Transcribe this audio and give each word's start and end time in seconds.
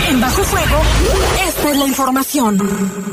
En 0.08 0.20
Bajo 0.20 0.44
Fuego, 0.44 0.80
esta 1.46 1.70
es 1.70 1.76
la 1.76 1.86
información. 1.86 3.10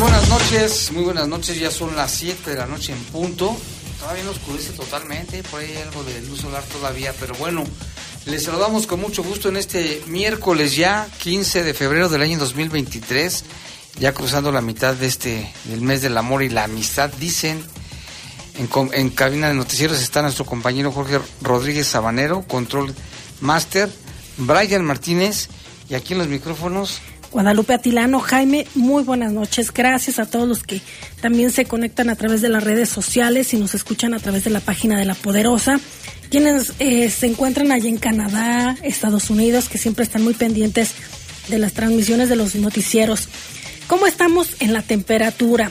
buenas 0.00 0.28
noches, 0.28 0.92
muy 0.92 1.04
buenas 1.04 1.28
noches, 1.28 1.60
ya 1.60 1.70
son 1.70 1.94
las 1.94 2.10
7 2.12 2.50
de 2.50 2.56
la 2.56 2.66
noche 2.66 2.92
en 2.92 2.98
punto. 3.04 3.56
Todavía 4.00 4.24
no 4.24 4.30
oscurece 4.30 4.72
totalmente, 4.72 5.42
por 5.44 5.60
ahí 5.60 5.72
hay 5.76 5.82
algo 5.82 6.02
de 6.04 6.22
luz 6.22 6.40
solar 6.40 6.64
todavía, 6.64 7.14
pero 7.20 7.34
bueno, 7.34 7.64
les 8.24 8.44
saludamos 8.44 8.86
con 8.86 8.98
mucho 8.98 9.22
gusto 9.22 9.50
en 9.50 9.58
este 9.58 10.02
miércoles 10.06 10.74
ya, 10.74 11.06
15 11.18 11.62
de 11.62 11.74
febrero 11.74 12.08
del 12.08 12.22
año 12.22 12.38
2023, 12.38 13.44
ya 13.98 14.14
cruzando 14.14 14.52
la 14.52 14.62
mitad 14.62 14.94
de 14.94 15.06
este, 15.06 15.52
del 15.64 15.82
mes 15.82 16.00
del 16.00 16.16
amor 16.16 16.42
y 16.42 16.48
la 16.48 16.64
amistad, 16.64 17.10
dicen. 17.20 17.62
En, 18.58 18.68
en 18.92 19.10
cabina 19.10 19.48
de 19.48 19.54
noticieros 19.54 20.00
está 20.00 20.22
nuestro 20.22 20.44
compañero 20.44 20.92
Jorge 20.92 21.20
Rodríguez 21.40 21.86
Sabanero, 21.86 22.42
control 22.42 22.94
master, 23.40 23.90
Brian 24.38 24.84
Martínez, 24.84 25.48
y 25.88 25.94
aquí 25.94 26.14
en 26.14 26.18
los 26.18 26.28
micrófonos 26.28 27.00
Guadalupe 27.32 27.74
Atilano, 27.74 28.18
Jaime, 28.18 28.66
muy 28.74 29.04
buenas 29.04 29.32
noches. 29.32 29.72
Gracias 29.72 30.18
a 30.18 30.26
todos 30.26 30.48
los 30.48 30.64
que 30.64 30.80
también 31.20 31.52
se 31.52 31.64
conectan 31.64 32.10
a 32.10 32.16
través 32.16 32.42
de 32.42 32.48
las 32.48 32.64
redes 32.64 32.88
sociales 32.88 33.54
y 33.54 33.56
nos 33.56 33.74
escuchan 33.74 34.14
a 34.14 34.18
través 34.18 34.42
de 34.42 34.50
la 34.50 34.58
página 34.58 34.98
de 34.98 35.04
La 35.04 35.14
Poderosa. 35.14 35.78
Quienes 36.28 36.72
eh, 36.80 37.08
se 37.08 37.26
encuentran 37.26 37.70
allá 37.70 37.88
en 37.88 37.98
Canadá, 37.98 38.76
Estados 38.82 39.30
Unidos, 39.30 39.68
que 39.68 39.78
siempre 39.78 40.02
están 40.02 40.24
muy 40.24 40.34
pendientes 40.34 40.94
de 41.48 41.58
las 41.58 41.72
transmisiones 41.72 42.28
de 42.28 42.36
los 42.36 42.56
noticieros. 42.56 43.28
¿Cómo 43.86 44.06
estamos 44.06 44.56
en 44.58 44.72
la 44.72 44.82
temperatura? 44.82 45.70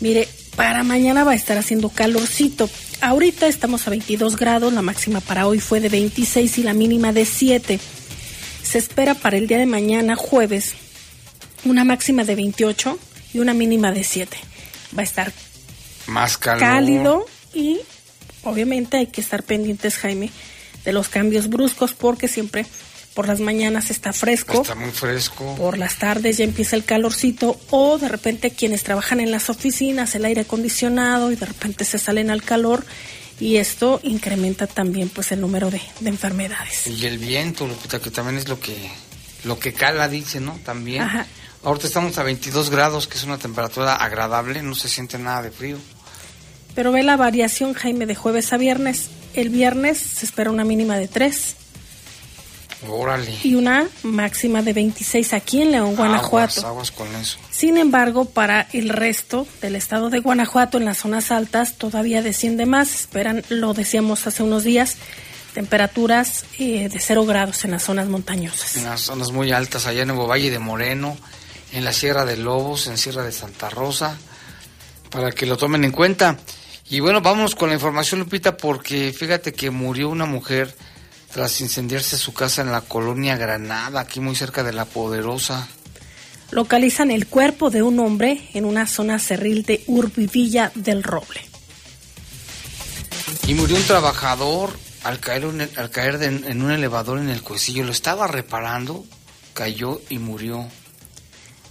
Mire, 0.00 0.28
para 0.54 0.84
mañana 0.84 1.24
va 1.24 1.32
a 1.32 1.36
estar 1.36 1.58
haciendo 1.58 1.88
calorcito. 1.88 2.70
Ahorita 3.00 3.48
estamos 3.48 3.88
a 3.88 3.90
22 3.90 4.36
grados, 4.36 4.72
la 4.72 4.82
máxima 4.82 5.20
para 5.20 5.48
hoy 5.48 5.58
fue 5.58 5.80
de 5.80 5.88
26 5.88 6.58
y 6.58 6.62
la 6.62 6.74
mínima 6.74 7.12
de 7.12 7.24
7. 7.24 7.80
Se 8.62 8.78
espera 8.78 9.14
para 9.14 9.36
el 9.36 9.48
día 9.48 9.58
de 9.58 9.66
mañana, 9.66 10.14
jueves, 10.14 10.74
una 11.64 11.84
máxima 11.84 12.24
de 12.24 12.34
28 12.34 12.98
y 13.34 13.38
una 13.38 13.54
mínima 13.54 13.92
de 13.92 14.04
7. 14.04 14.36
Va 14.96 15.02
a 15.02 15.04
estar 15.04 15.32
más 16.06 16.38
cálido 16.38 17.26
y 17.54 17.80
obviamente 18.42 18.96
hay 18.96 19.06
que 19.06 19.20
estar 19.20 19.42
pendientes, 19.42 19.96
Jaime, 19.96 20.30
de 20.84 20.92
los 20.92 21.08
cambios 21.08 21.48
bruscos 21.48 21.94
porque 21.94 22.28
siempre 22.28 22.66
por 23.14 23.28
las 23.28 23.40
mañanas 23.40 23.90
está 23.90 24.12
fresco. 24.12 24.62
Está 24.62 24.74
muy 24.74 24.90
fresco. 24.90 25.54
Por 25.56 25.78
las 25.78 25.96
tardes 25.96 26.38
ya 26.38 26.44
empieza 26.44 26.76
el 26.76 26.84
calorcito 26.84 27.58
o 27.70 27.98
de 27.98 28.08
repente 28.08 28.50
quienes 28.50 28.82
trabajan 28.82 29.20
en 29.20 29.30
las 29.30 29.50
oficinas, 29.50 30.14
el 30.14 30.24
aire 30.24 30.42
acondicionado 30.42 31.30
y 31.30 31.36
de 31.36 31.46
repente 31.46 31.84
se 31.84 31.98
salen 31.98 32.30
al 32.30 32.42
calor 32.42 32.84
y 33.38 33.56
esto 33.56 34.00
incrementa 34.02 34.66
también 34.66 35.08
pues 35.08 35.32
el 35.32 35.40
número 35.40 35.70
de, 35.70 35.80
de 36.00 36.08
enfermedades. 36.08 36.86
Y 36.86 37.06
el 37.06 37.18
viento, 37.18 37.68
que 37.88 38.10
también 38.10 38.38
es 38.38 38.48
lo 38.48 38.58
que 38.58 38.90
lo 39.44 39.58
que 39.58 39.72
cala 39.72 40.08
dice, 40.08 40.40
¿no? 40.40 40.58
También. 40.64 41.02
Ajá. 41.02 41.26
Ahorita 41.64 41.86
estamos 41.86 42.18
a 42.18 42.24
22 42.24 42.70
grados, 42.70 43.06
que 43.06 43.16
es 43.16 43.24
una 43.24 43.38
temperatura 43.38 43.94
agradable, 43.94 44.62
no 44.62 44.74
se 44.74 44.88
siente 44.88 45.18
nada 45.18 45.42
de 45.42 45.50
frío. 45.52 45.78
Pero 46.74 46.90
ve 46.90 47.02
la 47.02 47.16
variación, 47.16 47.74
Jaime, 47.74 48.06
de 48.06 48.14
jueves 48.14 48.52
a 48.52 48.56
viernes. 48.56 49.10
El 49.34 49.50
viernes 49.50 49.98
se 49.98 50.26
espera 50.26 50.50
una 50.50 50.64
mínima 50.64 50.96
de 50.96 51.06
3. 51.06 51.56
Órale. 52.88 53.38
Y 53.44 53.54
una 53.54 53.86
máxima 54.02 54.62
de 54.62 54.72
26 54.72 55.34
aquí 55.34 55.62
en 55.62 55.70
León, 55.70 55.94
Guanajuato. 55.94 56.60
Aguas, 56.60 56.64
aguas 56.64 56.90
con 56.90 57.14
eso. 57.14 57.38
Sin 57.50 57.76
embargo, 57.76 58.24
para 58.24 58.66
el 58.72 58.88
resto 58.88 59.46
del 59.60 59.76
estado 59.76 60.10
de 60.10 60.18
Guanajuato, 60.18 60.78
en 60.78 60.84
las 60.86 60.98
zonas 60.98 61.30
altas, 61.30 61.78
todavía 61.78 62.22
desciende 62.22 62.66
más. 62.66 62.92
Esperan, 62.92 63.44
lo 63.50 63.72
decíamos 63.72 64.26
hace 64.26 64.42
unos 64.42 64.64
días, 64.64 64.96
temperaturas 65.54 66.44
eh, 66.58 66.88
de 66.88 66.98
0 66.98 67.24
grados 67.24 67.64
en 67.64 67.70
las 67.70 67.84
zonas 67.84 68.08
montañosas. 68.08 68.76
En 68.76 68.84
las 68.84 69.02
zonas 69.02 69.30
muy 69.30 69.52
altas, 69.52 69.86
allá 69.86 70.02
en 70.02 70.08
Nuevo 70.08 70.26
Valle 70.26 70.50
de 70.50 70.58
Moreno, 70.58 71.16
en 71.72 71.84
la 71.84 71.92
Sierra 71.92 72.24
de 72.24 72.36
Lobos, 72.36 72.86
en 72.86 72.98
Sierra 72.98 73.22
de 73.22 73.32
Santa 73.32 73.70
Rosa, 73.70 74.18
para 75.10 75.32
que 75.32 75.46
lo 75.46 75.56
tomen 75.56 75.84
en 75.84 75.92
cuenta. 75.92 76.38
Y 76.88 77.00
bueno, 77.00 77.20
vamos 77.20 77.54
con 77.54 77.70
la 77.70 77.74
información, 77.74 78.20
Lupita, 78.20 78.56
porque 78.56 79.12
fíjate 79.12 79.52
que 79.52 79.70
murió 79.70 80.08
una 80.08 80.26
mujer 80.26 80.74
tras 81.32 81.60
incendiarse 81.62 82.18
su 82.18 82.34
casa 82.34 82.60
en 82.60 82.70
la 82.70 82.82
colonia 82.82 83.36
Granada, 83.36 84.00
aquí 84.00 84.20
muy 84.20 84.36
cerca 84.36 84.62
de 84.62 84.72
La 84.72 84.84
Poderosa. 84.84 85.66
Localizan 86.50 87.10
el 87.10 87.26
cuerpo 87.26 87.70
de 87.70 87.82
un 87.82 87.98
hombre 87.98 88.50
en 88.52 88.66
una 88.66 88.86
zona 88.86 89.18
cerril 89.18 89.62
de 89.62 89.82
Urbivilla 89.86 90.70
del 90.74 91.02
Roble. 91.02 91.40
Y 93.46 93.54
murió 93.54 93.76
un 93.76 93.84
trabajador 93.84 94.76
al 95.02 95.18
caer, 95.18 95.70
al 95.76 95.90
caer 95.90 96.22
en 96.22 96.62
un 96.62 96.70
elevador 96.70 97.18
en 97.18 97.30
el 97.30 97.42
cuecillo. 97.42 97.84
Lo 97.84 97.92
estaba 97.92 98.26
reparando, 98.26 99.06
cayó 99.54 100.02
y 100.10 100.18
murió 100.18 100.68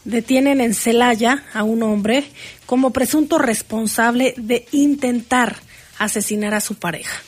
detienen 0.06 0.62
en 0.62 0.74
Celaya 0.74 1.44
a 1.54 1.64
un 1.64 1.84
hombre 1.84 2.30
como 2.66 2.92
presunto 2.92 3.38
responsable 3.38 4.34
de 4.38 4.66
intentar 4.72 5.58
asesinar 5.98 6.54
a 6.54 6.62
su 6.62 6.76
pareja. 6.76 7.22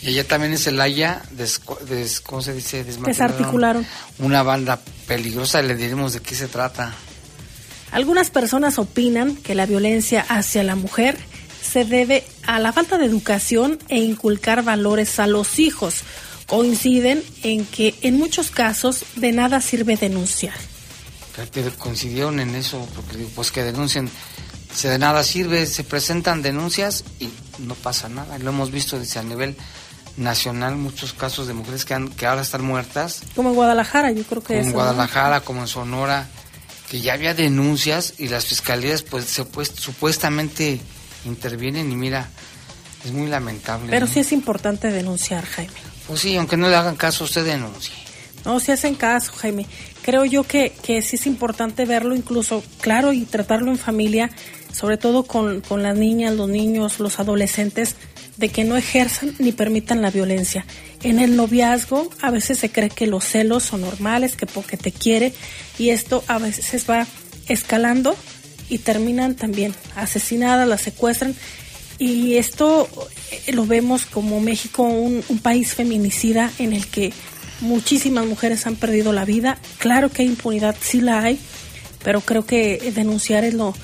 Y 0.00 0.08
allá 0.08 0.26
también 0.26 0.52
en 0.52 0.58
Celaya, 0.58 1.22
¿cómo 2.24 2.40
se 2.40 2.54
dice? 2.54 2.84
Desarticularon. 2.84 3.84
Una 4.18 4.42
banda 4.42 4.78
peligrosa, 5.06 5.60
le 5.60 5.74
diremos 5.74 6.12
de 6.12 6.20
qué 6.20 6.34
se 6.34 6.46
trata. 6.46 6.94
Algunas 7.90 8.30
personas 8.30 8.78
opinan 8.78 9.34
que 9.34 9.54
la 9.54 9.66
violencia 9.66 10.24
hacia 10.28 10.62
la 10.62 10.76
mujer 10.76 11.18
se 11.60 11.84
debe 11.84 12.24
a 12.46 12.58
la 12.60 12.72
falta 12.72 12.96
de 12.96 13.06
educación 13.06 13.78
e 13.88 13.98
inculcar 13.98 14.62
valores 14.62 15.18
a 15.18 15.26
los 15.26 15.58
hijos. 15.58 16.02
Coinciden 16.46 17.22
en 17.42 17.66
que 17.66 17.94
en 18.02 18.16
muchos 18.16 18.50
casos 18.50 19.04
de 19.16 19.32
nada 19.32 19.60
sirve 19.60 19.96
denunciar 19.96 20.54
coincidieron 21.78 22.40
en 22.40 22.54
eso, 22.54 22.86
porque 22.94 23.26
pues 23.34 23.50
que 23.50 23.62
denuncien, 23.62 24.10
se 24.74 24.88
de 24.88 24.98
nada 24.98 25.22
sirve, 25.24 25.66
se 25.66 25.84
presentan 25.84 26.42
denuncias 26.42 27.04
y 27.20 27.28
no 27.58 27.74
pasa 27.74 28.08
nada. 28.08 28.38
Lo 28.38 28.50
hemos 28.50 28.70
visto 28.70 28.98
desde 28.98 29.20
a 29.20 29.22
nivel 29.22 29.56
nacional, 30.16 30.76
muchos 30.76 31.12
casos 31.12 31.46
de 31.46 31.54
mujeres 31.54 31.84
que, 31.84 31.94
han, 31.94 32.08
que 32.08 32.26
ahora 32.26 32.42
están 32.42 32.64
muertas. 32.64 33.22
Como 33.34 33.50
en 33.50 33.54
Guadalajara, 33.54 34.10
yo 34.12 34.24
creo 34.24 34.42
que 34.42 34.56
Como 34.56 34.66
en 34.66 34.72
Guadalajara, 34.72 35.40
como 35.40 35.62
en 35.62 35.68
Sonora, 35.68 36.28
que 36.90 37.00
ya 37.00 37.14
había 37.14 37.34
denuncias 37.34 38.14
y 38.18 38.28
las 38.28 38.46
fiscalías 38.46 39.02
pues, 39.02 39.26
se, 39.26 39.44
pues 39.44 39.72
supuestamente 39.74 40.80
intervienen 41.24 41.90
y 41.92 41.96
mira, 41.96 42.28
es 43.04 43.12
muy 43.12 43.28
lamentable. 43.28 43.90
Pero 43.90 44.06
sí 44.06 44.20
es 44.20 44.32
importante 44.32 44.90
denunciar, 44.90 45.44
Jaime. 45.44 45.72
Pues 46.06 46.20
sí, 46.20 46.36
aunque 46.36 46.56
no 46.56 46.68
le 46.68 46.76
hagan 46.76 46.96
caso, 46.96 47.24
usted 47.24 47.44
denuncie. 47.44 48.07
No, 48.48 48.60
si 48.60 48.72
hacen 48.72 48.94
caso, 48.94 49.30
Jaime. 49.34 49.66
Creo 50.00 50.24
yo 50.24 50.42
que, 50.42 50.72
que 50.82 51.02
sí 51.02 51.16
es 51.16 51.26
importante 51.26 51.84
verlo 51.84 52.16
incluso, 52.16 52.64
claro, 52.80 53.12
y 53.12 53.26
tratarlo 53.26 53.70
en 53.70 53.76
familia, 53.76 54.30
sobre 54.72 54.96
todo 54.96 55.24
con, 55.24 55.60
con 55.60 55.82
las 55.82 55.98
niñas, 55.98 56.34
los 56.34 56.48
niños, 56.48 56.98
los 56.98 57.20
adolescentes, 57.20 57.94
de 58.38 58.48
que 58.48 58.64
no 58.64 58.78
ejerzan 58.78 59.34
ni 59.38 59.52
permitan 59.52 60.00
la 60.00 60.10
violencia. 60.10 60.64
En 61.02 61.18
el 61.18 61.36
noviazgo 61.36 62.08
a 62.22 62.30
veces 62.30 62.58
se 62.58 62.70
cree 62.70 62.88
que 62.88 63.06
los 63.06 63.22
celos 63.22 63.64
son 63.64 63.82
normales, 63.82 64.34
que 64.34 64.46
porque 64.46 64.78
te 64.78 64.92
quiere, 64.92 65.34
y 65.78 65.90
esto 65.90 66.24
a 66.26 66.38
veces 66.38 66.88
va 66.88 67.06
escalando 67.48 68.16
y 68.70 68.78
terminan 68.78 69.34
también 69.34 69.74
asesinadas, 69.94 70.66
las 70.66 70.80
secuestran. 70.80 71.34
Y 71.98 72.36
esto 72.36 72.88
eh, 73.46 73.52
lo 73.52 73.66
vemos 73.66 74.06
como 74.06 74.40
México, 74.40 74.84
un, 74.84 75.22
un 75.28 75.38
país 75.38 75.74
feminicida 75.74 76.50
en 76.58 76.72
el 76.72 76.86
que 76.86 77.12
muchísimas 77.60 78.26
mujeres 78.26 78.66
han 78.66 78.76
perdido 78.76 79.12
la 79.12 79.24
vida. 79.24 79.58
Claro 79.78 80.10
que 80.10 80.22
hay 80.22 80.28
impunidad, 80.28 80.76
sí 80.80 81.00
la 81.00 81.22
hay, 81.22 81.38
pero 82.02 82.20
creo 82.20 82.46
que 82.46 82.92
denunciar 82.94 83.44
es 83.44 83.54
lo 83.54 83.74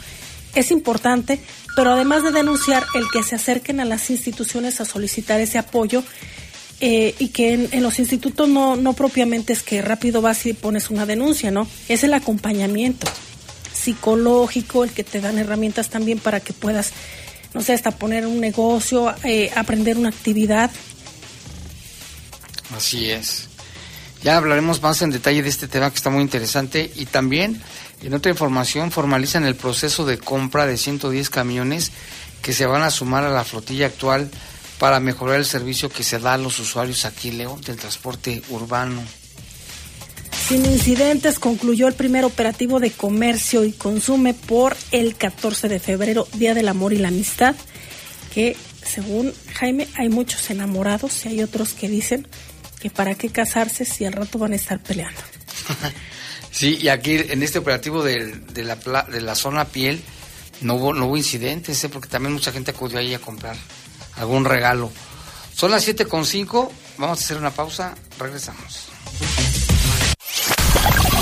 es 0.54 0.70
importante, 0.70 1.40
pero 1.74 1.92
además 1.92 2.22
de 2.22 2.30
denunciar 2.30 2.84
el 2.94 3.04
que 3.12 3.22
se 3.22 3.34
acerquen 3.34 3.80
a 3.80 3.84
las 3.84 4.08
instituciones 4.10 4.80
a 4.80 4.84
solicitar 4.84 5.40
ese 5.40 5.58
apoyo 5.58 6.04
eh, 6.80 7.14
y 7.18 7.28
que 7.28 7.68
en, 7.70 7.82
los 7.82 7.98
institutos 7.98 8.48
no, 8.48 8.76
no 8.76 8.92
propiamente 8.92 9.52
es 9.52 9.62
que 9.62 9.82
rápido 9.82 10.22
vas 10.22 10.46
y 10.46 10.52
pones 10.52 10.90
una 10.90 11.06
denuncia, 11.06 11.50
¿no? 11.50 11.66
Es 11.88 12.04
el 12.04 12.14
acompañamiento 12.14 13.06
psicológico, 13.72 14.84
el 14.84 14.92
que 14.92 15.04
te 15.04 15.20
dan 15.20 15.38
herramientas 15.38 15.88
también 15.90 16.18
para 16.18 16.40
que 16.40 16.52
puedas, 16.52 16.92
no 17.52 17.60
sé, 17.60 17.72
hasta 17.72 17.90
poner 17.90 18.26
un 18.26 18.40
negocio, 18.40 19.14
eh, 19.24 19.50
aprender 19.54 19.96
una 19.96 20.10
actividad. 20.10 20.70
Así 22.76 23.10
es. 23.10 23.48
Ya 24.24 24.38
hablaremos 24.38 24.80
más 24.80 25.02
en 25.02 25.10
detalle 25.10 25.42
de 25.42 25.50
este 25.50 25.68
tema 25.68 25.90
que 25.90 25.96
está 25.96 26.08
muy 26.08 26.22
interesante 26.22 26.90
y 26.96 27.04
también 27.04 27.60
en 28.02 28.14
otra 28.14 28.32
información 28.32 28.90
formalizan 28.90 29.44
el 29.44 29.54
proceso 29.54 30.06
de 30.06 30.16
compra 30.16 30.64
de 30.64 30.78
110 30.78 31.28
camiones 31.28 31.92
que 32.40 32.54
se 32.54 32.64
van 32.64 32.80
a 32.80 32.90
sumar 32.90 33.24
a 33.24 33.28
la 33.28 33.44
flotilla 33.44 33.84
actual 33.84 34.30
para 34.78 34.98
mejorar 34.98 35.36
el 35.36 35.44
servicio 35.44 35.90
que 35.90 36.02
se 36.02 36.18
da 36.18 36.32
a 36.32 36.38
los 36.38 36.58
usuarios 36.58 37.04
aquí 37.04 37.32
León 37.32 37.60
del 37.60 37.76
transporte 37.76 38.42
urbano. 38.48 39.02
Sin 40.48 40.64
incidentes 40.64 41.38
concluyó 41.38 41.86
el 41.86 41.94
primer 41.94 42.24
operativo 42.24 42.80
de 42.80 42.92
comercio 42.92 43.62
y 43.62 43.72
consumo 43.72 44.32
por 44.32 44.74
el 44.90 45.16
14 45.16 45.68
de 45.68 45.80
febrero, 45.80 46.26
Día 46.32 46.54
del 46.54 46.68
Amor 46.68 46.94
y 46.94 46.96
la 46.96 47.08
Amistad, 47.08 47.54
que 48.32 48.56
según 48.82 49.34
Jaime 49.52 49.86
hay 49.96 50.08
muchos 50.08 50.48
enamorados 50.48 51.26
y 51.26 51.28
hay 51.28 51.42
otros 51.42 51.74
que 51.74 51.88
dicen 51.88 52.26
que 52.84 52.90
para 52.90 53.14
qué 53.14 53.30
casarse 53.30 53.86
si 53.86 54.04
al 54.04 54.12
rato 54.12 54.38
van 54.38 54.52
a 54.52 54.56
estar 54.56 54.78
peleando. 54.78 55.18
sí, 56.50 56.76
y 56.82 56.88
aquí 56.88 57.16
en 57.16 57.42
este 57.42 57.58
operativo 57.58 58.02
de, 58.02 58.42
la, 58.56 58.76
de 59.04 59.22
la 59.22 59.34
zona 59.34 59.64
piel 59.64 60.02
no 60.60 60.74
hubo, 60.74 60.92
no 60.92 61.06
hubo 61.06 61.16
incidentes, 61.16 61.82
¿eh? 61.82 61.88
porque 61.88 62.10
también 62.10 62.34
mucha 62.34 62.52
gente 62.52 62.72
acudió 62.72 62.98
ahí 62.98 63.14
a 63.14 63.20
comprar 63.20 63.56
algún 64.16 64.44
regalo. 64.44 64.92
Son 65.54 65.70
las 65.70 65.88
7.5, 65.88 66.70
vamos 66.98 67.20
a 67.22 67.24
hacer 67.24 67.38
una 67.38 67.52
pausa, 67.52 67.94
regresamos. 68.18 68.90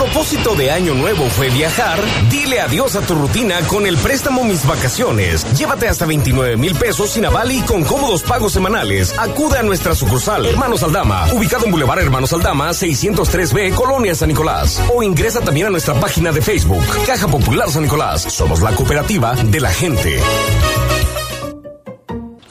propósito 0.00 0.54
de 0.54 0.70
año 0.70 0.94
nuevo 0.94 1.28
fue 1.28 1.50
viajar, 1.50 1.98
dile 2.30 2.62
adiós 2.62 2.96
a 2.96 3.02
tu 3.02 3.14
rutina 3.14 3.60
con 3.68 3.86
el 3.86 3.98
préstamo 3.98 4.44
Mis 4.44 4.66
Vacaciones. 4.66 5.44
Llévate 5.52 5.88
hasta 5.88 6.06
29 6.06 6.56
mil 6.56 6.74
pesos 6.74 7.10
sin 7.10 7.26
aval 7.26 7.52
y 7.52 7.60
con 7.60 7.84
cómodos 7.84 8.22
pagos 8.22 8.54
semanales. 8.54 9.14
Acude 9.18 9.58
a 9.58 9.62
nuestra 9.62 9.94
sucursal 9.94 10.46
Hermanos 10.46 10.82
Aldama, 10.82 11.30
ubicado 11.34 11.66
en 11.66 11.72
Boulevard 11.72 12.00
Hermanos 12.00 12.32
Aldama, 12.32 12.70
603B, 12.70 13.74
Colonia 13.74 14.14
San 14.14 14.28
Nicolás. 14.28 14.82
O 14.90 15.02
ingresa 15.02 15.42
también 15.42 15.66
a 15.66 15.70
nuestra 15.70 15.92
página 15.92 16.32
de 16.32 16.40
Facebook, 16.40 16.82
Caja 17.04 17.28
Popular 17.28 17.68
San 17.70 17.82
Nicolás. 17.82 18.22
Somos 18.22 18.62
la 18.62 18.74
cooperativa 18.74 19.34
de 19.34 19.60
la 19.60 19.70
gente. 19.70 20.18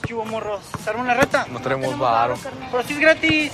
¿Qué 0.03 0.13
hubo, 0.13 0.23
morros? 0.25 0.61
¿Se 0.85 0.91
una 0.91 1.15
reta? 1.15 1.47
No 1.51 1.59
tenemos 1.61 1.97
varo. 1.97 2.35
Pero 2.71 2.83
si 2.83 2.93
es 2.93 2.99
gratis. 2.99 3.51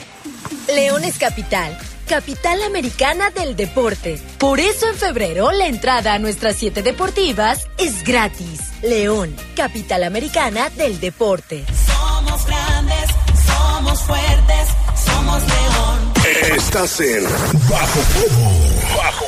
Leones 0.68 1.18
Capital 1.18 1.78
capital 2.06 2.62
americana 2.64 3.32
del 3.32 3.56
deporte. 3.56 4.20
Por 4.38 4.60
eso 4.60 4.88
en 4.88 4.96
febrero 4.96 5.52
la 5.52 5.68
entrada 5.68 6.14
a 6.14 6.20
nuestras 6.20 6.56
siete 6.56 6.84
deportivas 6.84 7.68
es 7.78 8.04
gratis. 8.04 8.62
León, 8.82 9.36
capital 9.56 10.04
americana 10.04 10.70
del 10.70 11.00
deporte. 11.00 11.66
Somos 11.86 12.46
grandes, 12.46 13.10
somos 13.46 14.02
fuertes, 14.04 14.68
somos 15.06 15.44
León. 15.44 16.14
Estás 16.58 17.00
en 17.02 17.24
Bajo 17.70 18.00
Fuego. 18.00 18.98
Bajo 18.98 19.25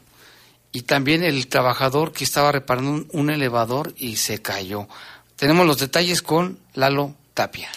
y 0.72 0.82
también 0.82 1.24
el 1.24 1.48
trabajador 1.48 2.12
que 2.12 2.24
estaba 2.24 2.52
reparando 2.52 3.06
un 3.12 3.30
elevador 3.30 3.94
y 3.98 4.16
se 4.16 4.42
cayó. 4.42 4.88
Tenemos 5.36 5.66
los 5.66 5.78
detalles 5.78 6.22
con 6.22 6.60
Lalo 6.74 7.14
Tapia. 7.34 7.70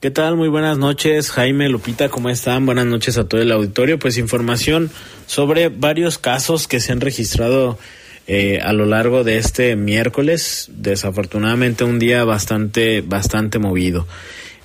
¿Qué 0.00 0.12
tal? 0.12 0.36
Muy 0.36 0.48
buenas 0.48 0.78
noches, 0.78 1.32
Jaime, 1.32 1.68
Lupita, 1.68 2.08
¿cómo 2.08 2.30
están? 2.30 2.64
Buenas 2.64 2.86
noches 2.86 3.18
a 3.18 3.24
todo 3.24 3.40
el 3.40 3.50
auditorio. 3.50 3.98
Pues 3.98 4.16
información 4.16 4.92
sobre 5.26 5.70
varios 5.70 6.18
casos 6.18 6.68
que 6.68 6.78
se 6.78 6.92
han 6.92 7.00
registrado 7.00 7.80
eh, 8.28 8.60
a 8.62 8.72
lo 8.72 8.86
largo 8.86 9.24
de 9.24 9.38
este 9.38 9.74
miércoles. 9.74 10.70
Desafortunadamente 10.72 11.82
un 11.82 11.98
día 11.98 12.22
bastante, 12.22 13.00
bastante 13.00 13.58
movido. 13.58 14.06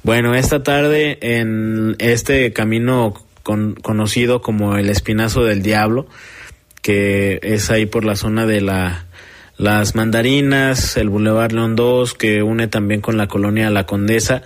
Bueno, 0.04 0.36
esta 0.36 0.62
tarde 0.62 1.18
en 1.22 1.96
este 1.98 2.54
camino 2.54 3.16
conocido 3.42 4.44
como 4.44 4.78
el 4.78 4.92
Espinazo 4.92 5.44
del 5.44 5.63
Diablo, 5.63 6.06
que 6.84 7.40
es 7.42 7.72
ahí 7.72 7.88
por 7.88 8.06
la 8.06 8.16
zona 8.16 8.46
de 8.46 8.62
la 8.62 9.08
las 9.58 9.96
Mandarinas, 9.96 10.96
el 10.98 11.10
Boulevard 11.10 11.54
León 11.54 11.75
2, 11.75 12.13
que 12.13 12.44
une 12.44 12.68
también 12.68 13.02
con 13.02 13.18
la 13.18 13.28
colonia 13.28 13.70
La 13.70 13.86
Condesa, 13.86 14.44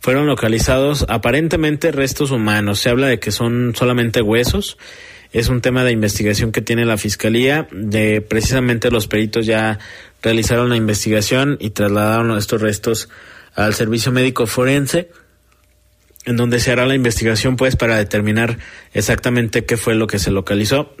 fueron 0.00 0.26
localizados 0.26 1.04
aparentemente 1.08 1.92
restos 1.92 2.30
humanos. 2.30 2.80
Se 2.80 2.88
habla 2.88 3.08
de 3.08 3.18
que 3.18 3.32
son 3.32 3.74
solamente 3.74 4.22
huesos. 4.22 4.78
Es 5.32 5.48
un 5.48 5.60
tema 5.60 5.84
de 5.84 5.92
investigación 5.92 6.52
que 6.52 6.62
tiene 6.62 6.86
la 6.86 6.96
fiscalía. 6.96 7.68
De 7.72 8.20
precisamente 8.20 8.90
los 8.90 9.08
peritos 9.08 9.46
ya 9.46 9.78
realizaron 10.22 10.70
la 10.70 10.76
investigación 10.76 11.56
y 11.60 11.70
trasladaron 11.70 12.36
estos 12.36 12.60
restos 12.60 13.08
al 13.54 13.74
servicio 13.74 14.12
médico 14.12 14.46
forense, 14.46 15.10
en 16.24 16.36
donde 16.36 16.60
se 16.60 16.70
hará 16.70 16.86
la 16.86 16.94
investigación 16.94 17.56
pues 17.56 17.76
para 17.76 17.96
determinar 17.96 18.58
exactamente 18.94 19.64
qué 19.64 19.76
fue 19.76 19.94
lo 19.94 20.06
que 20.06 20.18
se 20.18 20.30
localizó. 20.30 20.94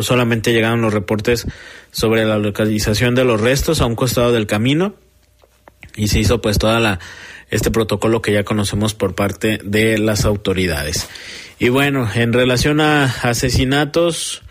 Solamente 0.00 0.52
llegaron 0.52 0.82
los 0.82 0.92
reportes 0.92 1.46
sobre 1.90 2.24
la 2.24 2.38
localización 2.38 3.14
de 3.14 3.24
los 3.24 3.40
restos 3.40 3.80
a 3.80 3.86
un 3.86 3.94
costado 3.96 4.32
del 4.32 4.46
camino 4.46 4.94
y 5.96 6.08
se 6.08 6.20
hizo 6.20 6.40
pues 6.40 6.58
toda 6.58 6.80
la 6.80 7.00
este 7.52 7.70
protocolo 7.70 8.22
que 8.22 8.32
ya 8.32 8.42
conocemos 8.42 8.94
por 8.94 9.14
parte 9.14 9.60
de 9.62 9.98
las 9.98 10.24
autoridades. 10.24 11.08
Y 11.58 11.68
bueno, 11.68 12.08
en 12.12 12.32
relación 12.32 12.80
a 12.80 13.04
asesinatos, 13.04 14.42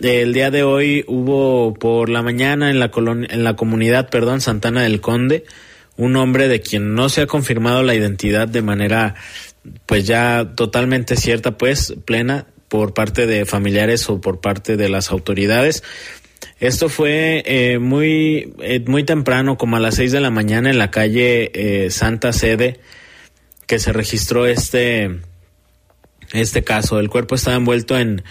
el 0.00 0.32
día 0.32 0.50
de 0.50 0.62
hoy 0.62 1.04
hubo 1.08 1.74
por 1.74 2.08
la 2.08 2.22
mañana 2.22 2.70
en 2.70 2.78
la, 2.78 2.90
en 2.94 3.44
la 3.44 3.56
comunidad, 3.56 4.08
perdón, 4.08 4.40
Santana 4.40 4.82
del 4.82 5.00
Conde, 5.00 5.44
un 5.96 6.16
hombre 6.16 6.48
de 6.48 6.62
quien 6.62 6.94
no 6.94 7.08
se 7.08 7.22
ha 7.22 7.26
confirmado 7.26 7.82
la 7.82 7.94
identidad 7.94 8.48
de 8.48 8.62
manera 8.62 9.16
pues 9.84 10.06
ya 10.06 10.52
totalmente 10.54 11.16
cierta, 11.16 11.58
pues 11.58 11.94
plena 12.04 12.46
por 12.68 12.94
parte 12.94 13.26
de 13.26 13.44
familiares 13.44 14.08
o 14.08 14.20
por 14.20 14.40
parte 14.40 14.76
de 14.76 14.88
las 14.88 15.10
autoridades. 15.10 15.82
Esto 16.60 16.90
fue 16.90 17.42
eh, 17.46 17.78
muy, 17.78 18.52
eh, 18.60 18.84
muy 18.86 19.04
temprano, 19.04 19.56
como 19.56 19.76
a 19.76 19.80
las 19.80 19.94
6 19.94 20.12
de 20.12 20.20
la 20.20 20.30
mañana 20.30 20.68
en 20.68 20.78
la 20.78 20.90
calle 20.90 21.50
eh, 21.54 21.90
Santa 21.90 22.34
Sede, 22.34 22.80
que 23.66 23.78
se 23.78 23.94
registró 23.94 24.44
este, 24.44 25.20
este 26.32 26.62
caso. 26.62 27.00
El 27.00 27.08
cuerpo 27.08 27.34
estaba 27.34 27.56
envuelto 27.56 27.98
en, 27.98 28.24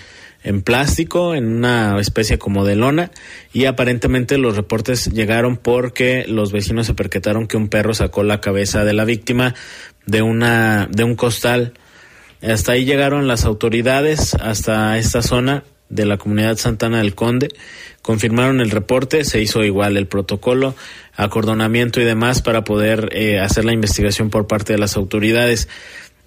en 0.44 0.62
plástico, 0.62 1.34
en 1.34 1.48
una 1.48 2.00
especie 2.00 2.38
como 2.38 2.66
de 2.66 2.76
lona, 2.76 3.10
y 3.52 3.66
aparentemente 3.66 4.38
los 4.38 4.56
reportes 4.56 5.12
llegaron 5.12 5.58
porque 5.58 6.26
los 6.28 6.52
vecinos 6.52 6.86
se 6.86 6.94
percataron 6.94 7.48
que 7.48 7.58
un 7.58 7.68
perro 7.68 7.96
sacó 7.96 8.24
la 8.24 8.42
cabeza 8.42 8.86
de 8.86 8.94
la 8.94 9.06
víctima 9.06 9.56
de 10.06 10.22
una, 10.22 10.88
de 10.92 11.04
un 11.04 11.16
costal. 11.16 11.74
Hasta 12.44 12.74
ahí 12.74 12.86
llegaron 12.86 13.28
las 13.28 13.44
autoridades, 13.44 14.36
hasta 14.36 15.00
esta 15.00 15.24
zona 15.24 15.64
de 15.90 16.06
la 16.06 16.18
comunidad 16.18 16.58
Santana 16.58 17.00
del 17.00 17.16
Conde, 17.16 17.50
confirmaron 18.02 18.62
el 18.62 18.72
reporte, 18.72 19.24
se 19.24 19.42
hizo 19.42 19.64
igual 19.64 19.98
el 19.98 20.08
protocolo, 20.08 20.76
acordonamiento 21.16 22.00
y 22.00 22.06
demás 22.06 22.42
para 22.42 22.64
poder 22.64 23.10
eh, 23.12 23.40
hacer 23.40 23.66
la 23.66 23.74
investigación 23.74 24.30
por 24.30 24.48
parte 24.48 24.74
de 24.74 24.80
las 24.80 24.96
autoridades. 24.96 25.68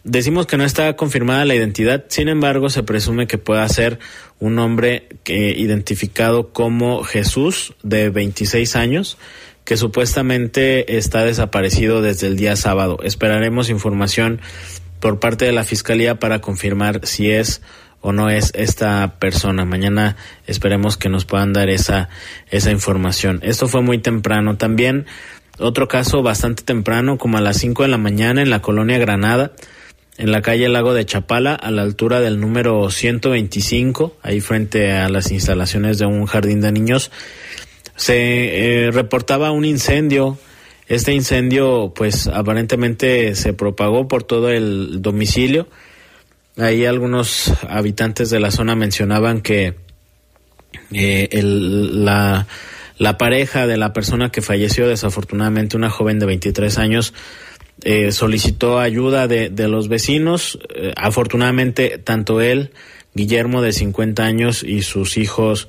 Decimos 0.05 0.47
que 0.47 0.57
no 0.57 0.65
está 0.65 0.95
confirmada 0.97 1.45
la 1.45 1.55
identidad, 1.55 2.05
sin 2.09 2.29
embargo, 2.29 2.71
se 2.71 2.83
presume 2.83 3.29
que 3.29 3.39
pueda 3.39 3.69
ser 3.69 4.01
un 4.41 4.59
hombre 4.59 5.09
que, 5.23 5.51
identificado 5.57 6.53
como 6.53 7.05
Jesús, 7.05 7.75
de 7.85 8.11
26 8.11 8.75
años, 8.75 9.17
que 9.65 9.77
supuestamente 9.77 10.97
está 10.99 11.25
desaparecido 11.25 12.03
desde 12.03 12.27
el 12.27 12.37
día 12.37 12.57
sábado. 12.57 12.99
Esperaremos 13.05 13.71
información 13.71 14.41
por 14.99 15.21
parte 15.21 15.45
de 15.45 15.53
la 15.53 15.65
Fiscalía 15.65 16.19
para 16.19 16.41
confirmar 16.41 17.07
si 17.07 17.31
es 17.31 17.63
o 18.03 18.13
no 18.13 18.29
es 18.29 18.53
esta 18.55 19.17
persona. 19.19 19.65
Mañana 19.65 20.17
esperemos 20.47 20.99
que 20.99 21.09
nos 21.09 21.25
puedan 21.25 21.55
dar 21.55 21.71
esa, 21.71 22.11
esa 22.51 22.71
información. 22.71 23.41
Esto 23.43 23.67
fue 23.67 23.81
muy 23.81 23.99
temprano. 23.99 24.59
También 24.59 25.07
otro 25.59 25.89
caso 25.89 26.23
bastante 26.23 26.63
temprano, 26.63 27.17
como 27.17 27.39
a 27.39 27.41
las 27.41 27.57
5 27.57 27.85
de 27.85 27.89
la 27.89 27.99
mañana 27.99 28.43
en 28.43 28.51
la 28.51 28.61
colonia 28.61 28.99
Granada 28.99 29.53
en 30.19 30.31
la 30.31 30.43
calle 30.43 30.69
Lago 30.69 30.95
de 30.95 31.07
Chapala, 31.07 31.55
a 31.55 31.71
la 31.71 31.83
altura 31.83 32.21
del 32.21 32.39
número 32.39 32.91
125, 32.91 34.19
ahí 34.23 34.41
frente 34.41 34.93
a 34.93 35.09
las 35.09 35.31
instalaciones 35.33 35.99
de 35.99 36.07
un 36.07 36.27
jardín 36.27 36.61
de 36.61 36.71
niños, 36.71 37.11
se 37.97 38.85
eh, 38.85 38.91
reportaba 38.91 39.51
un 39.53 39.65
incendio. 39.65 40.39
Este 40.87 41.15
incendio, 41.15 41.93
pues 41.95 42.27
aparentemente 42.27 43.35
se 43.35 43.55
propagó 43.55 44.07
por 44.09 44.23
todo 44.23 44.51
el 44.51 45.01
domicilio. 45.01 45.69
Ahí 46.57 46.85
algunos 46.85 47.53
habitantes 47.69 48.31
de 48.31 48.41
la 48.41 48.51
zona 48.51 48.75
mencionaban 48.75 49.41
que 49.41 49.75
eh, 50.93 51.29
el, 51.33 52.05
la, 52.05 52.47
la 52.99 53.19
pareja 53.19 53.67
de 53.67 53.77
la 53.77 53.93
persona 53.93 54.31
que 54.31 54.43
falleció, 54.43 54.87
desafortunadamente 54.87 55.77
una 55.77 55.91
joven 55.91 56.19
de 56.19 56.27
23 56.27 56.79
años, 56.79 57.15
eh, 57.85 58.13
solicitó 58.13 58.79
ayuda 58.79 59.27
de, 59.27 59.51
los 59.69 59.89
vecinos. 59.89 60.59
Eh, 60.75 60.93
afortunadamente, 60.97 61.99
tanto 61.99 62.41
él, 62.41 62.71
Guillermo 63.15 63.61
de 63.61 63.73
50 63.73 64.25
años 64.25 64.63
y 64.63 64.83
sus 64.83 65.17
hijos 65.17 65.69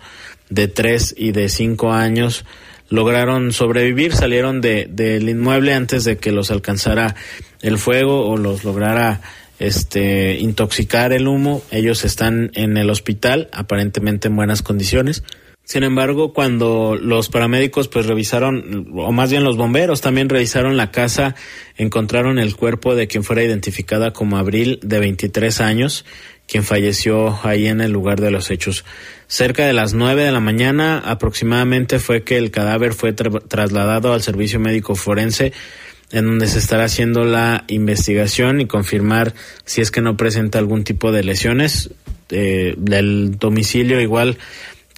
de 0.50 0.68
3 0.68 1.16
y 1.18 1.32
de 1.32 1.50
5 1.50 1.92
años 1.92 2.46
lograron 2.90 3.52
sobrevivir, 3.52 4.14
salieron 4.14 4.62
de, 4.62 4.88
del 4.90 5.28
inmueble 5.28 5.74
antes 5.74 6.04
de 6.04 6.18
que 6.18 6.32
los 6.32 6.52
alcanzara 6.52 7.16
el 7.62 7.80
fuego 7.80 8.28
o 8.28 8.38
los 8.38 8.64
lograra 8.64 9.22
este 9.60 10.38
intoxicar 10.40 11.14
el 11.14 11.28
humo. 11.28 11.62
Ellos 11.72 12.06
están 12.06 12.52
en 12.54 12.78
el 12.78 12.90
hospital, 12.90 13.50
aparentemente 13.52 14.28
en 14.28 14.36
buenas 14.36 14.62
condiciones. 14.62 15.24
Sin 15.66 15.84
embargo, 15.84 16.34
cuando 16.34 16.98
los 17.00 17.30
paramédicos 17.30 17.88
pues 17.88 18.06
revisaron, 18.06 18.92
o 18.96 19.14
más 19.14 19.32
bien 19.32 19.46
los 19.46 19.56
bomberos 19.56 20.02
también 20.02 20.28
revisaron 20.28 20.76
la 20.76 20.92
casa, 20.92 21.36
encontraron 21.78 22.38
el 22.38 22.58
cuerpo 22.58 22.96
de 22.96 23.08
quien 23.08 23.24
fuera 23.24 23.44
identificada 23.44 24.12
como 24.12 24.38
Abril 24.38 24.80
de 24.84 25.00
23 25.00 25.62
años, 25.62 26.06
quien 26.48 26.66
falleció 26.66 27.40
ahí 27.44 27.68
en 27.68 27.80
el 27.80 27.92
lugar 27.92 28.20
de 28.20 28.30
los 28.30 28.52
hechos. 28.52 28.84
Cerca 29.28 29.66
de 29.66 29.72
las 29.72 29.94
9 29.94 30.26
de 30.26 30.34
la 30.34 30.42
mañana 30.42 31.00
aproximadamente 31.00 32.00
fue 32.00 32.24
que 32.24 32.38
el 32.38 32.52
cadáver 32.52 32.94
fue 32.94 33.14
trasladado 33.14 34.12
al 34.12 34.22
servicio 34.22 34.60
médico 34.60 34.96
forense 34.96 35.54
en 36.14 36.28
donde 36.28 36.48
se 36.48 36.60
estará 36.60 36.86
haciendo 36.86 37.26
la 37.26 37.66
investigación 37.68 38.62
y 38.62 38.68
confirmar 38.68 39.34
si 39.66 39.82
es 39.82 39.90
que 39.90 40.00
no 40.00 40.16
presenta 40.16 40.60
algún 40.60 40.84
tipo 40.84 41.12
de 41.12 41.24
lesiones. 41.24 41.90
Eh, 42.30 42.76
del 42.78 43.38
domicilio 43.38 44.00
igual 44.00 44.38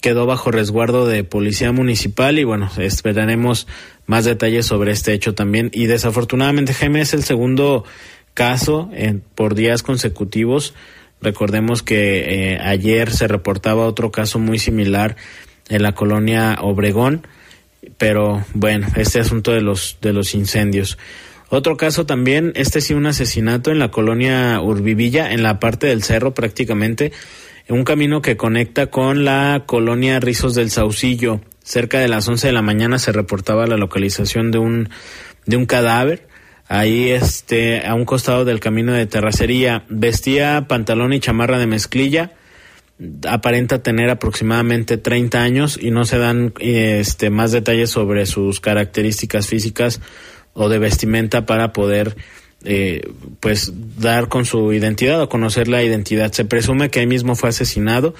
quedó 0.01 0.25
bajo 0.25 0.51
resguardo 0.51 1.07
de 1.07 1.23
policía 1.23 1.71
municipal 1.71 2.37
y 2.37 2.43
bueno, 2.43 2.69
esperaremos 2.77 3.65
más 4.05 4.25
detalles 4.25 4.65
sobre 4.65 4.91
este 4.91 5.13
hecho 5.13 5.33
también. 5.33 5.71
Y 5.73 5.85
desafortunadamente, 5.85 6.73
Jaime, 6.73 7.01
es 7.01 7.13
el 7.13 7.23
segundo 7.23 7.85
caso 8.33 8.89
en, 8.93 9.23
por 9.35 9.55
días 9.55 9.83
consecutivos. 9.83 10.75
Recordemos 11.21 11.81
que 11.81 12.53
eh, 12.53 12.59
ayer 12.59 13.11
se 13.11 13.27
reportaba 13.29 13.87
otro 13.87 14.11
caso 14.11 14.37
muy 14.37 14.59
similar 14.59 15.15
en 15.69 15.81
la 15.81 15.93
colonia 15.93 16.57
Obregón, 16.61 17.25
pero 17.97 18.43
bueno, 18.53 18.87
este 18.95 19.19
asunto 19.19 19.51
de 19.51 19.61
los 19.61 19.97
de 20.01 20.13
los 20.13 20.33
incendios. 20.35 20.97
Otro 21.49 21.77
caso 21.77 22.05
también, 22.05 22.51
este 22.55 22.81
sí 22.81 22.93
un 22.93 23.05
asesinato 23.05 23.71
en 23.71 23.79
la 23.79 23.91
colonia 23.91 24.59
Urbivilla, 24.61 25.31
en 25.31 25.43
la 25.43 25.59
parte 25.59 25.87
del 25.87 26.03
cerro 26.03 26.33
prácticamente 26.33 27.11
un 27.69 27.83
camino 27.83 28.21
que 28.21 28.37
conecta 28.37 28.87
con 28.87 29.25
la 29.25 29.63
colonia 29.65 30.19
Rizos 30.19 30.53
del 30.53 30.69
Saucillo. 30.69 31.41
Cerca 31.63 31.99
de 31.99 32.07
las 32.07 32.27
11 32.27 32.47
de 32.47 32.53
la 32.53 32.61
mañana 32.61 32.99
se 32.99 33.11
reportaba 33.11 33.65
la 33.65 33.77
localización 33.77 34.51
de 34.51 34.59
un, 34.59 34.89
de 35.45 35.57
un 35.57 35.65
cadáver. 35.65 36.27
Ahí, 36.67 37.09
este, 37.09 37.85
a 37.85 37.95
un 37.95 38.05
costado 38.05 38.45
del 38.45 38.59
camino 38.59 38.93
de 38.93 39.07
terracería, 39.07 39.83
vestía 39.89 40.67
pantalón 40.67 41.13
y 41.13 41.19
chamarra 41.19 41.57
de 41.57 41.67
mezclilla, 41.67 42.33
aparenta 43.27 43.83
tener 43.83 44.09
aproximadamente 44.09 44.97
30 44.97 45.41
años 45.41 45.79
y 45.81 45.91
no 45.91 46.05
se 46.05 46.17
dan 46.17 46.53
este, 46.59 47.29
más 47.29 47.51
detalles 47.51 47.89
sobre 47.89 48.25
sus 48.25 48.59
características 48.59 49.47
físicas 49.47 49.99
o 50.53 50.69
de 50.69 50.79
vestimenta 50.79 51.45
para 51.45 51.73
poder 51.73 52.15
eh, 52.63 53.11
pues 53.41 53.73
dar 53.99 54.29
con 54.29 54.45
su 54.45 54.71
identidad 54.71 55.21
o 55.21 55.29
conocer 55.29 55.67
la 55.67 55.83
identidad. 55.83 56.31
Se 56.31 56.45
presume 56.45 56.89
que 56.89 57.01
ahí 57.01 57.07
mismo 57.07 57.35
fue 57.35 57.49
asesinado, 57.49 58.15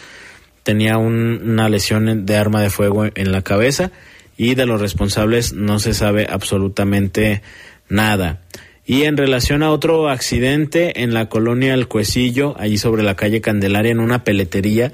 tenía 0.63 0.98
una 0.98 1.70
lesión 1.70 2.25
de 2.25 2.36
arma 2.36 2.62
de 2.62 2.70
fuego 2.70 3.05
en 3.05 3.32
la 3.32 3.41
cabeza 3.41 3.91
y 4.38 4.55
de 4.55 4.65
los 4.65 4.82
responsables 4.82 5.53
no 5.53 5.79
se 5.79 5.94
sabe 5.94 6.27
absolutamente 6.29 7.41
nada. 7.88 8.41
Y 8.86 9.04
en 9.04 9.18
relación 9.18 9.63
a 9.63 9.72
otro 9.72 10.10
accidente 10.10 11.01
en 11.01 11.13
la 11.13 11.27
colonia 11.27 11.74
El 11.74 11.88
Cuecillo, 11.88 12.56
allí 12.60 12.77
sobre 12.77 13.01
la 13.01 13.15
calle 13.15 13.42
Candelaria, 13.42 13.92
en 13.92 14.00
una 14.00 14.24
peletería, 14.24 14.94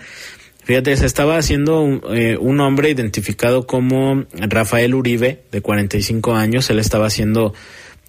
fíjate, 0.63 0.95
se 0.95 1.05
estaba 1.05 1.37
haciendo 1.37 1.81
un, 1.81 2.01
eh, 2.11 2.37
un 2.39 2.61
hombre 2.61 2.89
identificado 2.89 3.67
como 3.67 4.25
Rafael 4.33 4.95
Uribe, 4.95 5.43
de 5.51 5.61
45 5.61 6.35
años, 6.35 6.69
él 6.69 6.79
estaba 6.79 7.07
haciendo 7.07 7.53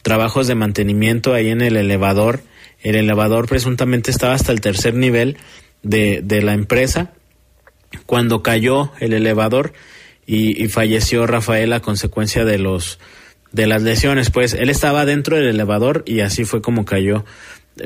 trabajos 0.03 0.47
de 0.47 0.55
mantenimiento 0.55 1.35
ahí 1.35 1.49
en 1.49 1.63
el 1.63 1.77
elevador. 1.77 2.43
El 2.81 2.97
elevador 2.97 3.49
presuntamente 3.49 4.11
estaba 4.11 4.35
hasta 4.35 4.53
el 4.53 4.61
tercer 4.61 4.95
nivel 4.95 5.37
de, 5.83 6.21
de 6.23 6.43
la 6.43 6.55
empresa 6.55 7.13
cuando 8.07 8.43
cayó 8.43 8.93
el 9.01 9.13
elevador 9.13 9.73
y, 10.27 10.63
y, 10.63 10.69
falleció 10.69 11.27
Rafael 11.27 11.73
a 11.73 11.81
consecuencia 11.81 12.45
de 12.45 12.59
los 12.59 12.99
de 13.53 13.67
las 13.67 13.83
lesiones. 13.83 14.31
Pues 14.31 14.55
él 14.55 14.71
estaba 14.71 15.05
dentro 15.05 15.37
del 15.37 15.49
elevador 15.49 16.03
y 16.07 16.21
así 16.21 16.45
fue 16.45 16.63
como 16.63 16.85
cayó 16.85 17.25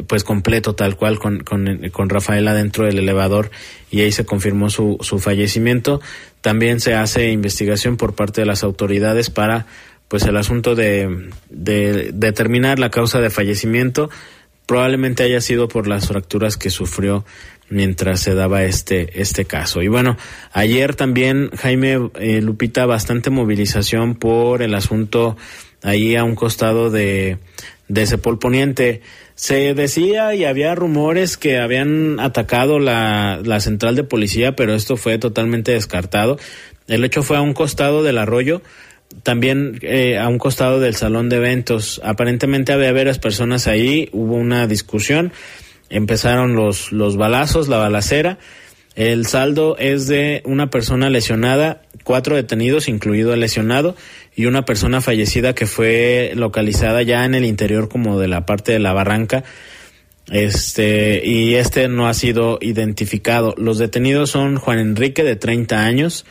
pues 0.09 0.25
completo 0.25 0.75
tal 0.75 0.97
cual 0.97 1.19
con, 1.21 1.45
con, 1.45 1.91
con 1.93 2.09
Rafael 2.09 2.49
adentro 2.49 2.87
del 2.87 2.99
elevador 2.99 3.53
y 3.91 4.01
ahí 4.01 4.11
se 4.11 4.25
confirmó 4.25 4.71
su, 4.71 4.99
su 5.01 5.19
fallecimiento. 5.19 6.01
También 6.41 6.81
se 6.81 6.95
hace 6.95 7.31
investigación 7.31 7.97
por 7.97 8.15
parte 8.15 8.41
de 8.41 8.47
las 8.47 8.65
autoridades 8.65 9.31
para 9.31 9.67
pues 10.09 10.25
el 10.25 10.37
asunto 10.37 10.75
de, 10.75 11.31
determinar 11.49 12.79
la 12.79 12.91
causa 12.91 13.21
de 13.21 13.31
fallecimiento 13.31 14.11
probablemente 14.67 15.23
haya 15.23 15.41
sido 15.41 15.69
por 15.69 15.87
las 15.87 16.09
fracturas 16.09 16.57
que 16.57 16.71
sufrió 16.71 17.25
mientras 17.69 18.21
se 18.21 18.35
daba 18.35 18.65
este 18.65 19.21
este 19.21 19.45
caso. 19.45 19.83
Y 19.83 19.89
bueno, 19.89 20.17
ayer 20.53 20.95
también 20.95 21.51
Jaime 21.57 22.11
eh, 22.19 22.41
Lupita 22.41 22.87
bastante 22.87 23.31
movilización 23.31 24.15
por 24.15 24.63
el 24.63 24.75
asunto 24.75 25.37
ahí 25.83 26.17
a 26.17 26.25
un 26.25 26.35
costado 26.35 26.91
de 26.91 27.39
de 27.89 28.07
Cepol 28.07 28.39
Poniente. 28.39 29.03
Se 29.35 29.75
decía 29.75 30.35
y 30.35 30.45
había 30.45 30.75
rumores 30.75 31.37
que 31.37 31.59
habían 31.59 32.19
atacado 32.21 32.79
la, 32.79 33.41
la 33.45 33.61
central 33.61 33.95
de 33.95 34.03
policía, 34.03 34.57
pero 34.57 34.75
esto 34.75 34.97
fue 34.97 35.19
totalmente 35.19 35.73
descartado. 35.73 36.39
El 36.89 37.05
hecho 37.05 37.23
fue 37.23 37.37
a 37.37 37.43
un 37.43 37.53
costado 37.53 38.03
del 38.03 38.19
arroyo 38.19 38.63
también 39.23 39.79
eh, 39.83 40.19
a 40.19 40.29
un 40.29 40.39
costado 40.39 40.81
del 40.81 40.95
salón 40.95 41.29
de 41.29 41.37
eventos. 41.37 42.01
Aparentemente 42.05 42.73
había 42.73 42.93
varias 42.93 43.19
personas 43.19 43.67
ahí, 43.67 44.09
hubo 44.13 44.35
una 44.35 44.67
discusión, 44.67 45.33
empezaron 45.91 46.55
los, 46.55 46.93
los 46.93 47.17
balazos, 47.17 47.69
la 47.69 47.79
balacera. 47.79 48.39
El 48.95 49.27
saldo 49.27 49.77
es 49.79 50.07
de 50.09 50.43
una 50.47 50.71
persona 50.71 51.11
lesionada, 51.11 51.83
cuatro 52.03 52.35
detenidos, 52.35 52.89
incluido 52.89 53.35
el 53.35 53.41
lesionado, 53.41 53.95
y 54.35 54.47
una 54.47 54.65
persona 54.65 55.01
fallecida 55.01 55.55
que 55.55 55.67
fue 55.67 56.33
localizada 56.35 57.03
ya 57.03 57.25
en 57.25 57.35
el 57.35 57.45
interior 57.45 57.89
como 57.89 58.19
de 58.19 58.29
la 58.29 58.47
parte 58.47 58.73
de 58.73 58.79
la 58.79 58.95
barranca. 58.95 59.45
Este, 60.31 61.23
y 61.25 61.55
este 61.55 61.89
no 61.89 62.09
ha 62.09 62.15
sido 62.15 62.59
identificado. 62.61 63.55
Los 63.59 63.79
detenidos 63.79 64.31
son 64.31 64.57
Juan 64.57 64.79
Enrique 64.79 65.23
de 65.23 65.37
30 65.37 65.85
años, 65.85 66.25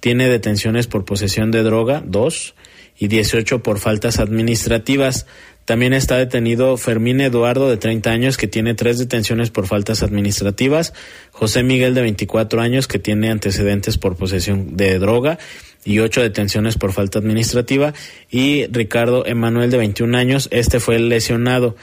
tiene 0.00 0.28
detenciones 0.28 0.86
por 0.86 1.04
posesión 1.04 1.50
de 1.50 1.62
droga, 1.62 2.02
dos, 2.04 2.54
y 2.98 3.08
18 3.08 3.62
por 3.62 3.78
faltas 3.78 4.18
administrativas. 4.20 5.26
También 5.64 5.92
está 5.92 6.16
detenido 6.16 6.76
Fermín 6.76 7.20
Eduardo, 7.20 7.70
de 7.70 7.76
30 7.76 8.10
años, 8.10 8.36
que 8.36 8.48
tiene 8.48 8.74
tres 8.74 8.98
detenciones 8.98 9.50
por 9.50 9.66
faltas 9.66 10.02
administrativas. 10.02 10.92
José 11.30 11.62
Miguel, 11.62 11.94
de 11.94 12.02
24 12.02 12.60
años, 12.60 12.88
que 12.88 12.98
tiene 12.98 13.30
antecedentes 13.30 13.96
por 13.98 14.16
posesión 14.16 14.76
de 14.76 14.98
droga 14.98 15.38
y 15.84 15.98
ocho 16.00 16.20
detenciones 16.20 16.76
por 16.76 16.92
falta 16.92 17.18
administrativa. 17.18 17.94
Y 18.30 18.66
Ricardo 18.66 19.24
Emanuel, 19.24 19.70
de 19.70 19.78
21 19.78 20.16
años, 20.18 20.48
este 20.50 20.80
fue 20.80 20.98
lesionado. 20.98 21.76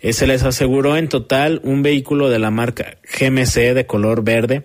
Eh, 0.00 0.12
se 0.12 0.26
les 0.26 0.42
aseguró 0.42 0.96
en 0.96 1.08
total 1.08 1.60
un 1.64 1.82
vehículo 1.82 2.28
de 2.28 2.38
la 2.38 2.50
marca 2.50 2.98
GMC 3.18 3.74
de 3.74 3.86
color 3.86 4.22
verde 4.22 4.64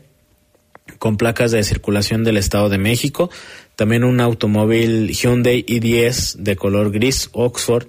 con 0.97 1.17
placas 1.17 1.51
de 1.51 1.63
circulación 1.63 2.23
del 2.23 2.37
Estado 2.37 2.67
de 2.67 2.77
México, 2.77 3.29
también 3.75 4.03
un 4.03 4.19
automóvil 4.19 5.11
Hyundai 5.11 5.63
i10 5.65 6.35
de 6.35 6.55
color 6.55 6.91
gris 6.91 7.29
Oxford, 7.31 7.87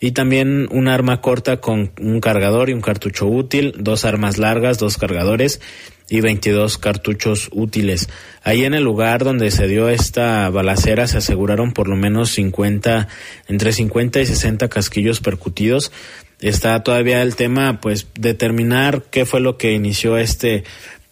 y 0.00 0.12
también 0.12 0.68
un 0.70 0.88
arma 0.88 1.20
corta 1.20 1.58
con 1.58 1.92
un 1.98 2.20
cargador 2.20 2.68
y 2.68 2.74
un 2.74 2.82
cartucho 2.82 3.26
útil, 3.26 3.74
dos 3.78 4.04
armas 4.04 4.38
largas, 4.38 4.78
dos 4.78 4.98
cargadores 4.98 5.60
y 6.08 6.20
22 6.20 6.78
cartuchos 6.78 7.48
útiles. 7.52 8.08
Ahí 8.42 8.64
en 8.64 8.74
el 8.74 8.84
lugar 8.84 9.24
donde 9.24 9.50
se 9.50 9.66
dio 9.66 9.88
esta 9.88 10.48
balacera 10.50 11.06
se 11.06 11.18
aseguraron 11.18 11.72
por 11.72 11.88
lo 11.88 11.96
menos 11.96 12.30
50, 12.30 13.08
entre 13.48 13.72
50 13.72 14.20
y 14.20 14.26
60 14.26 14.68
casquillos 14.68 15.20
percutidos. 15.20 15.92
Está 16.40 16.82
todavía 16.82 17.22
el 17.22 17.34
tema, 17.34 17.80
pues, 17.80 18.08
determinar 18.14 19.04
qué 19.10 19.24
fue 19.24 19.40
lo 19.40 19.56
que 19.56 19.72
inició 19.72 20.18
este, 20.18 20.64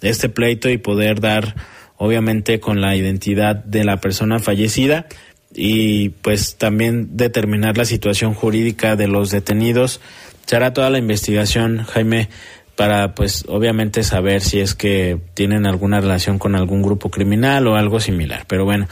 este 0.03 0.29
pleito 0.29 0.69
y 0.69 0.77
poder 0.77 1.21
dar, 1.21 1.55
obviamente, 1.97 2.61
con 2.61 2.83
la 2.83 2.95
identidad 2.95 3.57
de 3.57 3.85
la 3.85 3.97
persona 3.97 4.39
fallecida, 4.39 5.07
y 5.55 6.11
pues 6.11 6.57
también 6.57 7.17
determinar 7.17 7.79
la 7.79 7.85
situación 7.85 8.35
jurídica 8.35 8.97
de 8.97 9.09
los 9.09 9.31
detenidos. 9.31 10.01
Se 10.47 10.57
hará 10.57 10.73
toda 10.73 10.91
la 10.91 10.99
investigación, 10.99 11.85
Jaime, 11.85 12.29
para 12.77 13.15
pues 13.15 13.45
obviamente 13.49 14.03
saber 14.03 14.41
si 14.41 14.61
es 14.61 14.75
que 14.75 15.19
tienen 15.35 15.67
alguna 15.67 16.01
relación 16.01 16.39
con 16.39 16.55
algún 16.57 16.83
grupo 16.83 17.11
criminal 17.11 17.67
o 17.67 17.77
algo 17.77 18.01
similar. 18.01 18.45
Pero 18.49 18.65
bueno, 18.65 18.89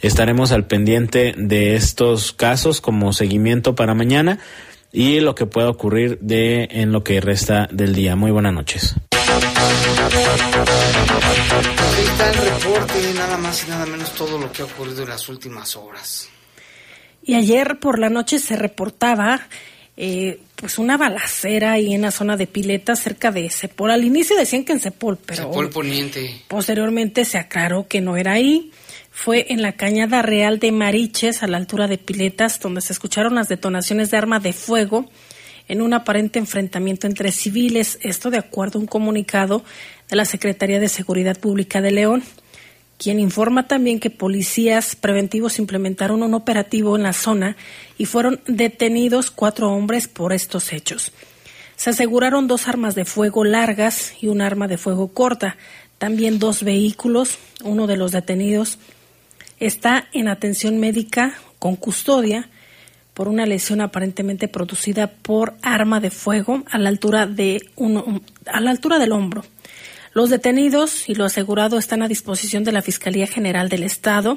estaremos 0.00 0.52
al 0.52 0.66
pendiente 0.66 1.34
de 1.36 1.74
estos 1.74 2.32
casos 2.32 2.80
como 2.80 3.12
seguimiento 3.12 3.74
para 3.74 3.94
mañana 3.94 4.38
y 4.92 5.20
lo 5.20 5.34
que 5.34 5.46
pueda 5.46 5.68
ocurrir 5.68 6.18
de 6.20 6.68
en 6.70 6.92
lo 6.92 7.04
que 7.04 7.20
resta 7.20 7.68
del 7.70 7.94
día. 7.94 8.16
Muy 8.16 8.30
buenas 8.30 8.54
noches. 8.54 8.96
Ahí 9.36 9.42
está 12.04 12.30
el 12.30 12.36
reporte, 12.36 13.14
nada 13.14 13.36
más 13.36 13.64
y 13.64 13.70
nada 13.70 13.84
menos 13.84 14.14
todo 14.14 14.38
lo 14.38 14.50
que 14.50 14.62
ha 14.62 14.64
ocurrido 14.64 15.02
en 15.02 15.10
las 15.10 15.28
últimas 15.28 15.76
horas. 15.76 16.28
Y 17.22 17.34
ayer 17.34 17.78
por 17.78 17.98
la 17.98 18.08
noche 18.08 18.38
se 18.38 18.56
reportaba 18.56 19.46
eh, 19.98 20.40
pues 20.54 20.78
una 20.78 20.96
balacera 20.96 21.72
ahí 21.72 21.92
en 21.92 22.02
la 22.02 22.12
zona 22.12 22.36
de 22.36 22.46
Pileta 22.46 22.96
cerca 22.96 23.30
de 23.30 23.50
Cepol. 23.50 23.90
Al 23.90 24.04
inicio 24.04 24.36
decían 24.36 24.64
que 24.64 24.72
en 24.72 24.80
Cepol, 24.80 25.18
pero 25.18 25.48
Cepol 25.48 25.68
Poniente. 25.68 26.42
posteriormente 26.48 27.26
se 27.26 27.36
aclaró 27.36 27.86
que 27.88 28.00
no 28.00 28.16
era 28.16 28.32
ahí. 28.32 28.70
Fue 29.10 29.46
en 29.50 29.60
la 29.60 29.72
cañada 29.72 30.22
real 30.22 30.58
de 30.58 30.72
Mariches, 30.72 31.42
a 31.42 31.46
la 31.46 31.56
altura 31.56 31.88
de 31.88 31.98
Piletas, 31.98 32.60
donde 32.60 32.80
se 32.80 32.92
escucharon 32.92 33.34
las 33.34 33.48
detonaciones 33.48 34.10
de 34.10 34.16
arma 34.18 34.40
de 34.40 34.52
fuego 34.52 35.10
en 35.68 35.82
un 35.82 35.94
aparente 35.94 36.38
enfrentamiento 36.38 37.06
entre 37.06 37.32
civiles, 37.32 37.98
esto 38.02 38.30
de 38.30 38.38
acuerdo 38.38 38.78
a 38.78 38.82
un 38.82 38.86
comunicado 38.86 39.64
de 40.08 40.16
la 40.16 40.24
Secretaría 40.24 40.80
de 40.80 40.88
Seguridad 40.88 41.38
Pública 41.38 41.80
de 41.80 41.90
León, 41.90 42.22
quien 42.98 43.20
informa 43.20 43.68
también 43.68 44.00
que 44.00 44.10
policías 44.10 44.96
preventivos 44.96 45.58
implementaron 45.58 46.22
un 46.22 46.34
operativo 46.34 46.96
en 46.96 47.02
la 47.02 47.12
zona 47.12 47.56
y 47.98 48.06
fueron 48.06 48.40
detenidos 48.46 49.30
cuatro 49.30 49.70
hombres 49.70 50.08
por 50.08 50.32
estos 50.32 50.72
hechos. 50.72 51.12
Se 51.76 51.90
aseguraron 51.90 52.46
dos 52.46 52.68
armas 52.68 52.94
de 52.94 53.04
fuego 53.04 53.44
largas 53.44 54.14
y 54.20 54.28
un 54.28 54.40
arma 54.40 54.66
de 54.66 54.78
fuego 54.78 55.08
corta, 55.08 55.56
también 55.98 56.38
dos 56.38 56.62
vehículos. 56.62 57.38
Uno 57.64 57.86
de 57.86 57.96
los 57.96 58.12
detenidos 58.12 58.78
está 59.60 60.08
en 60.12 60.28
atención 60.28 60.78
médica 60.78 61.34
con 61.58 61.76
custodia 61.76 62.48
por 63.16 63.28
una 63.28 63.46
lesión 63.46 63.80
aparentemente 63.80 64.46
producida 64.46 65.10
por 65.10 65.54
arma 65.62 66.00
de 66.00 66.10
fuego 66.10 66.62
a 66.70 66.76
la 66.76 66.90
altura 66.90 67.26
de 67.26 67.62
uno, 67.74 68.20
a 68.44 68.60
la 68.60 68.70
altura 68.70 68.98
del 68.98 69.12
hombro. 69.12 69.42
Los 70.12 70.28
detenidos 70.28 71.08
y 71.08 71.14
lo 71.14 71.24
asegurado 71.24 71.78
están 71.78 72.02
a 72.02 72.08
disposición 72.08 72.62
de 72.62 72.72
la 72.72 72.82
Fiscalía 72.82 73.26
General 73.26 73.70
del 73.70 73.84
Estado 73.84 74.36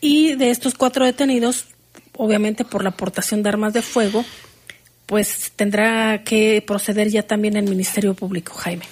y 0.00 0.34
de 0.34 0.50
estos 0.50 0.74
cuatro 0.74 1.04
detenidos, 1.04 1.66
obviamente 2.14 2.64
por 2.64 2.82
la 2.82 2.90
aportación 2.90 3.44
de 3.44 3.50
armas 3.50 3.72
de 3.72 3.82
fuego, 3.82 4.24
pues 5.06 5.52
tendrá 5.54 6.24
que 6.24 6.64
proceder 6.66 7.08
ya 7.08 7.22
también 7.22 7.56
el 7.56 7.66
Ministerio 7.66 8.14
Público, 8.14 8.52
Jaime. 8.54 8.84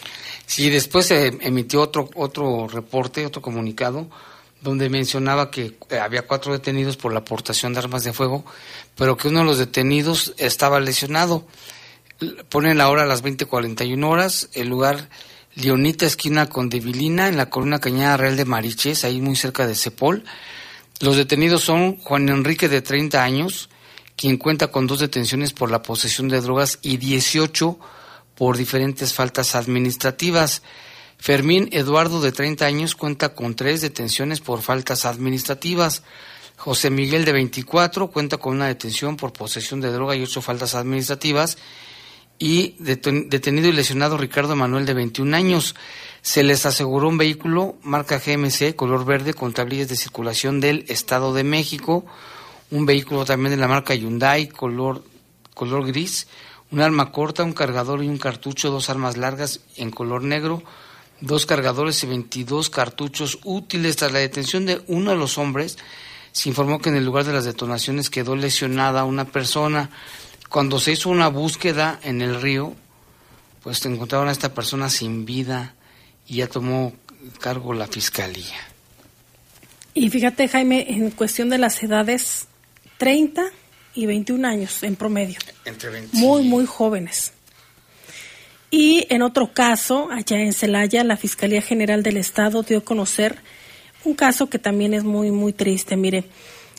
Sí, 0.46 0.70
después 0.70 1.06
se 1.06 1.36
emitió 1.40 1.82
otro 1.82 2.10
otro 2.14 2.68
reporte, 2.68 3.26
otro 3.26 3.42
comunicado 3.42 4.08
donde 4.64 4.88
mencionaba 4.88 5.50
que 5.50 5.76
eh, 5.90 5.98
había 5.98 6.26
cuatro 6.26 6.52
detenidos 6.52 6.96
por 6.96 7.12
la 7.12 7.20
aportación 7.20 7.74
de 7.74 7.80
armas 7.80 8.02
de 8.02 8.14
fuego, 8.14 8.44
pero 8.96 9.16
que 9.16 9.28
uno 9.28 9.40
de 9.40 9.44
los 9.44 9.58
detenidos 9.58 10.34
estaba 10.38 10.80
lesionado. 10.80 11.46
Ponen 12.48 12.78
la 12.78 12.88
hora 12.88 13.02
a 13.02 13.06
las 13.06 13.22
20:41 13.22 14.08
horas, 14.08 14.48
el 14.54 14.68
lugar 14.68 15.10
Leonita 15.54 16.06
esquina 16.06 16.48
con 16.48 16.70
Devilina 16.70 17.28
en 17.28 17.36
la 17.36 17.50
columna 17.50 17.78
Cañada 17.78 18.16
Real 18.16 18.36
de 18.36 18.46
Mariches, 18.46 19.04
ahí 19.04 19.20
muy 19.20 19.36
cerca 19.36 19.66
de 19.66 19.74
Cepol. 19.74 20.24
Los 21.00 21.16
detenidos 21.16 21.62
son 21.62 21.98
Juan 21.98 22.28
Enrique 22.30 22.70
de 22.70 22.80
30 22.80 23.22
años, 23.22 23.68
quien 24.16 24.38
cuenta 24.38 24.68
con 24.68 24.86
dos 24.86 25.00
detenciones 25.00 25.52
por 25.52 25.70
la 25.70 25.82
posesión 25.82 26.28
de 26.28 26.40
drogas 26.40 26.78
y 26.80 26.96
18 26.96 27.78
por 28.34 28.56
diferentes 28.56 29.12
faltas 29.12 29.54
administrativas. 29.54 30.62
Fermín 31.24 31.70
Eduardo, 31.72 32.20
de 32.20 32.32
30 32.32 32.66
años, 32.66 32.94
cuenta 32.94 33.34
con 33.34 33.56
tres 33.56 33.80
detenciones 33.80 34.40
por 34.40 34.60
faltas 34.60 35.06
administrativas. 35.06 36.02
José 36.58 36.90
Miguel, 36.90 37.24
de 37.24 37.32
24, 37.32 38.08
cuenta 38.08 38.36
con 38.36 38.56
una 38.56 38.66
detención 38.66 39.16
por 39.16 39.32
posesión 39.32 39.80
de 39.80 39.90
droga 39.90 40.14
y 40.14 40.22
ocho 40.22 40.42
faltas 40.42 40.74
administrativas. 40.74 41.56
Y 42.38 42.76
detenido 42.78 43.68
y 43.68 43.72
lesionado 43.72 44.18
Ricardo 44.18 44.54
Manuel, 44.54 44.84
de 44.84 44.92
21 44.92 45.34
años. 45.34 45.74
Se 46.20 46.42
les 46.42 46.66
aseguró 46.66 47.08
un 47.08 47.16
vehículo 47.16 47.76
marca 47.82 48.18
GMC, 48.18 48.76
color 48.76 49.06
verde, 49.06 49.32
con 49.32 49.54
tablillas 49.54 49.88
de 49.88 49.96
circulación 49.96 50.60
del 50.60 50.84
Estado 50.88 51.32
de 51.32 51.42
México. 51.42 52.04
Un 52.70 52.84
vehículo 52.84 53.24
también 53.24 53.52
de 53.52 53.56
la 53.56 53.66
marca 53.66 53.94
Hyundai, 53.94 54.48
color, 54.48 55.02
color 55.54 55.86
gris. 55.86 56.26
Un 56.70 56.82
arma 56.82 57.12
corta, 57.12 57.44
un 57.44 57.54
cargador 57.54 58.04
y 58.04 58.08
un 58.08 58.18
cartucho, 58.18 58.70
dos 58.70 58.90
armas 58.90 59.16
largas 59.16 59.60
en 59.76 59.90
color 59.90 60.22
negro 60.22 60.62
dos 61.20 61.46
cargadores 61.46 62.02
y 62.02 62.06
22 62.06 62.70
cartuchos 62.70 63.38
útiles. 63.44 63.96
Tras 63.96 64.12
la 64.12 64.18
detención 64.18 64.66
de 64.66 64.82
uno 64.86 65.10
de 65.10 65.16
los 65.16 65.38
hombres, 65.38 65.78
se 66.32 66.48
informó 66.48 66.80
que 66.80 66.88
en 66.88 66.96
el 66.96 67.04
lugar 67.04 67.24
de 67.24 67.32
las 67.32 67.44
detonaciones 67.44 68.10
quedó 68.10 68.36
lesionada 68.36 69.04
una 69.04 69.24
persona. 69.24 69.90
Cuando 70.48 70.78
se 70.78 70.92
hizo 70.92 71.10
una 71.10 71.28
búsqueda 71.28 72.00
en 72.02 72.22
el 72.22 72.40
río, 72.40 72.74
pues 73.62 73.84
encontraron 73.86 74.28
a 74.28 74.32
esta 74.32 74.52
persona 74.54 74.90
sin 74.90 75.24
vida 75.24 75.74
y 76.26 76.36
ya 76.36 76.48
tomó 76.48 76.92
cargo 77.40 77.72
la 77.72 77.86
fiscalía. 77.86 78.56
Y 79.94 80.10
fíjate, 80.10 80.48
Jaime, 80.48 80.86
en 80.88 81.10
cuestión 81.10 81.48
de 81.50 81.58
las 81.58 81.82
edades, 81.82 82.48
30 82.98 83.44
y 83.94 84.06
21 84.06 84.46
años 84.46 84.82
en 84.82 84.96
promedio. 84.96 85.38
Entre 85.64 85.88
20. 85.88 86.16
Muy, 86.16 86.42
muy 86.42 86.66
jóvenes. 86.66 87.32
Y 88.76 89.06
en 89.08 89.22
otro 89.22 89.52
caso, 89.52 90.08
allá 90.10 90.40
en 90.40 90.52
Celaya, 90.52 91.04
la 91.04 91.16
Fiscalía 91.16 91.62
General 91.62 92.02
del 92.02 92.16
Estado 92.16 92.64
dio 92.64 92.78
a 92.78 92.84
conocer 92.84 93.36
un 94.02 94.14
caso 94.14 94.50
que 94.50 94.58
también 94.58 94.94
es 94.94 95.04
muy, 95.04 95.30
muy 95.30 95.52
triste. 95.52 95.96
Mire, 95.96 96.24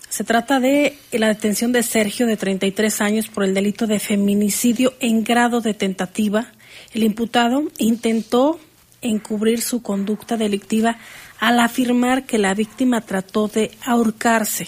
se 0.10 0.26
trata 0.26 0.60
de 0.60 0.98
la 1.14 1.30
detención 1.30 1.72
de 1.72 1.84
Sergio, 1.84 2.28
de 2.28 2.36
33 2.36 3.00
años, 3.00 3.30
por 3.30 3.46
el 3.46 3.54
delito 3.54 3.88
de 3.88 4.00
feminicidio 4.00 4.94
en 5.00 5.24
grado 5.24 5.62
de 5.62 5.74
tentativa. 5.74 6.52
El 6.94 7.04
imputado 7.04 7.64
intentó 7.78 8.60
encubrir 9.02 9.62
su 9.62 9.82
conducta 9.82 10.36
delictiva 10.36 10.98
al 11.40 11.62
afirmar 11.62 12.26
que 12.26 12.40
la 12.40 12.54
víctima 12.54 13.00
trató 13.00 13.48
de 13.48 13.72
ahorcarse. 13.86 14.68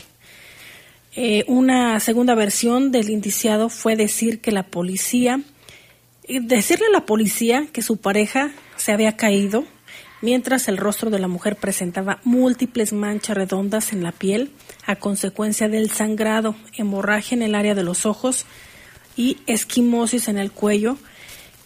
Eh, 1.13 1.43
una 1.49 1.99
segunda 1.99 2.35
versión 2.35 2.89
del 2.93 3.09
indiciado 3.09 3.67
fue 3.67 3.97
decir 3.97 4.39
que 4.39 4.53
la 4.53 4.63
policía 4.63 5.41
decirle 6.27 6.87
a 6.87 6.91
la 6.91 7.05
policía 7.05 7.67
que 7.71 7.81
su 7.81 7.97
pareja 7.97 8.51
se 8.75 8.91
había 8.91 9.15
caído 9.15 9.65
mientras 10.21 10.67
el 10.67 10.77
rostro 10.77 11.09
de 11.09 11.19
la 11.19 11.27
mujer 11.27 11.55
presentaba 11.55 12.19
múltiples 12.23 12.93
manchas 12.93 13.37
redondas 13.37 13.93
en 13.93 14.03
la 14.03 14.11
piel 14.11 14.51
a 14.85 14.95
consecuencia 14.95 15.69
del 15.69 15.91
sangrado, 15.91 16.55
hemorragia 16.73 17.35
en 17.35 17.43
el 17.43 17.55
área 17.55 17.75
de 17.75 17.83
los 17.83 18.05
ojos 18.05 18.45
y 19.15 19.37
esquimosis 19.47 20.27
en 20.27 20.37
el 20.37 20.51
cuello 20.51 20.97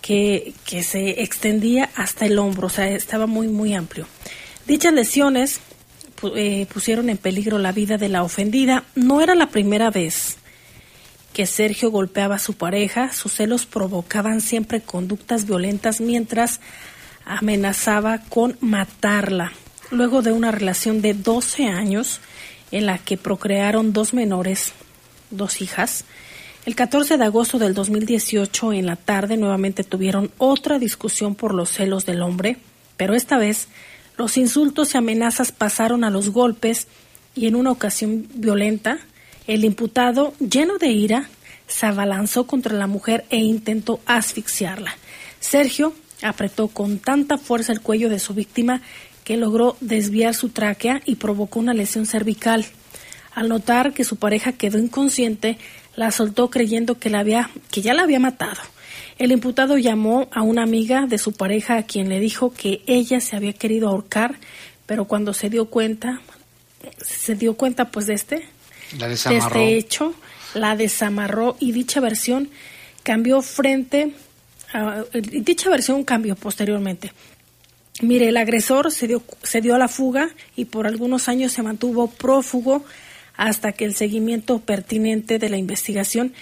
que, 0.02 0.54
que 0.66 0.84
se 0.84 1.22
extendía 1.22 1.90
hasta 1.96 2.26
el 2.26 2.40
hombro, 2.40 2.68
o 2.68 2.70
sea, 2.70 2.90
estaba 2.90 3.28
muy, 3.28 3.48
muy 3.48 3.74
amplio. 3.74 4.08
Dichas 4.66 4.94
lesiones 4.94 5.60
eh, 6.36 6.68
pusieron 6.72 7.10
en 7.10 7.18
peligro 7.18 7.58
la 7.58 7.72
vida 7.72 7.98
de 7.98 8.10
la 8.10 8.24
ofendida. 8.24 8.84
No 8.96 9.22
era 9.22 9.36
la 9.36 9.50
primera 9.50 9.90
vez 9.90 10.38
que 11.34 11.46
Sergio 11.46 11.92
golpeaba 11.92 12.36
a 12.36 12.40
su 12.40 12.54
pareja, 12.54 13.14
sus 13.14 13.34
celos 13.34 13.66
provocaban 13.66 14.42
siempre 14.42 14.82
conductas 14.82 15.46
violentas 15.46 16.02
mientras 16.02 16.60
amenazaba 17.26 18.20
con 18.30 18.58
matarla. 18.60 19.54
Luego 19.92 20.22
de 20.22 20.32
una 20.32 20.52
relación 20.52 21.02
de 21.02 21.14
12 21.14 21.68
años 21.68 22.20
en 22.72 22.86
la 22.86 22.98
que 22.98 23.18
procrearon 23.18 23.94
dos 23.94 24.14
menores, 24.14 24.74
dos 25.30 25.62
hijas, 25.62 26.06
el 26.66 26.76
14 26.76 27.18
de 27.18 27.24
agosto 27.26 27.58
del 27.58 27.74
2018 27.74 28.74
en 28.74 28.86
la 28.86 28.96
tarde 28.96 29.36
nuevamente 29.36 29.84
tuvieron 29.84 30.32
otra 30.38 30.78
discusión 30.78 31.34
por 31.34 31.56
los 31.56 31.70
celos 31.70 32.06
del 32.06 32.22
hombre, 32.22 32.58
pero 32.98 33.16
esta 33.16 33.40
vez 33.40 33.68
los 34.16 34.38
insultos 34.38 34.94
y 34.94 34.98
amenazas 34.98 35.52
pasaron 35.52 36.04
a 36.04 36.12
los 36.12 36.30
golpes 36.30 36.88
y 37.34 37.48
en 37.48 37.56
una 37.56 37.72
ocasión 37.72 38.28
violenta, 38.36 39.00
el 39.48 39.66
imputado, 39.66 40.34
lleno 40.40 40.78
de 40.78 40.90
ira, 40.90 41.30
se 41.68 41.86
abalanzó 41.86 42.46
contra 42.48 42.76
la 42.76 42.88
mujer 42.88 43.26
e 43.30 43.38
intentó 43.38 44.00
asfixiarla. 44.06 44.96
Sergio 45.40 45.94
apretó 46.22 46.68
con 46.68 47.00
tanta 47.00 47.38
fuerza 47.38 47.72
el 47.72 47.82
cuello 47.82 48.10
de 48.10 48.20
su 48.20 48.34
víctima 48.34 48.82
que 49.24 49.38
logró 49.38 49.78
desviar 49.82 50.34
su 50.36 50.50
tráquea 50.50 51.02
y 51.06 51.16
provocó 51.16 51.60
una 51.60 51.74
lesión 51.74 52.06
cervical. 52.06 52.66
Al 53.34 53.50
notar 53.50 53.94
que 53.94 54.04
su 54.04 54.18
pareja 54.18 54.54
quedó 54.54 54.78
inconsciente, 54.78 55.58
la 55.96 56.12
soltó 56.12 56.50
creyendo 56.50 57.00
que, 57.00 57.10
la 57.10 57.20
había, 57.20 57.50
que 57.72 57.82
ya 57.82 57.94
la 57.94 58.04
había 58.04 58.20
matado. 58.20 58.60
El 59.18 59.32
imputado 59.32 59.78
llamó 59.78 60.28
a 60.32 60.42
una 60.42 60.64
amiga 60.64 61.06
de 61.08 61.18
su 61.18 61.34
pareja 61.34 61.78
a 61.78 61.84
quien 61.84 62.10
le 62.10 62.20
dijo 62.20 62.52
que 62.52 62.82
ella 62.88 63.22
se 63.22 63.36
había 63.36 63.54
querido 63.54 63.88
ahorcar, 63.88 64.36
pero 64.86 65.06
cuando 65.06 65.34
se 65.34 65.50
dio 65.50 65.66
cuenta, 65.66 66.22
se 66.98 67.36
dio 67.36 67.56
cuenta 67.56 67.92
pues 67.92 68.08
de 68.08 68.16
este, 68.16 68.48
La 69.00 69.08
de 69.08 69.14
este 69.14 69.78
hecho, 69.78 70.14
la 70.54 70.76
desamarró 70.76 71.56
y 71.60 71.72
dicha 71.72 72.00
versión 72.00 72.50
cambió 73.04 73.42
frente 73.42 74.14
a, 74.74 75.04
dicha 75.14 75.70
versión 75.70 76.04
cambió 76.04 76.36
posteriormente. 76.36 77.12
Mire, 78.02 78.30
el 78.30 78.38
agresor 78.38 78.92
se 78.92 79.08
dio, 79.08 79.24
se 79.44 79.62
dio 79.62 79.76
a 79.76 79.78
la 79.78 79.88
fuga 79.88 80.30
y 80.56 80.66
por 80.66 80.88
algunos 80.88 81.28
años 81.28 81.52
se 81.52 81.62
mantuvo 81.62 82.08
prófugo 82.08 82.84
hasta 83.36 83.72
que 83.74 83.86
el 83.86 83.96
seguimiento 83.96 84.60
pertinente 84.60 85.40
de 85.40 85.50
la 85.50 85.58
investigación 85.58 86.34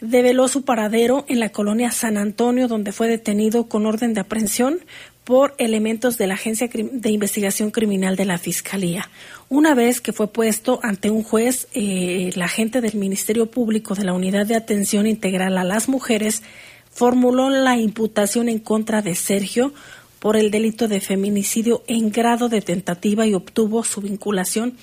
develó 0.00 0.48
su 0.48 0.64
paradero 0.64 1.24
en 1.28 1.40
la 1.40 1.50
colonia 1.50 1.90
San 1.90 2.16
Antonio, 2.18 2.68
donde 2.68 2.92
fue 2.92 3.08
detenido 3.08 3.68
con 3.68 3.86
orden 3.86 4.14
de 4.14 4.20
aprehensión 4.20 4.80
por 5.26 5.56
elementos 5.58 6.18
de 6.18 6.28
la 6.28 6.34
Agencia 6.34 6.70
de 6.72 7.10
Investigación 7.10 7.72
Criminal 7.72 8.14
de 8.14 8.26
la 8.26 8.38
Fiscalía. 8.38 9.10
Una 9.48 9.74
vez 9.74 10.00
que 10.00 10.12
fue 10.12 10.28
puesto 10.28 10.78
ante 10.84 11.10
un 11.10 11.24
juez, 11.24 11.66
eh, 11.74 12.30
la 12.36 12.44
agente 12.44 12.80
del 12.80 12.94
Ministerio 12.94 13.46
Público 13.46 13.96
de 13.96 14.04
la 14.04 14.12
Unidad 14.12 14.46
de 14.46 14.54
Atención 14.54 15.04
Integral 15.08 15.58
a 15.58 15.64
las 15.64 15.88
Mujeres 15.88 16.44
formuló 16.92 17.50
la 17.50 17.76
imputación 17.76 18.48
en 18.48 18.60
contra 18.60 19.02
de 19.02 19.16
Sergio 19.16 19.74
por 20.20 20.36
el 20.36 20.52
delito 20.52 20.86
de 20.86 21.00
feminicidio 21.00 21.82
en 21.88 22.12
grado 22.12 22.48
de 22.48 22.60
tentativa 22.60 23.26
y 23.26 23.34
obtuvo 23.34 23.82
su 23.82 24.02
vinculación 24.02 24.76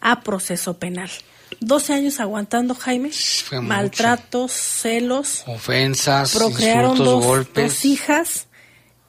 a 0.00 0.20
proceso 0.20 0.78
penal. 0.78 1.10
12 1.58 1.94
años 1.94 2.20
aguantando, 2.20 2.76
Jaime, 2.76 3.10
fue 3.10 3.58
mucho. 3.58 3.68
maltratos, 3.68 4.52
celos, 4.52 5.42
Ofensas, 5.48 6.32
procrearon 6.32 6.92
insultos, 6.92 7.14
dos, 7.14 7.26
golpes. 7.26 7.64
dos 7.64 7.84
hijas 7.84 8.46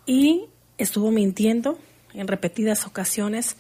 y 0.07 0.45
estuvo 0.81 1.11
mintiendo 1.11 1.77
en 2.13 2.27
repetidas 2.27 2.85
ocasiones 2.85 3.55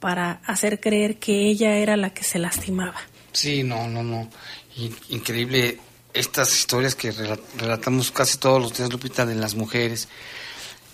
para 0.00 0.40
hacer 0.46 0.80
creer 0.80 1.16
que 1.18 1.46
ella 1.48 1.76
era 1.76 1.96
la 1.96 2.10
que 2.10 2.24
se 2.24 2.38
lastimaba. 2.38 2.96
Sí, 3.32 3.62
no, 3.62 3.86
no, 3.88 4.02
no. 4.02 4.28
In- 4.76 4.96
increíble 5.10 5.78
estas 6.12 6.52
historias 6.58 6.94
que 6.94 7.12
rela- 7.12 7.38
relatamos 7.56 8.10
casi 8.10 8.38
todos 8.38 8.60
los 8.60 8.76
días, 8.76 8.92
Lupita, 8.92 9.24
de 9.24 9.34
las 9.34 9.54
mujeres. 9.54 10.08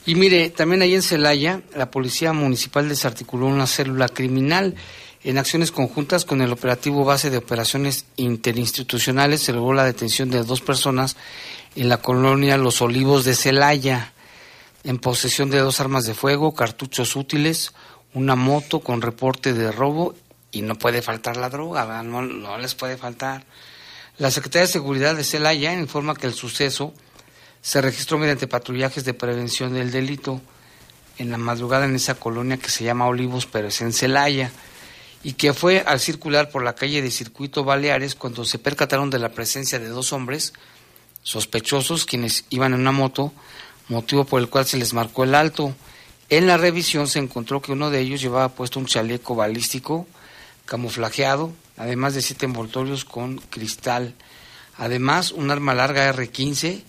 Y 0.07 0.15
mire, 0.15 0.51
también 0.51 0.83
ahí 0.83 0.95
en 0.95 1.03
Celaya, 1.03 1.63
la 1.75 1.91
Policía 1.91 2.33
Municipal 2.33 2.89
desarticuló 2.89 3.47
una 3.47 3.67
célula 3.67 4.09
criminal. 4.09 4.75
En 5.25 5.37
acciones 5.37 5.73
conjuntas 5.73 6.25
con 6.25 6.41
el 6.41 6.53
operativo 6.53 7.05
base 7.05 7.31
de 7.31 7.39
operaciones 7.39 8.05
interinstitucionales 8.17 9.43
se 9.43 9.53
logró 9.53 9.75
la 9.75 9.85
detención 9.85 10.31
de 10.31 10.45
dos 10.45 10.61
personas 10.61 11.17
en 11.77 11.89
la 11.89 11.99
colonia 11.99 12.57
Los 12.57 12.81
Olivos 12.81 13.25
de 13.25 13.35
Celaya, 13.35 14.13
en 14.85 14.99
posesión 14.99 15.51
de 15.51 15.59
dos 15.59 15.81
armas 15.81 16.05
de 16.05 16.15
fuego, 16.15 16.55
cartuchos 16.55 17.17
útiles, 17.17 17.73
una 18.15 18.37
moto 18.37 18.81
con 18.81 19.03
reporte 19.03 19.53
de 19.53 19.71
robo 19.73 20.15
y 20.51 20.63
no 20.63 20.77
puede 20.77 21.03
faltar 21.03 21.37
la 21.37 21.51
droga, 21.51 22.03
no 22.03 22.59
les 22.59 22.75
puede 22.75 22.97
faltar. 22.97 23.45
La 24.19 24.31
Secretaría 24.33 24.67
de 24.67 24.73
Seguridad 24.73 25.15
de 25.15 25.23
Celaya 25.23 25.73
informa 25.75 26.17
que 26.17 26.27
el 26.27 26.35
suceso 26.35 26.93
se 27.61 27.81
registró 27.81 28.19
mediante 28.19 28.49
patrullajes 28.49 29.05
de 29.05 29.15
prevención 29.15 29.75
del 29.75 29.91
delito 29.91 30.41
en 31.19 31.31
la 31.31 31.39
madrugada 31.39 31.85
en 31.85 31.95
esa 31.95 32.15
colonia 32.15 32.57
que 32.57 32.71
se 32.71 32.85
llama 32.85 33.07
Olivos, 33.07 33.47
pero 33.47 33.69
es 33.69 33.81
en 33.81 33.93
Celaya, 33.93 34.51
y 35.23 35.35
que 35.35 35.53
fue 35.53 35.85
al 35.87 36.01
circular 36.01 36.51
por 36.51 36.63
la 36.63 36.75
calle 36.75 37.03
de 37.03 37.11
Circuito 37.11 37.65
Baleares 37.65 38.15
cuando 38.15 38.45
se 38.45 38.59
percataron 38.59 39.11
de 39.11 39.19
la 39.19 39.31
presencia 39.31 39.79
de 39.79 39.89
dos 39.89 40.13
hombres 40.13 40.53
sospechosos 41.23 42.07
quienes 42.07 42.45
iban 42.51 42.73
en 42.73 42.81
una 42.81 42.93
moto, 42.93 43.33
motivo 43.89 44.25
por 44.25 44.41
el 44.41 44.49
cual 44.49 44.67
se 44.67 44.77
les 44.77 44.95
marcó 44.95 45.25
el 45.25 45.35
alto. 45.35 45.75
En 46.29 46.47
la 46.47 46.57
revisión 46.57 47.07
se 47.09 47.19
encontró 47.19 47.63
que 47.63 47.73
uno 47.73 47.91
de 47.91 48.01
ellos 48.01 48.21
llevaba 48.21 48.51
puesto 48.51 48.79
un 48.79 48.87
chaleco 48.87 49.35
balístico 49.35 50.07
camuflajeado, 50.67 51.53
además 51.77 52.15
de 52.15 52.23
siete 52.23 52.47
envoltorios 52.47 53.05
con 53.05 53.39
cristal. 53.39 54.15
Además, 54.77 55.33
un 55.33 55.51
arma 55.51 55.75
larga 55.75 56.13
R15, 56.13 56.83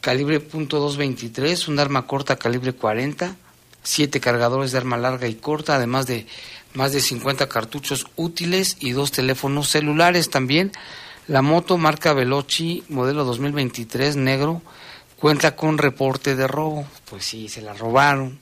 calibre 0.00 0.40
.223, 0.40 1.68
un 1.68 1.80
arma 1.80 2.06
corta 2.06 2.36
calibre 2.36 2.72
40, 2.72 3.36
siete 3.82 4.20
cargadores 4.20 4.72
de 4.72 4.78
arma 4.78 4.96
larga 4.96 5.26
y 5.26 5.34
corta, 5.34 5.74
además 5.74 6.06
de 6.06 6.26
más 6.74 6.92
de 6.92 7.00
50 7.00 7.48
cartuchos 7.48 8.06
útiles 8.16 8.76
y 8.80 8.92
dos 8.92 9.10
teléfonos 9.10 9.68
celulares 9.68 10.30
también. 10.30 10.72
La 11.26 11.42
moto 11.42 11.76
marca 11.76 12.12
Veloci, 12.12 12.84
modelo 12.88 13.24
2023, 13.24 14.16
negro, 14.16 14.62
cuenta 15.18 15.56
con 15.56 15.78
reporte 15.78 16.36
de 16.36 16.46
robo. 16.46 16.86
Pues 17.10 17.24
sí, 17.24 17.48
se 17.48 17.62
la 17.62 17.74
robaron. 17.74 18.40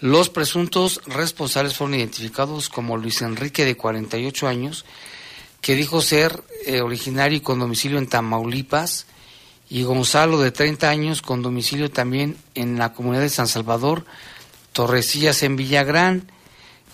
Los 0.00 0.28
presuntos 0.28 1.00
responsables 1.06 1.74
fueron 1.74 1.94
identificados 1.94 2.68
como 2.68 2.96
Luis 2.96 3.22
Enrique, 3.22 3.64
de 3.64 3.76
48 3.76 4.46
años, 4.46 4.84
que 5.60 5.74
dijo 5.74 6.02
ser 6.02 6.42
eh, 6.66 6.82
originario 6.82 7.38
y 7.38 7.40
con 7.40 7.58
domicilio 7.58 7.98
en 7.98 8.08
Tamaulipas, 8.08 9.06
y 9.68 9.82
Gonzalo, 9.82 10.38
de 10.38 10.52
30 10.52 10.88
años, 10.88 11.22
con 11.22 11.42
domicilio 11.42 11.90
también 11.90 12.36
en 12.54 12.78
la 12.78 12.92
comunidad 12.92 13.22
de 13.22 13.30
San 13.30 13.48
Salvador, 13.48 14.04
Torrecillas, 14.72 15.42
en 15.42 15.56
Villagrán. 15.56 16.30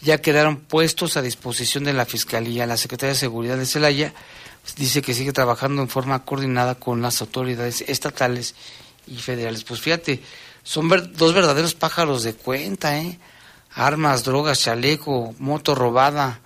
Ya 0.01 0.23
quedaron 0.23 0.57
puestos 0.57 1.17
a 1.17 1.23
disposición 1.23 1.85
de 1.85 1.93
la 1.93 2.07
Fiscalía. 2.07 2.67
La 2.67 2.79
Secretaría 2.79 3.13
de 3.13 3.19
Seguridad 3.19 3.59
de 3.59 3.67
Celaya 3.67 4.15
dice 4.77 5.03
que 5.03 5.13
sigue 5.13 5.33
trabajando 5.33 5.83
en 5.83 5.89
forma 5.89 6.25
coordinada 6.25 6.77
con 6.77 7.03
las 7.03 7.21
autoridades 7.21 7.83
estatales 7.89 8.55
y 9.07 9.17
federales. 9.17 9.65
Pues 9.65 9.81
fíjate, 9.81 10.21
son 10.63 10.89
ver- 10.89 11.13
dos 11.13 11.35
verdaderos 11.35 11.75
pájaros 11.75 12.23
de 12.23 12.35
cuenta, 12.35 12.99
¿eh? 12.99 13.19
Armas, 13.75 14.25
drogas, 14.25 14.61
chaleco, 14.61 15.35
moto 15.39 15.75
robada, 15.75 16.41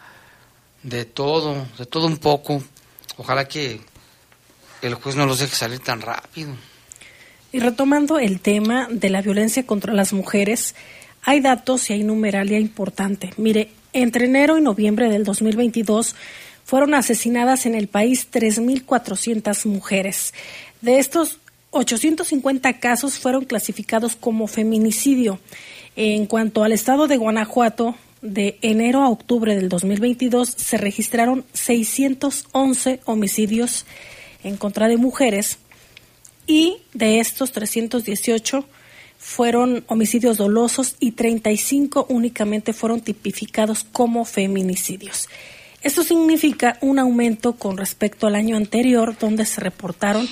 de 0.82 1.04
todo, 1.04 1.66
de 1.78 1.86
todo 1.86 2.06
un 2.06 2.18
poco. 2.18 2.62
Ojalá 3.16 3.48
que 3.48 3.80
el 4.82 4.94
juez 4.94 5.16
no 5.16 5.26
los 5.26 5.40
deje 5.40 5.56
salir 5.56 5.80
tan 5.80 6.00
rápido. 6.00 6.54
Y 7.52 7.58
retomando 7.60 8.18
el 8.18 8.40
tema 8.40 8.86
de 8.90 9.08
la 9.10 9.22
violencia 9.22 9.66
contra 9.66 9.92
las 9.94 10.12
mujeres, 10.12 10.74
hay 11.22 11.40
datos 11.40 11.90
y 11.90 11.94
hay 11.94 12.04
numeralia 12.04 12.58
importante. 12.60 13.32
Mire, 13.38 13.72
entre 13.92 14.26
enero 14.26 14.58
y 14.58 14.60
noviembre 14.60 15.08
del 15.08 15.24
2022 15.24 16.14
fueron 16.64 16.94
asesinadas 16.94 17.66
en 17.66 17.74
el 17.74 17.88
país 17.88 18.28
3.400 18.30 19.66
mujeres. 19.66 20.34
De 20.80 20.98
estos, 20.98 21.38
850 21.76 22.80
casos 22.80 23.18
fueron 23.18 23.44
clasificados 23.44 24.16
como 24.16 24.46
feminicidio. 24.46 25.38
En 25.94 26.26
cuanto 26.26 26.64
al 26.64 26.72
estado 26.72 27.06
de 27.06 27.16
Guanajuato, 27.16 27.94
de 28.22 28.58
enero 28.62 29.02
a 29.02 29.08
octubre 29.08 29.54
del 29.54 29.68
2022 29.68 30.48
se 30.48 30.78
registraron 30.78 31.44
611 31.52 33.00
homicidios 33.04 33.86
en 34.42 34.56
contra 34.56 34.88
de 34.88 34.96
mujeres 34.96 35.58
y 36.46 36.78
de 36.94 37.20
estos 37.20 37.52
318 37.52 38.64
fueron 39.18 39.84
homicidios 39.88 40.36
dolosos 40.36 40.96
y 41.00 41.12
35 41.12 42.06
únicamente 42.08 42.72
fueron 42.72 43.00
tipificados 43.00 43.84
como 43.84 44.24
feminicidios. 44.24 45.28
Esto 45.82 46.02
significa 46.02 46.78
un 46.80 46.98
aumento 46.98 47.54
con 47.54 47.76
respecto 47.76 48.26
al 48.26 48.34
año 48.34 48.56
anterior, 48.56 49.16
donde 49.18 49.46
se 49.46 49.60
reportaron 49.60 50.28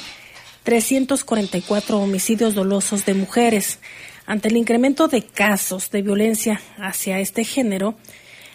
344 0.65 1.99
homicidios 1.99 2.55
dolosos 2.55 3.05
de 3.05 3.15
mujeres. 3.15 3.79
Ante 4.27 4.49
el 4.49 4.57
incremento 4.57 5.09
de 5.09 5.23
casos 5.23 5.91
de 5.91 6.03
violencia 6.03 6.61
hacia 6.79 7.21
este 7.21 7.45
género, 7.45 7.97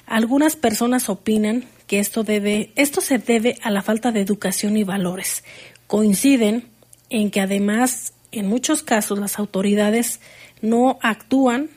algunas 0.06 0.56
personas 0.56 1.08
opinan 1.08 1.65
que 1.86 2.00
esto 2.00 2.24
debe, 2.24 2.72
esto 2.76 3.00
se 3.02 3.19
debe 3.19 3.58
a 3.62 3.69
la 3.69 3.84
falta 3.84 4.12
de 4.12 4.22
educación 4.22 4.76
y 4.76 4.84
valores. 4.84 5.43
Coinciden 5.88 6.67
en 7.10 7.32
que 7.32 7.41
además, 7.41 8.13
en 8.32 8.48
muchos 8.48 8.84
casos, 8.84 9.19
las 9.19 9.38
autoridades 9.38 10.19
no 10.62 10.98
actúan 11.02 11.69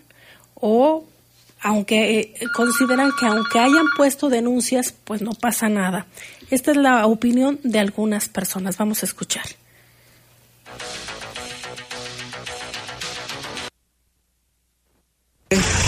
o 0.55 1.05
aunque 1.61 2.19
eh, 2.19 2.35
consideran 2.55 3.11
que 3.19 3.27
aunque 3.27 3.59
hayan 3.59 3.87
puesto 3.97 4.29
denuncias, 4.29 4.95
pues 5.05 5.23
no 5.23 5.33
pasa 5.33 5.69
nada. 5.69 6.07
Esta 6.51 6.73
es 6.73 6.77
la 6.77 7.07
opinión 7.07 7.61
de 7.63 7.79
algunas 7.79 8.29
personas. 8.29 8.79
Vamos 8.79 9.03
a 9.03 9.07
escuchar. 9.07 9.45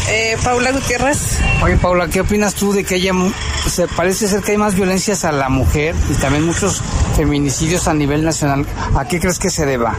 Eh, 0.08 0.36
Paula 0.42 0.72
Gutiérrez. 0.72 1.38
Oye, 1.62 1.76
Paula, 1.76 2.08
¿qué 2.08 2.20
opinas 2.20 2.54
tú 2.54 2.72
de 2.72 2.84
que 2.84 2.96
haya, 2.96 3.12
se 3.68 3.88
parece 3.88 4.28
ser 4.28 4.42
que 4.42 4.52
hay 4.52 4.58
más 4.58 4.74
violencias 4.74 5.24
a 5.24 5.32
la 5.32 5.48
mujer 5.48 5.94
y 6.10 6.14
también 6.14 6.44
muchos 6.44 6.82
feminicidios 7.16 7.88
a 7.88 7.94
nivel 7.94 8.24
nacional? 8.24 8.66
¿A 8.96 9.06
qué 9.06 9.20
crees 9.20 9.38
que 9.38 9.50
se 9.50 9.66
deba? 9.66 9.96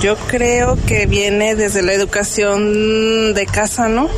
Yo 0.00 0.16
creo 0.16 0.76
que 0.86 1.06
viene 1.06 1.54
desde 1.54 1.82
la 1.82 1.92
educación 1.92 3.34
de 3.34 3.46
casa, 3.46 3.88
¿no? 3.88 4.08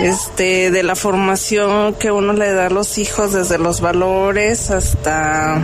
Este, 0.00 0.70
de 0.70 0.82
la 0.82 0.96
formación 0.96 1.94
que 1.94 2.10
uno 2.10 2.32
le 2.32 2.52
da 2.52 2.66
a 2.66 2.70
los 2.70 2.98
hijos, 2.98 3.32
desde 3.32 3.58
los 3.58 3.80
valores 3.80 4.70
hasta 4.70 5.62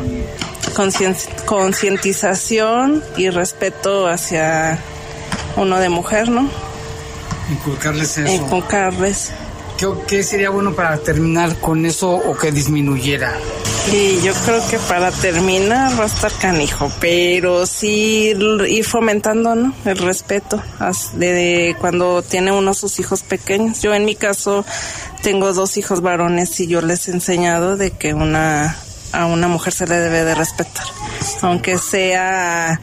concientización 1.46 3.02
y 3.16 3.30
respeto 3.30 4.06
hacia 4.06 4.78
uno 5.56 5.80
de 5.80 5.88
mujer, 5.88 6.28
¿no? 6.28 6.48
Inculcarles 7.50 8.18
eso. 8.18 8.32
Inculcarles. 8.32 9.32
¿Qué, 9.76 9.86
qué 10.06 10.22
sería 10.22 10.50
bueno 10.50 10.74
para 10.74 10.98
terminar 10.98 11.58
con 11.60 11.86
eso 11.86 12.10
o 12.10 12.36
que 12.36 12.52
disminuyera? 12.52 13.34
Y 13.92 14.20
yo 14.20 14.32
creo 14.44 14.60
que 14.68 14.78
para 14.78 15.10
terminar 15.10 15.98
va 15.98 16.04
a 16.04 16.06
estar 16.06 16.30
canijo, 16.32 16.92
pero 17.00 17.66
sí 17.66 18.32
ir 18.68 18.84
fomentando, 18.84 19.54
¿no? 19.54 19.74
El 19.84 19.98
respeto 19.98 20.62
de 21.14 21.74
cuando 21.80 22.22
tiene 22.22 22.52
uno 22.52 22.74
sus 22.74 23.00
hijos 23.00 23.22
pequeños. 23.22 23.80
Yo 23.80 23.94
en 23.94 24.04
mi 24.04 24.14
caso 24.14 24.64
tengo 25.22 25.52
dos 25.54 25.76
hijos 25.76 26.02
varones 26.02 26.60
y 26.60 26.66
yo 26.66 26.82
les 26.82 27.08
he 27.08 27.12
enseñado 27.12 27.76
de 27.76 27.90
que 27.90 28.14
una 28.14 28.76
a 29.12 29.26
una 29.26 29.48
mujer 29.48 29.72
se 29.72 29.88
le 29.88 29.96
debe 29.96 30.24
de 30.24 30.36
respetar, 30.36 30.86
aunque 31.42 31.78
sea 31.78 32.80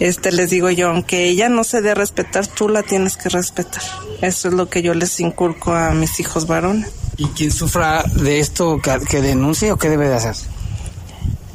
este 0.00 0.32
les 0.32 0.50
digo 0.50 0.68
yo, 0.70 0.88
aunque 0.88 1.24
ella 1.28 1.48
no 1.48 1.62
se 1.62 1.80
dé 1.82 1.90
a 1.92 1.94
respetar, 1.94 2.46
tú 2.46 2.68
la 2.68 2.82
tienes 2.82 3.16
que 3.16 3.28
respetar. 3.28 3.82
Eso 4.22 4.48
es 4.48 4.54
lo 4.54 4.68
que 4.68 4.82
yo 4.82 4.94
les 4.94 5.20
inculco 5.20 5.72
a 5.72 5.90
mis 5.90 6.18
hijos 6.20 6.46
varones. 6.46 6.90
¿Y 7.16 7.26
quien 7.26 7.50
sufra 7.52 8.02
de 8.14 8.40
esto 8.40 8.80
que, 9.08 9.20
denuncie 9.20 9.70
o 9.72 9.76
qué 9.76 9.88
debe 9.90 10.08
de 10.08 10.14
hacer? 10.14 10.34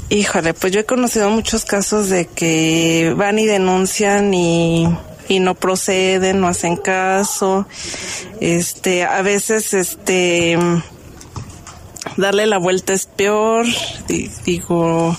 Híjole, 0.09 0.53
pues 0.53 0.71
yo 0.71 0.79
he 0.81 0.85
conocido 0.85 1.29
muchos 1.31 1.65
casos 1.65 2.09
de 2.09 2.27
que 2.27 3.13
van 3.17 3.39
y 3.39 3.47
denuncian 3.47 4.31
y, 4.35 4.87
y 5.27 5.39
no 5.39 5.55
proceden, 5.55 6.39
no 6.39 6.47
hacen 6.47 6.77
caso. 6.77 7.65
Este, 8.39 9.03
a 9.03 9.23
veces, 9.23 9.73
este, 9.73 10.59
darle 12.17 12.45
la 12.45 12.59
vuelta 12.59 12.93
es 12.93 13.07
peor. 13.07 13.65
Di- 14.07 14.29
Digo, 14.45 15.17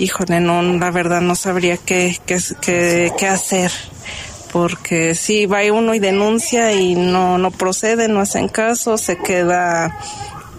híjole, 0.00 0.40
no, 0.40 0.62
la 0.62 0.90
verdad 0.90 1.20
no 1.20 1.34
sabría 1.34 1.76
qué, 1.76 2.18
qué, 2.26 2.40
qué, 2.60 3.12
qué 3.16 3.26
hacer. 3.28 3.70
Porque 4.52 5.14
si 5.14 5.46
va 5.46 5.60
uno 5.72 5.94
y 5.94 6.00
denuncia 6.00 6.72
y 6.72 6.96
no, 6.96 7.38
no 7.38 7.52
procede, 7.52 8.08
no 8.08 8.20
hacen 8.20 8.48
caso, 8.48 8.98
se 8.98 9.16
queda 9.16 9.96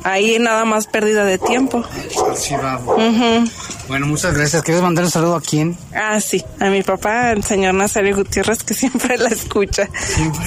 ahí 0.04 0.39
nada 0.39 0.63
más 0.63 0.88
pérdida 0.88 1.25
de 1.25 1.38
tiempo. 1.38 1.80
Ujú. 1.80 3.49
Bueno, 3.88 4.08
muchas 4.08 4.34
gracias. 4.34 4.63
¿Quieres 4.63 4.82
mandar 4.82 5.04
un 5.04 5.12
saludo 5.12 5.36
a 5.36 5.41
quién? 5.41 5.77
Ah, 5.93 6.21
sí, 6.21 6.43
a 6.60 6.69
mi 6.69 6.84
papá, 6.84 7.32
el 7.32 7.43
señor 7.43 7.73
Nazario 7.73 8.15
Gutiérrez, 8.15 8.63
que 8.63 8.73
siempre 8.75 9.17
la 9.17 9.30
escucha. 9.30 9.89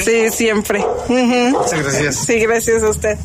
Sí, 0.02 0.30
siempre. 0.30 0.84
Muchas 1.08 1.82
gracias. 1.82 2.16
Sí, 2.16 2.38
gracias 2.38 2.82
a 2.82 2.88
usted. 2.88 3.18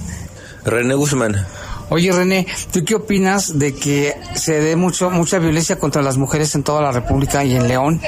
René 0.65 0.95
Guzmán. 0.95 1.45
Oye, 1.89 2.11
René, 2.11 2.45
¿tú 2.71 2.85
qué 2.85 2.95
opinas 2.95 3.57
de 3.57 3.73
que 3.73 4.15
se 4.35 4.59
dé 4.59 4.75
mucho, 4.75 5.09
mucha 5.09 5.39
violencia 5.39 5.79
contra 5.79 6.01
las 6.01 6.17
mujeres 6.17 6.53
en 6.53 6.63
toda 6.63 6.81
la 6.81 6.91
República 6.91 7.43
y 7.43 7.55
en 7.55 7.67
León 7.67 7.99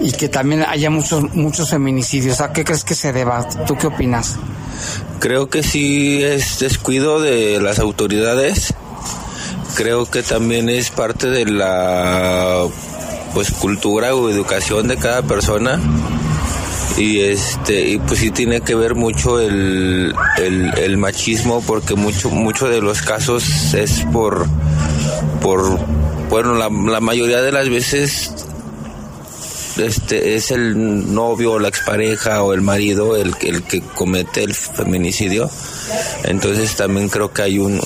y 0.00 0.12
que 0.12 0.28
también 0.28 0.64
haya 0.66 0.88
muchos, 0.88 1.34
muchos 1.34 1.70
feminicidios? 1.70 2.40
¿A 2.40 2.52
qué 2.52 2.64
crees 2.64 2.84
que 2.84 2.94
se 2.94 3.12
deba? 3.12 3.46
¿Tú 3.66 3.76
qué 3.76 3.88
opinas? 3.88 4.36
Creo 5.20 5.48
que 5.48 5.62
sí 5.62 6.22
es 6.22 6.58
descuido 6.60 7.20
de 7.20 7.60
las 7.60 7.78
autoridades. 7.78 8.72
Creo 9.74 10.06
que 10.06 10.22
también 10.22 10.70
es 10.70 10.90
parte 10.90 11.28
de 11.28 11.44
la 11.44 12.64
pues 13.34 13.50
cultura 13.50 14.14
o 14.14 14.30
educación 14.30 14.88
de 14.88 14.96
cada 14.96 15.22
persona. 15.22 15.78
Y 16.98 17.20
este 17.20 17.88
y 17.90 17.98
pues 17.98 18.20
sí 18.20 18.30
tiene 18.30 18.60
que 18.62 18.74
ver 18.74 18.94
mucho 18.94 19.38
el, 19.40 20.14
el, 20.38 20.96
machismo 20.96 21.60
porque 21.60 21.94
mucho 21.94 22.30
mucho 22.30 22.68
de 22.68 22.80
los 22.80 23.02
casos 23.02 23.74
es 23.74 24.00
por 24.12 24.46
por 25.42 25.78
bueno 26.30 26.54
la, 26.54 26.70
la 26.70 27.00
mayoría 27.00 27.42
de 27.42 27.52
las 27.52 27.68
veces 27.68 28.32
este 29.76 30.36
es 30.36 30.50
el 30.52 31.12
novio 31.14 31.52
o 31.52 31.58
la 31.58 31.68
expareja 31.68 32.42
o 32.42 32.54
el 32.54 32.62
marido 32.62 33.14
el, 33.16 33.34
el 33.42 33.62
que 33.62 33.82
comete 33.82 34.42
el 34.42 34.54
feminicidio 34.54 35.50
entonces 36.24 36.76
también 36.76 37.10
creo 37.10 37.30
que 37.30 37.42
hay 37.42 37.58
un, 37.58 37.78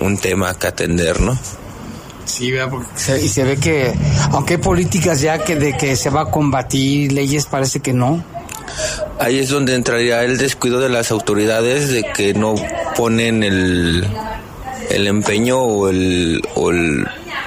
un, 0.00 0.18
tema 0.18 0.52
que 0.58 0.66
atender 0.66 1.20
no 1.20 1.38
Sí. 2.26 2.52
Porque 2.70 2.86
se- 2.94 3.24
y 3.24 3.28
se 3.28 3.42
ve 3.42 3.56
que, 3.56 3.92
aunque 4.30 4.54
hay 4.54 4.60
políticas 4.60 5.20
ya 5.20 5.38
que 5.42 5.56
de 5.56 5.76
que 5.76 5.96
se 5.96 6.10
va 6.10 6.20
a 6.22 6.30
combatir, 6.30 7.10
leyes 7.10 7.46
parece 7.46 7.80
que 7.80 7.92
no. 7.92 8.22
Ahí 9.18 9.38
es 9.38 9.48
donde 9.48 9.74
entraría 9.74 10.22
el 10.24 10.38
descuido 10.38 10.80
de 10.80 10.88
las 10.88 11.10
autoridades 11.10 11.88
de 11.88 12.04
que 12.12 12.34
no 12.34 12.54
ponen 12.96 13.42
el, 13.42 14.06
el 14.90 15.06
empeño 15.06 15.58
o 15.60 15.88
el, 15.88 16.42
o 16.54 16.70
el, 16.70 17.06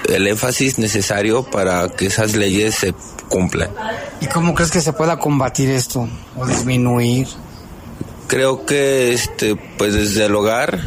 el 0.09 0.27
énfasis 0.27 0.77
necesario 0.79 1.43
para 1.43 1.89
que 1.89 2.07
esas 2.07 2.35
leyes 2.35 2.75
se 2.75 2.93
cumplan. 3.29 3.69
¿Y 4.21 4.27
cómo 4.27 4.53
crees 4.53 4.71
que 4.71 4.81
se 4.81 4.93
pueda 4.93 5.17
combatir 5.19 5.69
esto 5.69 6.07
o 6.37 6.45
disminuir? 6.45 7.27
Creo 8.27 8.65
que 8.65 9.13
este 9.13 9.55
pues 9.77 9.93
desde 9.93 10.25
el 10.25 10.35
hogar, 10.35 10.79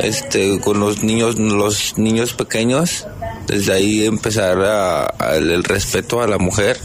este 0.00 0.58
con 0.60 0.80
los 0.80 1.02
niños 1.02 1.38
los 1.38 1.96
niños 1.98 2.32
pequeños, 2.34 3.06
desde 3.46 3.72
ahí 3.72 4.04
empezar 4.06 4.58
a, 4.62 5.14
a- 5.18 5.36
el 5.36 5.62
respeto 5.64 6.22
a 6.22 6.26
la 6.26 6.38
mujer, 6.38 6.78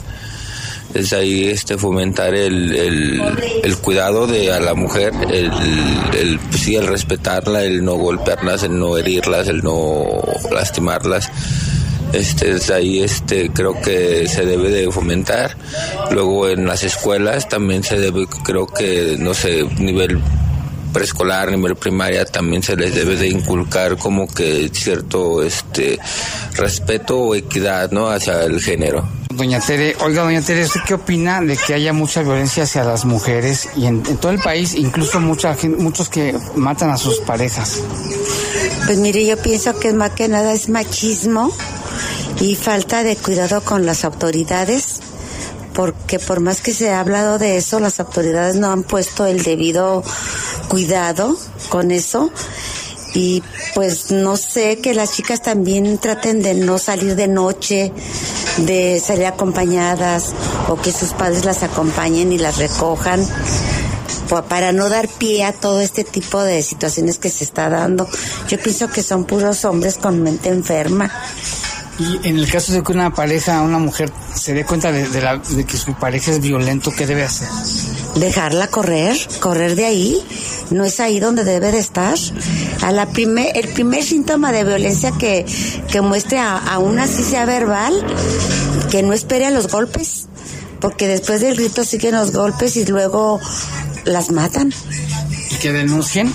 desde 0.94 1.16
ahí 1.18 1.50
este 1.50 1.78
fomentar 1.78 2.36
el, 2.36 2.74
el, 3.64 3.78
cuidado 3.78 4.28
de 4.28 4.54
a 4.54 4.60
la 4.60 4.74
mujer, 4.76 5.12
el, 5.32 5.52
el 6.14 6.40
sí 6.52 6.76
el 6.76 6.88
respetarla, 6.88 7.64
el 7.64 7.84
no 7.84 7.96
golpearlas, 7.96 8.64
el 8.64 8.78
no 8.78 8.98
herirlas, 8.98 9.48
el 9.48 9.64
no 9.64 10.22
lastimarlas. 10.52 11.32
Este, 12.14 12.54
desde 12.54 12.76
ahí 12.76 13.02
este, 13.02 13.50
creo 13.50 13.82
que 13.82 14.28
se 14.28 14.46
debe 14.46 14.70
de 14.70 14.92
fomentar. 14.92 15.58
Luego 16.12 16.48
en 16.48 16.66
las 16.66 16.84
escuelas 16.84 17.50
también 17.50 17.84
se 17.84 18.00
debe, 18.00 18.28
creo 18.44 18.68
que, 18.68 19.18
no 19.20 19.34
sé, 19.34 19.64
nivel 19.80 20.22
preescolar, 20.94 21.52
nivel 21.52 21.76
primaria, 21.76 22.24
también 22.24 22.62
se 22.62 22.76
les 22.76 22.94
debe 22.94 23.16
de 23.16 23.30
inculcar 23.30 23.98
como 23.98 24.28
que 24.28 24.70
cierto 24.72 25.42
este 25.42 26.00
respeto 26.56 27.20
o 27.20 27.36
equidad, 27.36 27.90
¿no? 27.90 28.10
Hacia 28.10 28.44
el 28.44 28.62
género. 28.62 29.23
Doña 29.36 29.60
Tere, 29.60 29.96
oiga, 30.02 30.24
doña 30.24 30.42
Tere, 30.42 30.64
¿usted 30.64 30.82
qué 30.86 30.94
opina 30.94 31.42
de 31.42 31.58
que 31.58 31.74
haya 31.74 31.92
mucha 31.94 32.22
violencia 32.22 32.64
hacia 32.64 32.84
las 32.84 33.06
mujeres 33.06 33.68
y 33.76 33.86
en, 33.86 34.04
todo 34.04 34.32
el 34.32 34.40
país, 34.40 34.76
incluso 34.76 35.20
mucha 35.20 35.56
gen- 35.56 35.78
muchos 35.82 36.10
que 36.10 36.38
matan 36.56 36.90
a 36.92 36.98
sus 36.98 37.20
parejas? 37.20 37.80
Pues 38.86 38.98
mire, 39.00 39.26
yo 39.26 39.38
pienso 39.38 39.80
que 39.80 39.92
más 39.94 40.12
que 40.12 40.28
nada 40.28 40.54
es 40.54 40.70
machismo 40.70 41.52
y 42.42 42.56
falta 42.56 43.04
de 43.04 43.16
cuidado 43.16 43.62
con 43.62 43.86
las 43.86 44.04
autoridades, 44.06 45.00
porque 45.74 46.20
por 46.20 46.40
más 46.40 46.62
que 46.62 46.74
se 46.74 46.92
ha 46.92 47.00
hablado 47.00 47.40
de 47.40 47.58
eso, 47.58 47.80
las 47.80 48.00
autoridades 48.00 48.56
no 48.56 48.72
han 48.72 48.84
puesto 48.84 49.26
el 49.26 49.42
debido 49.42 50.04
cuidado 50.68 51.36
con 51.70 51.92
eso 51.92 52.30
y 53.16 53.44
pues 53.76 54.10
no 54.12 54.38
sé 54.38 54.80
que 54.80 54.94
las 54.96 55.14
chicas 55.14 55.42
también 55.42 55.98
traten 56.00 56.42
de 56.42 56.56
no 56.56 56.80
salir 56.80 57.16
de 57.16 57.28
noche, 57.28 57.92
de 58.58 59.02
salir 59.06 59.26
acompañadas 59.26 60.34
o 60.70 60.76
que 60.80 60.92
sus 60.92 61.10
padres 61.14 61.46
las 61.46 61.64
acompañen 61.64 62.32
y 62.32 62.38
las 62.38 62.58
recojan 62.58 63.26
pa- 64.30 64.44
para 64.44 64.72
no 64.72 64.90
dar 64.90 65.08
pie 65.08 65.44
a 65.44 65.54
todo 65.54 65.82
este 65.82 66.04
tipo 66.04 66.42
de 66.42 66.62
situaciones 66.64 67.18
que 67.18 67.30
se 67.30 67.44
está 67.44 67.70
dando. 67.70 68.08
Yo 68.48 68.60
pienso 68.60 68.90
que 68.90 69.02
son 69.04 69.26
puros 69.26 69.66
hombres 69.66 69.98
con 69.98 70.22
mente 70.22 70.50
enferma. 70.50 71.12
Y 72.00 72.28
en 72.28 72.38
el 72.40 72.50
caso 72.52 72.74
de 72.74 72.82
que 72.82 72.92
una 72.92 73.14
pareja, 73.14 73.62
una 73.62 73.78
mujer, 73.78 74.12
se 74.36 74.54
dé 74.54 74.66
cuenta 74.66 74.92
de 74.92 75.22
la- 75.22 75.38
de 75.38 75.64
que 75.66 75.78
su 75.78 75.94
pareja 75.94 76.32
es 76.32 76.40
violento, 76.42 76.92
¿qué 76.92 77.06
debe 77.06 77.24
hacer? 77.24 77.48
Dejarla 78.16 78.68
correr, 78.68 79.18
correr 79.40 79.76
de 79.76 79.86
ahí, 79.86 80.24
no 80.70 80.86
es 80.86 81.00
ahí 81.00 81.20
donde 81.20 81.44
debe 81.44 81.72
de 81.72 81.80
estar. 81.80 82.16
A 82.82 82.92
la 82.92 83.10
primer, 83.10 83.58
el 83.58 83.68
primer 83.70 84.04
síntoma 84.04 84.52
de 84.52 84.64
violencia 84.64 85.12
que, 85.18 85.46
que 85.92 86.02
muestre 86.02 86.38
a, 86.38 86.58
aún 86.58 87.00
así 87.00 87.24
sea 87.24 87.46
verbal, 87.46 87.94
que 88.92 89.02
no 89.02 89.14
espere 89.14 89.46
a 89.46 89.52
los 89.52 89.68
golpes, 89.68 90.28
porque 90.80 91.08
después 91.08 91.42
del 91.42 91.56
grito 91.56 91.84
siguen 91.84 92.16
los 92.16 92.32
golpes 92.32 92.76
y 92.78 92.86
luego 92.86 93.40
las 94.06 94.32
matan. 94.32 94.74
¿Y 95.52 95.56
que 95.56 95.72
denuncien? 95.72 96.32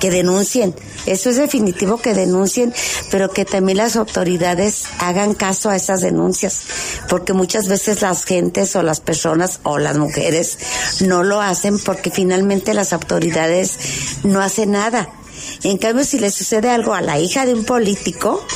Que 0.00 0.10
denuncien. 0.10 0.74
Eso 1.10 1.28
es 1.28 1.36
definitivo 1.36 2.00
que 2.00 2.14
denuncien, 2.14 2.72
pero 3.10 3.30
que 3.30 3.44
también 3.44 3.78
las 3.78 3.96
autoridades 3.96 4.84
hagan 5.00 5.34
caso 5.34 5.68
a 5.68 5.74
esas 5.74 6.02
denuncias, 6.02 6.62
porque 7.08 7.32
muchas 7.32 7.66
veces 7.66 8.00
las 8.00 8.24
gentes 8.24 8.76
o 8.76 8.84
las 8.84 9.00
personas 9.00 9.58
o 9.64 9.78
las 9.78 9.98
mujeres 9.98 10.56
no 11.00 11.24
lo 11.24 11.40
hacen 11.40 11.80
porque 11.80 12.12
finalmente 12.12 12.74
las 12.74 12.92
autoridades 12.92 13.76
no 14.22 14.40
hacen 14.40 14.70
nada. 14.70 15.08
En 15.64 15.78
cambio, 15.78 16.04
si 16.04 16.20
le 16.20 16.30
sucede 16.30 16.70
algo 16.70 16.94
a 16.94 17.00
la 17.00 17.18
hija 17.18 17.44
de 17.44 17.54
un 17.54 17.64
político, 17.64 18.46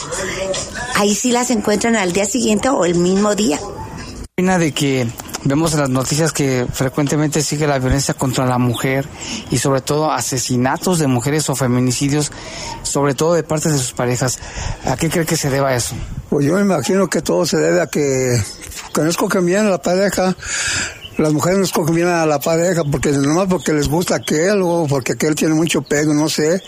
ahí 0.95 1.17
sí 1.17 1.33
las 1.33 1.51
encuentran 1.51 1.97
al 1.97 2.13
día 2.13 2.25
siguiente 2.25 2.69
o 2.69 2.85
el 2.85 2.95
mismo 2.95 3.35
día. 3.35 3.59
De 4.37 4.73
que 4.73 5.09
vemos 5.45 5.75
en 5.75 5.81
las 5.81 5.91
noticias 5.91 6.33
que 6.33 6.67
frecuentemente 6.73 7.43
sigue 7.43 7.67
la 7.67 7.79
violencia 7.79 8.15
contra 8.15 8.47
la 8.47 8.59
mujer 8.59 9.07
y 9.51 9.59
sobre 9.59 9.81
todo 9.81 10.11
asesinatos 10.11 10.99
de 10.99 11.07
mujeres 11.07 11.49
o 11.51 11.55
feminicidios, 11.55 12.33
sobre 12.83 13.15
todo 13.15 13.35
de 13.35 13.43
parte 13.43 13.71
de 13.71 13.79
sus 13.79 13.93
parejas. 13.93 14.39
¿A 14.87 14.97
qué 14.97 15.11
cree 15.11 15.27
que 15.27 15.37
se 15.37 15.51
deba 15.51 15.75
eso? 15.75 15.95
Pues 16.31 16.47
yo 16.47 16.55
me 16.55 16.63
imagino 16.63 17.09
que 17.09 17.23
todo 17.23 17.47
se 17.47 17.59
debe 17.59 17.81
a 17.81 17.87
que, 17.87 18.41
que 18.93 19.01
no 19.03 19.09
escogen 19.09 19.47
bien 19.47 19.67
a 19.67 19.71
la 19.71 19.83
pareja. 19.83 20.35
Las 21.19 21.33
mujeres 21.33 21.59
no 21.59 21.65
escogen 21.65 21.95
bien 21.95 22.09
a 22.09 22.27
la 22.27 22.41
pareja 22.41 22.83
porque 22.83 23.13
nomás 23.13 23.47
porque 23.49 23.73
les 23.73 23.89
gusta 23.89 24.17
aquel 24.17 24.61
o 24.63 24.87
porque 24.89 25.13
aquel 25.13 25.37
tiene 25.37 25.55
mucho 25.55 25.83
pego, 25.83 26.13
no 26.13 26.29
sé. 26.29 26.61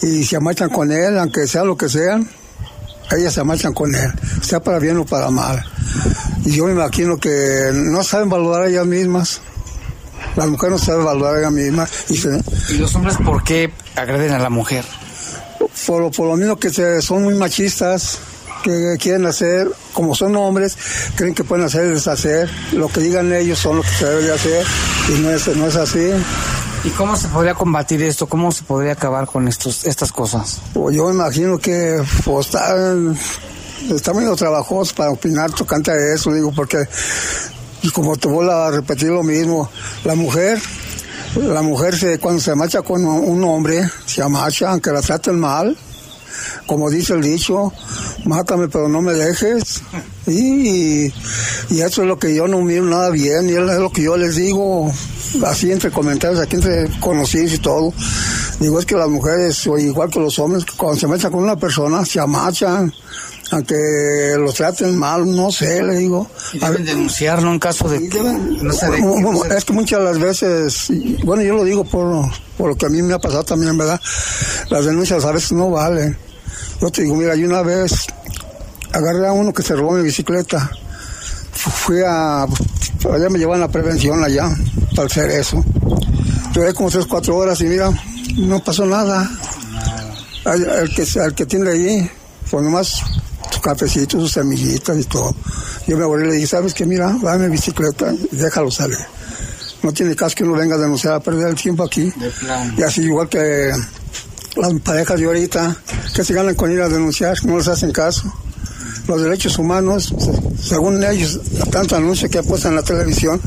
Y 0.00 0.24
se 0.24 0.36
amachan 0.36 0.70
con 0.70 0.90
él, 0.90 1.18
aunque 1.18 1.46
sea 1.46 1.64
lo 1.64 1.76
que 1.76 1.90
sea, 1.90 2.18
ellas 3.12 3.34
se 3.34 3.40
amachan 3.40 3.72
con 3.72 3.94
él, 3.94 4.12
sea 4.42 4.60
para 4.60 4.78
bien 4.78 4.96
o 4.98 5.04
para 5.06 5.30
mal. 5.30 5.64
Y 6.44 6.52
yo 6.52 6.66
me 6.66 6.72
imagino 6.72 7.18
que 7.18 7.70
no 7.72 8.02
saben 8.02 8.28
valorar 8.28 8.64
a 8.64 8.68
ellas 8.68 8.86
mismas. 8.86 9.40
Las 10.36 10.48
mujeres 10.48 10.80
no 10.80 10.84
saben 10.84 11.04
valorar 11.04 11.36
a 11.36 11.38
ellas 11.40 11.52
mismas. 11.52 11.90
Y, 12.08 12.16
se- 12.16 12.40
¿Y 12.70 12.74
los 12.78 12.94
hombres 12.94 13.16
por 13.24 13.42
qué 13.44 13.72
agreden 13.94 14.32
a 14.32 14.38
la 14.38 14.50
mujer? 14.50 14.84
por, 15.86 16.00
lo- 16.02 16.10
por 16.10 16.26
lo 16.28 16.36
mismo 16.36 16.56
que 16.58 16.70
se- 16.70 17.00
son 17.02 17.22
muy 17.24 17.34
machistas, 17.34 18.18
que 18.64 18.96
quieren 18.98 19.26
hacer, 19.26 19.70
como 19.92 20.14
son 20.14 20.34
hombres, 20.36 20.76
creen 21.14 21.34
que 21.34 21.44
pueden 21.44 21.64
hacer 21.66 21.86
y 21.86 21.90
deshacer, 21.90 22.50
lo 22.72 22.88
que 22.88 23.00
digan 23.00 23.32
ellos 23.32 23.58
son 23.58 23.76
lo 23.76 23.82
que 23.82 23.88
se 23.90 24.04
debe 24.06 24.22
de 24.24 24.34
hacer, 24.34 24.66
y 25.10 25.20
no 25.20 25.30
es, 25.30 25.46
no 25.56 25.66
es 25.68 25.76
así. 25.76 26.10
¿Y 26.86 26.90
cómo 26.90 27.16
se 27.16 27.26
podría 27.26 27.54
combatir 27.54 28.00
esto? 28.04 28.28
¿Cómo 28.28 28.52
se 28.52 28.62
podría 28.62 28.92
acabar 28.92 29.26
con 29.26 29.48
estos, 29.48 29.84
estas 29.86 30.12
cosas? 30.12 30.60
Pues 30.72 30.94
yo 30.94 31.10
imagino 31.10 31.58
que 31.58 32.00
pues, 32.24 32.46
están, 32.46 33.18
están 33.90 34.16
medio 34.16 34.36
trabajosos 34.36 34.92
para 34.92 35.10
opinar 35.10 35.50
tocante 35.50 35.90
a 35.90 36.14
eso, 36.14 36.32
digo, 36.32 36.52
porque, 36.54 36.84
como 37.92 38.16
te 38.16 38.28
vuelvo 38.28 38.52
a 38.52 38.70
repetir 38.70 39.08
lo 39.08 39.24
mismo, 39.24 39.68
la 40.04 40.14
mujer, 40.14 40.60
la 41.34 41.60
mujer 41.60 41.98
se, 41.98 42.20
cuando 42.20 42.40
se 42.40 42.54
marcha 42.54 42.82
con 42.82 43.04
un 43.04 43.42
hombre, 43.42 43.90
se 44.04 44.22
amacha, 44.22 44.70
aunque 44.70 44.92
la 44.92 45.02
traten 45.02 45.40
mal, 45.40 45.76
como 46.66 46.90
dice 46.90 47.14
el 47.14 47.22
dicho, 47.22 47.72
mátame 48.24 48.68
pero 48.68 48.88
no 48.88 49.02
me 49.02 49.14
dejes. 49.14 49.82
Y, 50.26 51.06
y 51.70 51.80
eso 51.80 52.02
es 52.02 52.08
lo 52.08 52.18
que 52.18 52.34
yo 52.34 52.48
no 52.48 52.60
miro 52.62 52.84
nada 52.84 53.10
bien, 53.10 53.48
y 53.48 53.52
es 53.52 53.60
lo 53.60 53.90
que 53.90 54.02
yo 54.02 54.16
les 54.16 54.36
digo, 54.36 54.92
así 55.46 55.70
entre 55.70 55.90
comentarios, 55.90 56.40
aquí 56.40 56.56
entre 56.56 56.88
conocidos 57.00 57.54
y 57.54 57.58
todo. 57.58 57.92
Digo, 58.58 58.78
es 58.78 58.86
que 58.86 58.96
las 58.96 59.08
mujeres, 59.08 59.66
o 59.66 59.78
igual 59.78 60.10
que 60.10 60.18
los 60.18 60.38
hombres, 60.38 60.64
cuando 60.76 60.98
se 60.98 61.06
mechan 61.06 61.30
con 61.30 61.42
una 61.42 61.56
persona, 61.56 62.04
se 62.04 62.18
amachan, 62.18 62.92
aunque 63.50 64.34
los 64.38 64.54
traten 64.54 64.96
mal, 64.98 65.24
no 65.30 65.52
sé, 65.52 65.82
le 65.82 65.96
digo. 65.96 66.28
Y 66.52 66.58
deben 66.58 66.84
denunciarlo 66.84 67.52
en 67.52 67.58
caso 67.58 67.88
de 67.88 68.00
no 68.00 68.74
Bueno, 68.74 69.32
bueno, 69.32 69.54
es 69.54 69.64
que 69.64 69.72
muchas 69.72 70.00
de 70.00 70.04
las 70.04 70.18
veces, 70.18 70.88
bueno, 71.24 71.42
yo 71.42 71.54
lo 71.54 71.64
digo 71.64 71.84
por, 71.84 72.26
por 72.56 72.70
lo 72.70 72.76
que 72.76 72.86
a 72.86 72.88
mí 72.88 73.02
me 73.02 73.14
ha 73.14 73.18
pasado 73.18 73.44
también, 73.44 73.76
¿verdad? 73.76 74.00
Las 74.70 74.84
denuncias 74.84 75.24
a 75.24 75.32
veces 75.32 75.52
no 75.52 75.70
valen. 75.70 76.16
Yo 76.80 76.90
te 76.90 77.02
digo, 77.02 77.14
mira, 77.16 77.34
yo 77.34 77.46
una 77.48 77.62
vez 77.62 78.06
agarré 78.92 79.26
a 79.26 79.32
uno 79.32 79.52
que 79.52 79.62
se 79.62 79.74
robó 79.74 79.92
mi 79.92 80.02
bicicleta. 80.02 80.70
Fu- 81.52 81.70
Fui 81.70 82.00
a, 82.06 82.42
allá 82.42 83.28
me 83.30 83.38
llevan 83.38 83.60
la 83.60 83.68
prevención 83.68 84.22
allá, 84.22 84.48
para 84.94 85.06
hacer 85.06 85.30
eso. 85.30 85.64
Duré 86.52 86.72
como 86.74 86.90
tres, 86.90 87.06
cuatro 87.06 87.36
horas 87.36 87.60
y 87.60 87.64
mira, 87.64 87.90
no 88.36 88.62
pasó 88.62 88.84
nada. 88.86 89.30
Al, 90.44 90.70
al 90.70 90.94
que, 90.94 91.04
al 91.20 91.34
que 91.34 91.46
tiene 91.46 91.70
allí, 91.70 92.10
pues 92.50 92.62
nomás 92.64 93.02
su 93.50 93.60
cafecito, 93.60 94.20
sus 94.20 94.32
semillitas 94.32 94.96
y 94.98 95.04
todo. 95.04 95.34
Yo 95.86 95.96
me 95.96 96.04
volví 96.04 96.24
y 96.24 96.28
le 96.28 96.34
dije, 96.34 96.46
¿sabes 96.46 96.72
qué? 96.74 96.84
Mira, 96.86 97.16
dame 97.22 97.46
mi 97.46 97.52
bicicleta 97.52 98.12
y 98.12 98.36
déjalo 98.36 98.70
salir. 98.70 98.98
No 99.82 99.92
tiene 99.92 100.14
caso 100.16 100.34
que 100.36 100.44
uno 100.44 100.54
venga 100.54 100.74
a 100.76 100.78
denunciar 100.78 101.14
a 101.14 101.20
perder 101.20 101.48
el 101.48 101.54
tiempo 101.56 101.84
aquí. 101.84 102.12
Y 102.76 102.82
así 102.82 103.02
igual 103.02 103.28
que 103.28 103.70
las 104.56 104.72
parejas 104.80 105.18
de 105.20 105.26
ahorita, 105.26 105.76
que 106.14 106.24
se 106.24 106.34
ganan 106.34 106.54
con 106.54 106.70
ir 106.72 106.80
a 106.80 106.88
denunciar, 106.88 107.36
no 107.44 107.58
les 107.58 107.68
hacen 107.68 107.92
caso. 107.92 108.32
Los 109.06 109.22
derechos 109.22 109.58
humanos, 109.58 110.12
se- 110.18 110.68
según 110.68 111.02
ellos, 111.04 111.40
tanto 111.70 111.94
anuncio 111.96 112.28
que 112.28 112.42
puesto 112.42 112.68
en 112.68 112.74
la 112.74 112.82
televisión, 112.82 113.40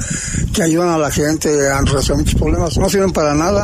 que 0.53 0.63
ayudan 0.63 0.89
a 0.89 0.97
la 0.97 1.11
gente 1.11 1.49
a 1.69 1.81
resolver 1.81 2.17
muchos 2.23 2.35
problemas, 2.39 2.77
no 2.77 2.89
sirven 2.89 3.11
para 3.11 3.33
nada. 3.33 3.63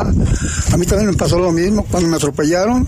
A 0.72 0.76
mí 0.76 0.84
también 0.84 1.10
me 1.10 1.16
pasó 1.16 1.38
lo 1.38 1.52
mismo, 1.52 1.84
cuando 1.90 2.08
me 2.10 2.16
atropellaron, 2.16 2.86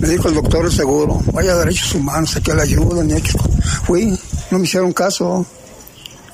me 0.00 0.08
dijo 0.08 0.28
el 0.28 0.34
doctor 0.34 0.64
el 0.64 0.72
seguro, 0.72 1.20
vaya 1.32 1.56
derechos 1.56 1.94
humanos, 1.94 2.36
a 2.36 2.40
que 2.40 2.54
le 2.54 2.62
ayuden. 2.62 3.10
y 3.10 3.14
hay 3.14 3.22
que-". 3.22 3.32
Fui, 3.84 4.18
no 4.50 4.58
me 4.58 4.64
hicieron 4.64 4.92
caso. 4.92 5.44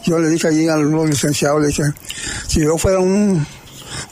Yo 0.07 0.19
le 0.19 0.29
dije 0.29 0.49
allí 0.49 0.69
al 0.69 0.89
licenciado, 1.09 1.59
le 1.59 1.69
dije, 1.69 1.83
si 2.47 2.61
yo 2.61 2.77
fuera 2.77 2.99
un, 3.01 3.45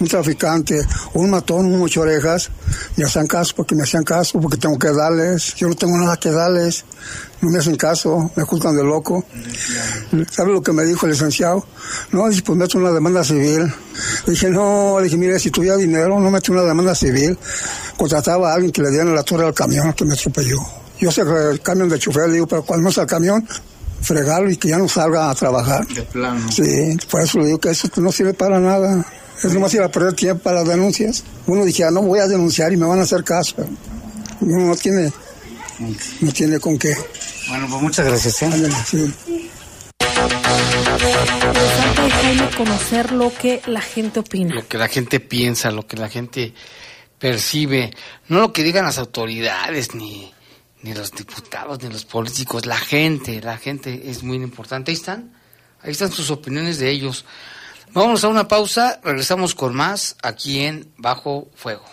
un 0.01 0.09
traficante, 0.09 0.81
un 1.15 1.31
matón, 1.31 1.67
un 1.67 1.79
mucho 1.79 2.03
orejas, 2.03 2.51
me 2.97 3.05
hacían 3.05 3.27
caso 3.27 3.55
porque 3.57 3.75
me 3.75 3.83
hacían 3.83 4.05
caso, 4.05 4.41
porque 4.41 4.57
tengo 4.57 4.79
que 4.79 4.93
darles, 4.93 5.55
yo 5.55 5.69
no 5.69 5.75
tengo 5.75 5.97
nada 5.97 6.17
que 6.17 6.31
darles, 6.31 6.85
no 7.41 7.51
me 7.51 7.59
hacen 7.59 7.77
caso, 7.77 8.31
me 8.37 8.45
juzgan 8.45 8.77
de 8.77 8.85
loco. 8.85 9.25
¿Sabe 10.31 10.53
lo 10.53 10.63
que 10.63 10.73
me 10.73 10.85
dijo 10.85 11.07
el 11.07 11.13
licenciado? 11.13 11.67
No, 12.13 12.29
dice, 12.29 12.43
pues 12.43 12.57
meto 12.57 12.79
una 12.79 12.93
demanda 12.93 13.25
civil. 13.25 13.63
Le 14.27 14.33
dije, 14.33 14.49
no, 14.49 14.99
le 14.99 15.05
dije, 15.05 15.17
mire, 15.17 15.39
si 15.41 15.51
tuviera 15.51 15.77
dinero, 15.77 16.21
no 16.21 16.31
meto 16.31 16.53
una 16.53 16.63
demanda 16.63 16.95
civil. 16.95 17.37
Contrataba 17.97 18.53
a 18.53 18.55
alguien 18.55 18.71
que 18.71 18.83
le 18.83 18.91
diera 18.91 19.05
la 19.07 19.25
torre 19.25 19.45
al 19.45 19.55
camión 19.55 19.93
que 19.93 20.05
me 20.05 20.15
atropelló. 20.15 20.59
Yo 21.01 21.11
sé 21.11 21.25
que 21.25 21.51
el 21.51 21.61
camión 21.61 21.89
de 21.89 21.99
chofer, 21.99 22.29
le 22.29 22.35
digo, 22.35 22.47
pero 22.47 22.63
cuando 22.63 22.85
no 22.85 22.91
está 22.91 23.03
el 23.03 23.09
camión, 23.09 23.47
fregarlo 24.03 24.49
y 24.49 24.57
que 24.57 24.69
ya 24.69 24.79
no 24.79 24.89
salga 24.89 25.29
a 25.31 25.35
trabajar. 25.35 25.87
De 25.89 26.03
plano. 26.03 26.51
Sí, 26.51 26.97
por 27.11 27.23
eso 27.23 27.39
le 27.39 27.47
digo 27.47 27.59
que 27.59 27.71
eso 27.71 27.89
no 27.97 28.13
sirve 28.13 28.35
para 28.35 28.61
nada. 28.61 29.05
Es 29.43 29.53
nomás 29.53 29.75
ir 29.75 29.83
a 29.83 29.91
perder 29.91 30.15
tiempo 30.15 30.45
para 30.45 30.61
las 30.61 30.69
denuncias. 30.69 31.25
Uno 31.47 31.65
dijera, 31.65 31.91
no 31.91 32.03
voy 32.03 32.21
a 32.21 32.29
denunciar 32.29 32.73
y 32.73 32.77
me 32.77 32.87
van 32.87 33.01
a 33.01 33.03
hacer 33.03 33.25
caso. 33.25 33.57
Uno 34.41 34.67
no 34.67 34.77
tiene, 34.77 35.13
no 36.21 36.33
tiene 36.33 36.61
con 36.61 36.79
qué. 36.79 36.95
Bueno, 37.49 37.67
pues 37.69 37.83
muchas 37.83 38.07
gracias. 38.07 38.43
¿eh? 38.43 38.47
Ándale, 38.47 38.75
sí. 38.87 39.15
Interesante, 42.05 42.57
conocer 42.57 43.13
lo 43.13 43.35
que 43.35 43.61
la 43.67 43.81
gente 43.81 44.21
opina. 44.21 44.55
Lo 44.55 44.69
que 44.69 44.79
la 44.79 44.89
gente 44.89 45.19
piensa, 45.19 45.73
lo 45.73 45.87
que 45.87 45.97
la 45.97 46.09
gente 46.09 46.55
percibe, 47.19 47.91
no 48.29 48.41
lo 48.41 48.53
que 48.53 48.63
digan 48.63 48.85
las 48.85 48.99
autoridades, 48.99 49.95
ni, 49.95 50.33
ni 50.83 50.95
los 50.95 51.11
diputados, 51.13 51.83
ni 51.83 51.89
los 51.89 52.05
políticos, 52.05 52.67
la 52.67 52.79
gente, 52.79 53.41
la 53.41 53.59
gente 53.59 54.11
es 54.11 54.23
muy 54.23 54.37
importante. 54.37 54.93
Ahí 54.93 54.97
están, 54.97 55.33
ahí 55.83 55.91
están 55.91 56.13
sus 56.13 56.31
opiniones 56.31 56.79
de 56.79 56.91
ellos. 56.91 57.25
Vamos 57.95 58.25
a 58.25 58.29
una 58.29 58.49
pausa, 58.49 58.99
regresamos 59.05 59.55
con 59.55 59.75
más 59.75 60.17
aquí 60.23 60.61
en 60.61 60.91
Bajo 60.97 61.49
Fuego. 61.55 61.85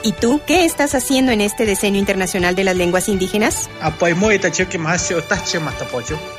¿Y 0.03 0.11
tú 0.11 0.41
qué 0.45 0.65
estás 0.65 0.95
haciendo 0.95 1.31
en 1.31 1.39
este 1.39 1.65
Decenio 1.65 2.01
Internacional 2.01 2.55
de 2.55 2.65
las 2.65 2.75
Lenguas 2.75 3.07
Indígenas? 3.07 3.69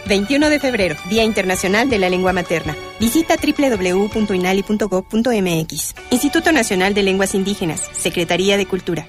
21 0.04 0.50
de 0.50 0.60
febrero, 0.60 0.96
Día 1.08 1.24
Internacional 1.24 1.88
de 1.88 1.98
la 1.98 2.10
Lengua 2.10 2.34
Materna. 2.34 2.76
Visita 3.00 3.36
www.inali.gov.mx. 3.36 5.94
Instituto 6.10 6.52
Nacional 6.52 6.92
de 6.92 7.02
Lenguas 7.02 7.34
Indígenas, 7.34 7.88
Secretaría 7.94 8.58
de 8.58 8.66
Cultura. 8.66 9.08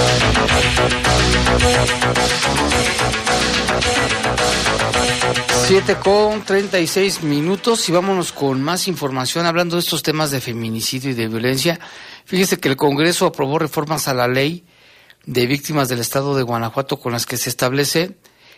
Siete 5.67 5.95
con 5.95 6.43
36 6.43 7.23
minutos 7.23 7.87
y 7.87 7.91
vámonos 7.93 8.31
con 8.33 8.61
más 8.61 8.87
información 8.87 9.45
hablando 9.45 9.77
de 9.77 9.79
estos 9.79 10.03
temas 10.03 10.29
de 10.31 10.41
feminicidio 10.41 11.11
y 11.11 11.13
de 11.13 11.27
violencia. 11.27 11.79
Fíjese 12.25 12.57
que 12.57 12.67
el 12.67 12.75
Congreso 12.75 13.25
aprobó 13.25 13.57
reformas 13.57 14.07
a 14.07 14.13
la 14.13 14.27
ley 14.27 14.65
de 15.25 15.45
víctimas 15.45 15.87
del 15.87 15.99
Estado 15.99 16.35
de 16.35 16.43
Guanajuato 16.43 16.99
con 16.99 17.13
las 17.13 17.25
que 17.25 17.37
se 17.37 17.49
establece 17.49 18.17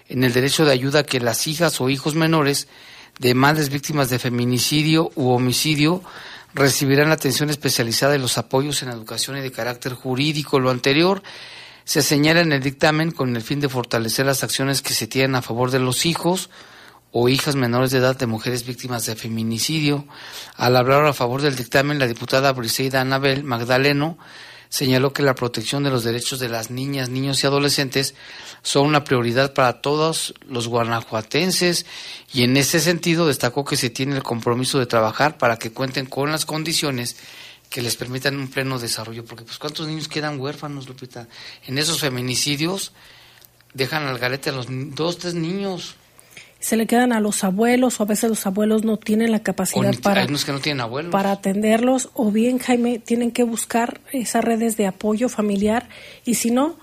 en 0.09 0.23
el 0.23 0.33
derecho 0.33 0.65
de 0.65 0.71
ayuda 0.71 1.03
que 1.03 1.19
las 1.19 1.45
hijas 1.47 1.79
o 1.81 1.89
hijos 1.89 2.15
menores 2.15 2.67
de 3.19 3.35
madres 3.35 3.69
víctimas 3.69 4.09
de 4.09 4.17
feminicidio 4.17 5.11
u 5.15 5.29
homicidio 5.29 6.01
recibirán 6.53 7.09
la 7.09 7.15
atención 7.15 7.49
especializada 7.49 8.15
y 8.15 8.19
los 8.19 8.37
apoyos 8.37 8.81
en 8.81 8.89
educación 8.89 9.37
y 9.37 9.41
de 9.41 9.51
carácter 9.51 9.93
jurídico. 9.93 10.59
Lo 10.59 10.69
anterior 10.69 11.21
se 11.85 12.01
señala 12.01 12.41
en 12.41 12.53
el 12.53 12.61
dictamen 12.61 13.11
con 13.11 13.35
el 13.35 13.41
fin 13.41 13.59
de 13.59 13.69
fortalecer 13.69 14.25
las 14.25 14.43
acciones 14.43 14.81
que 14.81 14.93
se 14.93 15.07
tienen 15.07 15.35
a 15.35 15.41
favor 15.41 15.71
de 15.71 15.79
los 15.79 16.05
hijos 16.05 16.49
o 17.11 17.29
hijas 17.29 17.55
menores 17.55 17.91
de 17.91 17.99
edad 17.99 18.17
de 18.17 18.25
mujeres 18.25 18.65
víctimas 18.65 19.05
de 19.05 19.15
feminicidio. 19.15 20.05
Al 20.55 20.75
hablar 20.75 21.05
a 21.05 21.13
favor 21.13 21.41
del 21.41 21.55
dictamen, 21.55 21.99
la 21.99 22.07
diputada 22.07 22.51
Briseida 22.53 23.01
Anabel 23.01 23.43
Magdaleno 23.43 24.17
señaló 24.73 25.13
que 25.13 25.21
la 25.21 25.35
protección 25.35 25.83
de 25.83 25.91
los 25.91 26.03
derechos 26.03 26.39
de 26.39 26.49
las 26.49 26.71
niñas, 26.71 27.09
niños 27.09 27.43
y 27.43 27.45
adolescentes 27.45 28.15
son 28.63 28.87
una 28.87 29.03
prioridad 29.03 29.53
para 29.53 29.81
todos 29.81 30.33
los 30.47 30.67
guanajuatenses 30.67 31.85
y 32.33 32.41
en 32.41 32.57
ese 32.57 32.79
sentido 32.79 33.27
destacó 33.27 33.65
que 33.65 33.77
se 33.77 33.91
tiene 33.91 34.15
el 34.15 34.23
compromiso 34.23 34.79
de 34.79 34.87
trabajar 34.87 35.37
para 35.37 35.57
que 35.57 35.71
cuenten 35.71 36.07
con 36.07 36.31
las 36.31 36.47
condiciones 36.47 37.17
que 37.73 37.81
les 37.81 37.95
permitan 37.95 38.37
un 38.37 38.49
pleno 38.49 38.77
desarrollo, 38.77 39.25
porque 39.25 39.43
pues 39.45 39.57
cuántos 39.57 39.87
niños 39.87 40.07
quedan 40.07 40.39
huérfanos, 40.39 40.87
Lupita, 40.87 41.27
en 41.65 41.79
esos 41.79 41.99
feminicidios 41.99 42.91
dejan 43.73 44.05
al 44.05 44.19
garete 44.19 44.51
a 44.51 44.53
los 44.53 44.67
dos, 44.69 45.17
tres 45.17 45.33
niños. 45.33 45.95
Se 46.59 46.77
le 46.77 46.85
quedan 46.85 47.11
a 47.13 47.19
los 47.19 47.43
abuelos 47.43 47.99
o 47.99 48.03
a 48.03 48.05
veces 48.05 48.29
los 48.29 48.45
abuelos 48.45 48.83
no 48.83 48.97
tienen 48.97 49.31
la 49.31 49.41
capacidad 49.41 49.89
ni- 49.89 49.97
para 49.97 50.27
que 50.27 50.51
no 50.51 50.59
tienen 50.59 50.81
abuelos. 50.81 51.11
para 51.11 51.31
atenderlos 51.31 52.09
o 52.13 52.29
bien 52.31 52.59
Jaime 52.59 52.99
tienen 52.99 53.31
que 53.31 53.41
buscar 53.43 53.99
esas 54.11 54.43
redes 54.45 54.77
de 54.77 54.85
apoyo 54.85 55.27
familiar 55.27 55.89
y 56.25 56.35
si 56.35 56.51
no 56.51 56.77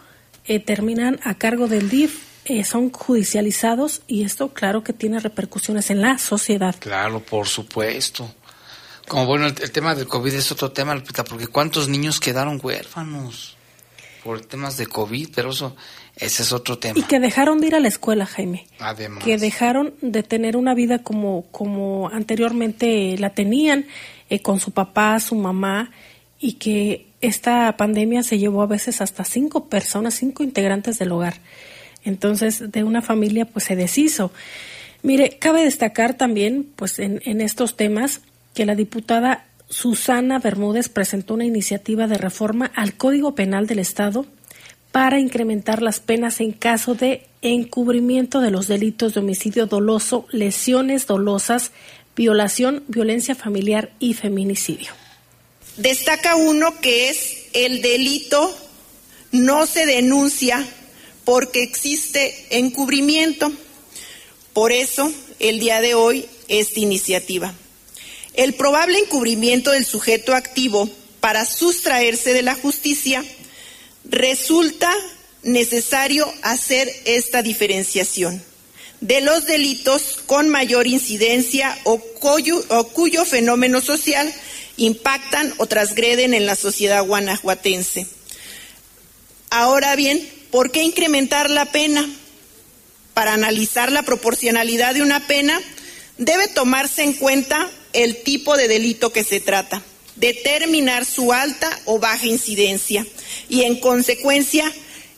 eh, 0.46 0.58
terminan 0.58 1.20
a 1.22 1.38
cargo 1.38 1.68
del 1.68 1.88
DIF 1.88 2.24
eh, 2.46 2.64
son 2.64 2.90
judicializados 2.90 4.02
y 4.08 4.24
esto 4.24 4.52
claro 4.52 4.82
que 4.82 4.92
tiene 4.92 5.20
repercusiones 5.20 5.90
en 5.90 6.00
la 6.00 6.18
sociedad 6.18 6.74
Claro, 6.80 7.20
por 7.20 7.46
supuesto. 7.46 8.34
Como 9.10 9.26
bueno, 9.26 9.46
el, 9.46 9.54
el 9.60 9.72
tema 9.72 9.96
del 9.96 10.06
COVID 10.06 10.32
es 10.32 10.52
otro 10.52 10.70
tema, 10.70 10.94
Lupita, 10.94 11.24
porque 11.24 11.48
cuántos 11.48 11.88
niños 11.88 12.20
quedaron 12.20 12.60
huérfanos 12.62 13.56
por 14.22 14.40
temas 14.40 14.76
de 14.76 14.86
COVID, 14.86 15.30
pero 15.34 15.50
eso, 15.50 15.74
ese 16.14 16.44
es 16.44 16.52
otro 16.52 16.78
tema. 16.78 16.96
y 16.96 17.02
que 17.02 17.18
dejaron 17.18 17.60
de 17.60 17.66
ir 17.66 17.74
a 17.74 17.80
la 17.80 17.88
escuela 17.88 18.24
Jaime 18.24 18.66
Además. 18.78 19.24
que 19.24 19.36
dejaron 19.36 19.94
de 20.00 20.22
tener 20.22 20.56
una 20.56 20.74
vida 20.74 21.00
como 21.00 21.46
como 21.50 22.08
anteriormente 22.12 23.16
la 23.18 23.30
tenían 23.30 23.86
eh, 24.28 24.40
con 24.42 24.60
su 24.60 24.70
papá 24.70 25.18
su 25.18 25.34
mamá 25.34 25.90
y 26.38 26.52
que 26.54 27.06
esta 27.20 27.76
pandemia 27.76 28.22
se 28.22 28.38
llevó 28.38 28.62
a 28.62 28.66
veces 28.66 29.00
hasta 29.00 29.24
cinco 29.24 29.66
personas 29.68 30.14
cinco 30.14 30.44
integrantes 30.44 30.98
del 30.98 31.10
hogar 31.12 31.38
entonces 32.04 32.70
de 32.70 32.84
una 32.84 33.02
familia 33.02 33.44
pues 33.46 33.64
se 33.64 33.74
deshizo 33.74 34.30
mire 35.02 35.38
cabe 35.38 35.64
destacar 35.64 36.14
también 36.14 36.68
pues 36.76 36.98
en, 36.98 37.20
en 37.24 37.40
estos 37.40 37.76
temas 37.76 38.20
que 38.54 38.66
la 38.66 38.74
diputada 38.74 39.46
Susana 39.68 40.38
Bermúdez 40.38 40.88
presentó 40.88 41.34
una 41.34 41.44
iniciativa 41.44 42.06
de 42.06 42.18
reforma 42.18 42.70
al 42.74 42.94
Código 42.94 43.34
Penal 43.34 43.66
del 43.66 43.78
Estado 43.78 44.26
para 44.92 45.20
incrementar 45.20 45.82
las 45.82 46.00
penas 46.00 46.40
en 46.40 46.52
caso 46.52 46.94
de 46.94 47.26
encubrimiento 47.42 48.40
de 48.40 48.50
los 48.50 48.66
delitos 48.66 49.14
de 49.14 49.20
homicidio 49.20 49.66
doloso, 49.66 50.26
lesiones 50.32 51.06
dolosas, 51.06 51.70
violación, 52.16 52.82
violencia 52.88 53.34
familiar 53.34 53.92
y 54.00 54.14
feminicidio. 54.14 54.90
Destaca 55.76 56.34
uno 56.34 56.80
que 56.80 57.08
es 57.08 57.46
el 57.52 57.80
delito 57.80 58.54
no 59.32 59.66
se 59.66 59.86
denuncia 59.86 60.66
porque 61.24 61.62
existe 61.62 62.46
encubrimiento. 62.50 63.52
Por 64.52 64.72
eso, 64.72 65.12
el 65.38 65.60
día 65.60 65.80
de 65.80 65.94
hoy, 65.94 66.26
esta 66.48 66.80
iniciativa. 66.80 67.54
El 68.34 68.54
probable 68.54 68.98
encubrimiento 68.98 69.72
del 69.72 69.84
sujeto 69.84 70.34
activo 70.34 70.88
para 71.20 71.44
sustraerse 71.44 72.32
de 72.32 72.42
la 72.42 72.54
justicia 72.54 73.24
resulta 74.04 74.90
necesario 75.42 76.32
hacer 76.42 76.90
esta 77.04 77.42
diferenciación 77.42 78.42
de 79.00 79.20
los 79.22 79.46
delitos 79.46 80.20
con 80.26 80.48
mayor 80.48 80.86
incidencia 80.86 81.76
o 81.84 81.98
cuyo, 81.98 83.24
fenómeno 83.24 83.80
social 83.80 84.32
impactan 84.76 85.54
o 85.56 85.66
transgreden 85.66 86.34
en 86.34 86.46
la 86.46 86.54
sociedad 86.54 87.04
guanajuatense. 87.04 88.06
Ahora 89.50 89.96
bien, 89.96 90.26
¿por 90.50 90.70
qué 90.70 90.82
incrementar 90.82 91.50
la 91.50 91.66
pena? 91.66 92.08
Para 93.14 93.34
analizar 93.34 93.90
la 93.90 94.02
proporcionalidad 94.02 94.94
de 94.94 95.02
una 95.02 95.26
pena, 95.26 95.60
debe 96.18 96.48
tomarse 96.48 97.02
en 97.02 97.14
cuenta 97.14 97.70
el 97.92 98.22
tipo 98.22 98.56
de 98.56 98.68
delito 98.68 99.12
que 99.12 99.24
se 99.24 99.40
trata. 99.40 99.82
determinar 100.16 101.06
su 101.06 101.32
alta 101.32 101.80
o 101.86 101.98
baja 101.98 102.26
incidencia 102.26 103.06
y 103.48 103.62
en 103.62 103.80
consecuencia 103.80 104.70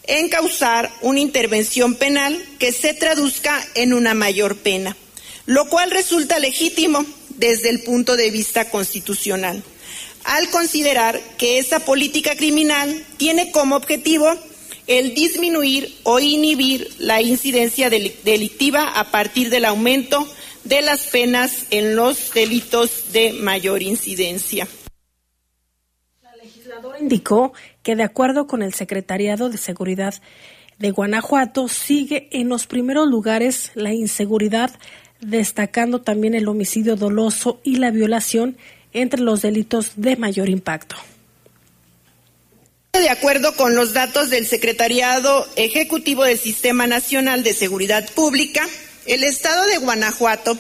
encauzar 0.05 0.93
una 1.01 1.19
intervención 1.19 1.97
penal 1.97 2.41
que 2.61 2.71
se 2.73 2.95
traduzca 2.95 3.67
en 3.75 3.95
una 3.95 4.15
mayor 4.15 4.59
pena, 4.59 4.97
lo 5.47 5.69
cual 5.69 5.91
resulta 5.91 6.39
legítimo 6.39 7.05
desde 7.31 7.71
el 7.71 7.81
punto 7.81 8.15
de 8.17 8.31
vista 8.31 8.71
constitucional, 8.71 9.65
al 10.23 10.49
considerar 10.51 11.21
que 11.37 11.59
esa 11.59 11.81
política 11.81 12.37
criminal 12.37 13.05
tiene 13.17 13.51
como 13.51 13.75
objetivo 13.75 14.33
el 14.87 15.15
disminuir 15.15 15.97
o 16.05 16.21
inhibir 16.21 16.89
la 16.99 17.23
incidencia 17.23 17.91
deli- 17.91 18.15
delictiva 18.23 18.85
a 18.85 19.11
partir 19.11 19.51
del 19.51 19.65
aumento 19.65 20.29
de 20.65 20.83
las 20.83 21.07
penas 21.07 21.67
en 21.71 21.97
los 21.97 22.33
delitos 22.33 23.13
de 23.13 23.33
mayor 23.33 23.83
incidencia. 23.83 24.69
indicó 27.01 27.53
que 27.83 27.97
de 27.97 28.03
acuerdo 28.03 28.47
con 28.47 28.63
el 28.63 28.75
Secretariado 28.75 29.49
de 29.49 29.59
Seguridad 29.59 30.15
de 30.79 30.91
Guanajuato 30.91 31.69
sigue 31.69 32.29
en 32.33 32.49
los 32.49 32.67
primeros 32.67 33.09
lugares 33.09 33.71
la 33.75 33.93
inseguridad, 33.93 34.71
destacando 35.21 36.01
también 36.01 36.35
el 36.35 36.49
homicidio 36.49 36.97
doloso 36.97 37.61
y 37.63 37.77
la 37.77 37.91
violación 37.91 38.57
entre 38.93 39.21
los 39.21 39.43
delitos 39.43 39.93
de 39.97 40.17
mayor 40.17 40.49
impacto. 40.49 40.97
De 42.93 43.09
acuerdo 43.09 43.57
con 43.57 43.75
los 43.75 43.95
datos 43.95 44.29
del 44.29 44.47
Secretariado 44.47 45.47
Ejecutivo 45.57 46.25
del 46.25 46.39
Sistema 46.39 46.87
Nacional 46.87 47.43
de 47.43 47.55
Seguridad 47.55 48.07
Pública, 48.13 48.69
el 49.07 49.25
Estado 49.25 49.67
de 49.67 49.79
Guanajuato 49.79 50.59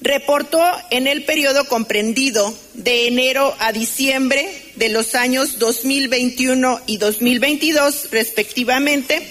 reportó 0.00 0.62
en 0.90 1.06
el 1.06 1.24
periodo 1.24 1.66
comprendido 1.66 2.56
de 2.74 3.06
enero 3.06 3.54
a 3.60 3.72
diciembre 3.72 4.48
de 4.76 4.88
los 4.88 5.14
años 5.14 5.58
2021 5.58 6.80
y 6.86 6.96
2022, 6.96 8.10
respectivamente, 8.10 9.22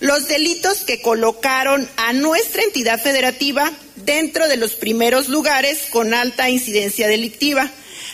los 0.00 0.28
delitos 0.28 0.78
que 0.78 1.00
colocaron 1.00 1.88
a 1.96 2.12
nuestra 2.12 2.62
entidad 2.62 3.00
federativa 3.00 3.70
dentro 3.96 4.48
de 4.48 4.56
los 4.56 4.74
primeros 4.74 5.28
lugares 5.28 5.86
con 5.90 6.14
alta 6.14 6.50
incidencia 6.50 7.08
delictiva. 7.08 7.70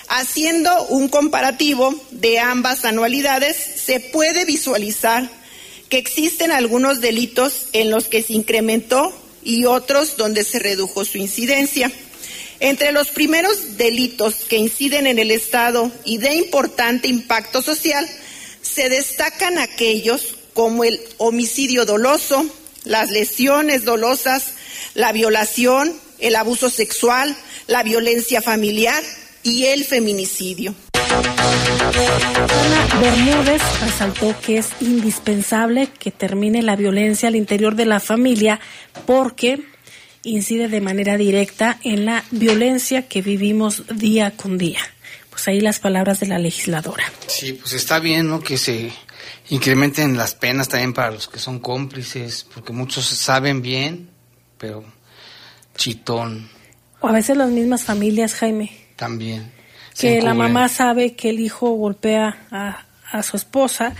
Haciendo 0.08 0.86
un 0.88 1.08
comparativo 1.08 1.94
de 2.10 2.38
ambas 2.38 2.84
anualidades, 2.84 3.56
se 3.56 4.00
puede 4.00 4.44
visualizar 4.44 5.30
que 5.88 5.98
existen 5.98 6.50
algunos 6.50 7.00
delitos 7.00 7.68
en 7.72 7.90
los 7.90 8.08
que 8.08 8.22
se 8.22 8.34
incrementó 8.34 9.14
y 9.44 9.66
otros 9.66 10.16
donde 10.16 10.42
se 10.44 10.58
redujo 10.58 11.04
su 11.04 11.18
incidencia. 11.18 11.92
Entre 12.60 12.92
los 12.92 13.08
primeros 13.08 13.76
delitos 13.76 14.36
que 14.48 14.56
inciden 14.56 15.06
en 15.06 15.18
el 15.18 15.30
Estado 15.30 15.92
y 16.04 16.18
de 16.18 16.34
importante 16.34 17.08
impacto 17.08 17.62
social, 17.62 18.08
se 18.62 18.88
destacan 18.88 19.58
aquellos 19.58 20.36
como 20.54 20.84
el 20.84 21.00
homicidio 21.18 21.84
doloso, 21.84 22.46
las 22.84 23.10
lesiones 23.10 23.84
dolosas, 23.84 24.54
la 24.94 25.12
violación, 25.12 25.94
el 26.20 26.36
abuso 26.36 26.70
sexual, 26.70 27.36
la 27.66 27.82
violencia 27.82 28.40
familiar 28.40 29.02
y 29.44 29.66
el 29.66 29.84
feminicidio. 29.84 30.74
Ana 32.50 33.00
Bermúdez 33.00 33.62
resaltó 33.80 34.34
que 34.40 34.58
es 34.58 34.70
indispensable 34.80 35.86
que 35.86 36.10
termine 36.10 36.62
la 36.62 36.74
violencia 36.74 37.28
al 37.28 37.36
interior 37.36 37.76
de 37.76 37.84
la 37.84 38.00
familia 38.00 38.58
porque 39.06 39.62
incide 40.24 40.68
de 40.68 40.80
manera 40.80 41.16
directa 41.16 41.78
en 41.84 42.06
la 42.06 42.24
violencia 42.30 43.06
que 43.06 43.22
vivimos 43.22 43.84
día 43.94 44.32
con 44.32 44.58
día. 44.58 44.80
Pues 45.30 45.46
ahí 45.48 45.60
las 45.60 45.78
palabras 45.78 46.20
de 46.20 46.26
la 46.26 46.38
legisladora. 46.38 47.04
Sí, 47.26 47.52
pues 47.52 47.74
está 47.74 47.98
bien, 47.98 48.28
¿no? 48.28 48.40
Que 48.40 48.56
se 48.56 48.90
incrementen 49.50 50.16
las 50.16 50.34
penas 50.34 50.68
también 50.68 50.94
para 50.94 51.10
los 51.10 51.28
que 51.28 51.38
son 51.38 51.58
cómplices, 51.58 52.46
porque 52.54 52.72
muchos 52.72 53.04
saben 53.04 53.60
bien, 53.60 54.08
pero 54.58 54.84
chitón 55.76 56.48
O 57.00 57.08
a 57.08 57.12
veces 57.12 57.36
las 57.36 57.50
mismas 57.50 57.82
familias, 57.82 58.34
Jaime, 58.34 58.83
también. 58.96 59.52
que 59.98 60.20
la 60.22 60.34
mamá 60.34 60.68
sabe 60.68 61.14
que 61.14 61.30
el 61.30 61.40
hijo 61.40 61.70
golpea 61.72 62.46
a, 62.50 62.84
a 63.12 63.22
su 63.22 63.36
esposa 63.36 63.94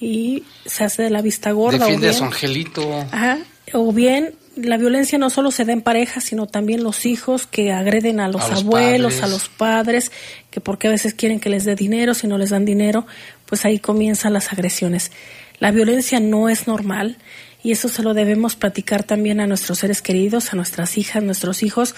y 0.00 0.44
se 0.66 0.84
hace 0.84 1.02
de 1.04 1.10
la 1.10 1.22
vista 1.22 1.50
gorda. 1.52 1.86
o 1.86 1.88
a 1.92 1.96
bien- 1.96 2.14
su 2.14 2.24
angelito. 2.24 3.06
Ajá, 3.12 3.38
o 3.72 3.92
bien 3.92 4.34
la 4.56 4.76
violencia 4.76 5.18
no 5.18 5.30
solo 5.30 5.52
se 5.52 5.64
da 5.64 5.72
en 5.72 5.82
pareja, 5.82 6.20
sino 6.20 6.46
también 6.46 6.82
los 6.82 7.06
hijos 7.06 7.46
que 7.46 7.70
agreden 7.72 8.18
a 8.18 8.26
los, 8.28 8.42
A 8.42 8.48
los 8.48 8.60
abuelos, 8.64 9.14
padres. 9.14 9.22
a 9.22 9.26
los 9.28 9.48
padres, 9.48 10.12
que 10.50 10.60
porque 10.60 10.88
a 10.88 10.90
veces 10.90 11.14
quieren 11.14 11.38
que 11.38 11.48
les 11.48 11.64
dé 11.64 11.76
dinero, 11.76 12.14
si 12.14 12.26
no 12.26 12.38
les 12.38 12.50
dan 12.50 12.64
dinero, 12.64 13.06
pues 13.46 13.64
ahí 13.64 13.78
comienzan 13.78 14.32
las 14.32 14.52
agresiones. 14.52 15.12
La 15.60 15.70
violencia 15.70 16.18
no 16.18 16.48
es 16.48 16.66
normal 16.66 17.18
y 17.62 17.70
eso 17.70 17.88
se 17.88 18.02
lo 18.02 18.14
debemos 18.14 18.56
platicar 18.56 19.04
también 19.04 19.38
a 19.40 19.46
nuestros 19.46 19.78
seres 19.78 20.02
queridos, 20.02 20.52
a 20.52 20.56
nuestras 20.56 20.98
hijas, 20.98 21.22
nuestros 21.22 21.62
hijos, 21.62 21.94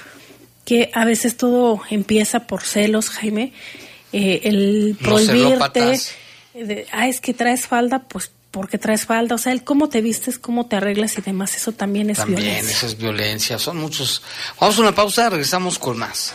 que 0.65 0.91
a 0.95 1.05
veces 1.05 1.37
todo 1.37 1.81
empieza 1.91 2.47
por 2.47 2.63
celos, 2.63 3.11
Jaime, 3.11 3.53
eh, 4.13 4.41
el 4.45 4.97
prohibirte, 5.01 5.99
de, 6.55 6.87
ah, 6.93 7.09
es 7.09 7.21
que 7.21 7.35
traes 7.35 7.67
falda, 7.67 8.01
pues 8.09 8.31
porque 8.51 8.79
traes 8.79 9.07
falda, 9.07 9.37
o 9.37 9.39
sea, 9.39 9.53
el 9.53 9.63
cómo 9.63 9.89
te 9.89 10.01
vistes, 10.01 10.39
cómo 10.39 10.67
te 10.67 10.77
arreglas 10.77 11.17
y 11.19 11.21
demás, 11.21 11.55
eso 11.55 11.73
también 11.73 12.11
es 12.11 12.19
También, 12.19 12.41
violencia. 12.41 12.77
eso 12.77 12.87
es 12.87 12.99
violencia. 12.99 13.59
Son 13.59 13.77
muchos. 13.77 14.23
Vamos 14.59 14.79
a 14.79 14.81
una 14.81 14.95
pausa, 14.95 15.31
regresamos 15.31 15.79
con 15.79 15.99
más. 15.99 16.35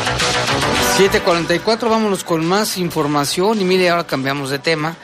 ...7.44, 1.01 1.89
vámonos 1.89 2.23
con 2.23 2.45
más 2.45 2.77
información 2.77 3.59
y 3.59 3.63
mire, 3.63 3.89
ahora 3.89 4.05
cambiamos 4.05 4.51
de 4.51 4.59
tema 4.59 4.95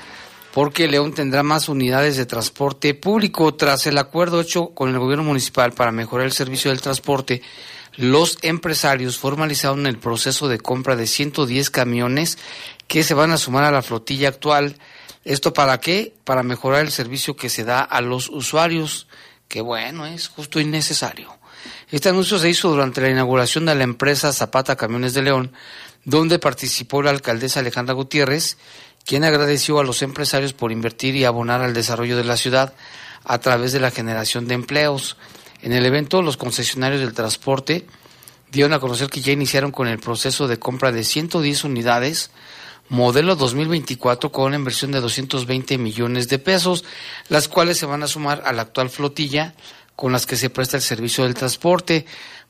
porque 0.53 0.87
León 0.87 1.11
tendrá 1.11 1.41
más 1.41 1.69
unidades 1.69 2.17
de 2.17 2.27
transporte 2.27 2.93
público 2.93 3.55
tras 3.55 3.87
el 3.87 3.97
acuerdo 3.97 4.39
hecho 4.39 4.75
con 4.75 4.89
el 4.91 4.99
gobierno 4.99 5.23
municipal 5.23 5.73
para 5.73 5.91
mejorar 5.91 6.27
el 6.27 6.33
servicio 6.33 6.69
del 6.69 6.81
transporte. 6.81 7.41
Los 7.95 8.37
empresarios 8.43 9.17
formalizaron 9.17 9.87
el 9.87 9.97
proceso 9.97 10.47
de 10.47 10.59
compra 10.59 10.95
de 10.95 11.07
110 11.07 11.71
camiones 11.71 12.37
que 12.87 13.01
se 13.03 13.15
van 13.15 13.31
a 13.31 13.39
sumar 13.39 13.63
a 13.63 13.71
la 13.71 13.81
flotilla 13.81 14.29
actual. 14.29 14.77
¿Esto 15.25 15.51
para 15.51 15.79
qué? 15.79 16.13
Para 16.23 16.43
mejorar 16.43 16.81
el 16.81 16.91
servicio 16.91 17.35
que 17.35 17.49
se 17.49 17.63
da 17.63 17.81
a 17.81 18.01
los 18.01 18.29
usuarios, 18.29 19.07
que 19.47 19.61
bueno, 19.61 20.05
es 20.05 20.27
justo 20.27 20.59
y 20.59 20.65
necesario. 20.65 21.37
Este 21.89 22.09
anuncio 22.09 22.37
se 22.37 22.49
hizo 22.49 22.69
durante 22.69 22.99
la 22.99 23.09
inauguración 23.09 23.65
de 23.65 23.73
la 23.73 23.83
empresa 23.83 24.33
Zapata 24.33 24.75
Camiones 24.75 25.13
de 25.13 25.21
León, 25.21 25.53
donde 26.07 26.39
participó 26.39 27.03
la 27.03 27.09
alcaldesa 27.09 27.59
Alejandra 27.59 27.93
Gutiérrez, 27.93 28.57
quien 29.05 29.25
agradeció 29.25 29.77
a 29.77 29.83
los 29.83 30.01
empresarios 30.01 30.53
por 30.53 30.71
invertir 30.71 31.17
y 31.17 31.25
abonar 31.25 31.61
al 31.61 31.73
desarrollo 31.73 32.15
de 32.15 32.23
la 32.23 32.37
ciudad 32.37 32.73
a 33.25 33.39
través 33.39 33.73
de 33.73 33.81
la 33.81 33.91
generación 33.91 34.47
de 34.47 34.53
empleos. 34.53 35.17
En 35.61 35.73
el 35.73 35.85
evento, 35.85 36.21
los 36.21 36.37
concesionarios 36.37 37.01
del 37.01 37.13
transporte 37.13 37.85
dieron 38.53 38.71
a 38.71 38.79
conocer 38.79 39.09
que 39.09 39.19
ya 39.19 39.33
iniciaron 39.33 39.71
con 39.71 39.89
el 39.89 39.99
proceso 39.99 40.47
de 40.47 40.57
compra 40.57 40.93
de 40.93 41.03
110 41.03 41.65
unidades, 41.65 42.31
modelo 42.87 43.35
2024 43.35 44.31
con 44.31 44.45
una 44.45 44.55
inversión 44.55 44.93
de 44.93 45.01
220 45.01 45.77
millones 45.77 46.29
de 46.29 46.39
pesos, 46.39 46.85
las 47.27 47.49
cuales 47.49 47.79
se 47.79 47.85
van 47.85 48.03
a 48.03 48.07
sumar 48.07 48.43
a 48.45 48.53
la 48.53 48.61
actual 48.61 48.89
flotilla 48.89 49.55
con 49.97 50.13
las 50.13 50.25
que 50.25 50.37
se 50.37 50.49
presta 50.49 50.77
el 50.77 50.83
servicio 50.83 51.25
del 51.25 51.33
transporte. 51.33 52.05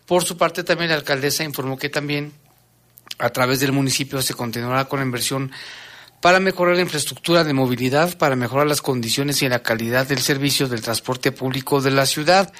Por 0.05 0.23
su 0.23 0.37
parte, 0.37 0.63
también 0.63 0.91
la 0.91 0.95
alcaldesa 0.97 1.43
informó 1.43 1.75
que 1.79 1.89
también 1.89 2.33
a 3.19 3.29
través 3.29 3.59
del 3.59 3.71
municipio 3.71 4.21
se 4.21 4.33
continuará 4.33 4.85
con 4.85 4.99
la 4.99 5.05
inversión 5.05 5.51
para 6.21 6.39
mejorar 6.39 6.75
la 6.75 6.81
infraestructura 6.81 7.43
de 7.43 7.53
movilidad, 7.53 8.17
para 8.17 8.35
mejorar 8.35 8.67
las 8.67 8.81
condiciones 8.81 9.41
y 9.41 9.49
la 9.49 9.61
calidad 9.61 10.07
del 10.07 10.19
servicio 10.19 10.67
del 10.67 10.81
transporte 10.81 11.31
público 11.31 11.81
de 11.81 11.91
la 11.91 12.05
ciudad. 12.05 12.51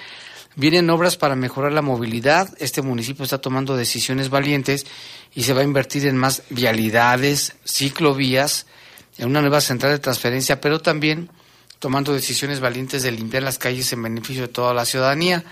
Vienen 0.55 0.89
obras 0.89 1.17
para 1.17 1.35
mejorar 1.35 1.71
la 1.71 1.81
movilidad. 1.81 2.49
Este 2.59 2.81
municipio 2.81 3.23
está 3.23 3.39
tomando 3.39 3.75
decisiones 3.75 4.29
valientes 4.29 4.85
y 5.33 5.43
se 5.43 5.53
va 5.53 5.61
a 5.61 5.63
invertir 5.63 6.05
en 6.07 6.17
más 6.17 6.43
vialidades, 6.49 7.55
ciclovías, 7.65 8.65
en 9.17 9.29
una 9.29 9.41
nueva 9.41 9.61
central 9.61 9.91
de 9.91 9.99
transferencia, 9.99 10.61
pero 10.61 10.79
también 10.79 11.29
tomando 11.79 12.13
decisiones 12.13 12.59
valientes 12.59 13.03
de 13.03 13.11
limpiar 13.11 13.43
las 13.43 13.57
calles 13.57 13.91
en 13.93 14.01
beneficio 14.01 14.43
de 14.43 14.47
toda 14.47 14.73
la 14.73 14.85
ciudadanía. 14.85 15.43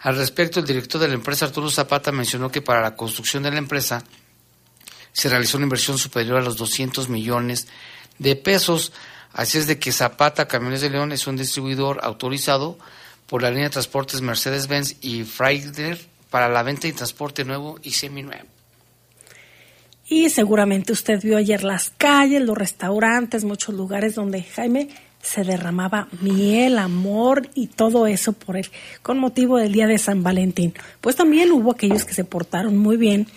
Al 0.00 0.16
respecto, 0.16 0.60
el 0.60 0.66
director 0.66 1.00
de 1.00 1.08
la 1.08 1.14
empresa, 1.14 1.46
Arturo 1.46 1.70
Zapata, 1.70 2.12
mencionó 2.12 2.50
que 2.50 2.62
para 2.62 2.80
la 2.80 2.96
construcción 2.96 3.42
de 3.42 3.50
la 3.50 3.58
empresa 3.58 4.02
se 5.14 5.28
realizó 5.28 5.56
una 5.56 5.64
inversión 5.64 5.96
superior 5.96 6.38
a 6.38 6.42
los 6.42 6.56
200 6.56 7.08
millones 7.08 7.68
de 8.18 8.36
pesos. 8.36 8.92
Así 9.32 9.58
es 9.58 9.66
de 9.66 9.78
que 9.78 9.92
Zapata 9.92 10.46
Camiones 10.46 10.82
de 10.82 10.90
León 10.90 11.12
es 11.12 11.26
un 11.26 11.36
distribuidor 11.36 12.00
autorizado 12.02 12.76
por 13.26 13.40
la 13.40 13.50
línea 13.50 13.64
de 13.64 13.70
transportes 13.70 14.20
Mercedes-Benz 14.20 14.96
y 15.00 15.22
Freighter 15.24 15.98
para 16.30 16.48
la 16.48 16.62
venta 16.62 16.88
y 16.88 16.92
transporte 16.92 17.44
nuevo 17.44 17.78
y 17.82 17.92
seminuevo. 17.92 18.48
Y 20.08 20.28
seguramente 20.30 20.92
usted 20.92 21.22
vio 21.22 21.38
ayer 21.38 21.62
las 21.62 21.90
calles, 21.90 22.42
los 22.42 22.58
restaurantes, 22.58 23.44
muchos 23.44 23.74
lugares 23.74 24.16
donde 24.16 24.42
Jaime 24.42 24.88
se 25.22 25.44
derramaba 25.44 26.08
miel, 26.20 26.76
amor 26.76 27.48
y 27.54 27.68
todo 27.68 28.06
eso 28.06 28.32
por 28.34 28.56
él, 28.56 28.68
con 29.02 29.18
motivo 29.18 29.56
del 29.58 29.72
día 29.72 29.86
de 29.86 29.96
San 29.96 30.22
Valentín. 30.22 30.74
Pues 31.00 31.16
también 31.16 31.52
hubo 31.52 31.70
aquellos 31.70 32.04
que 32.04 32.12
se 32.12 32.24
portaron 32.24 32.76
muy 32.76 32.96
bien 32.96 33.28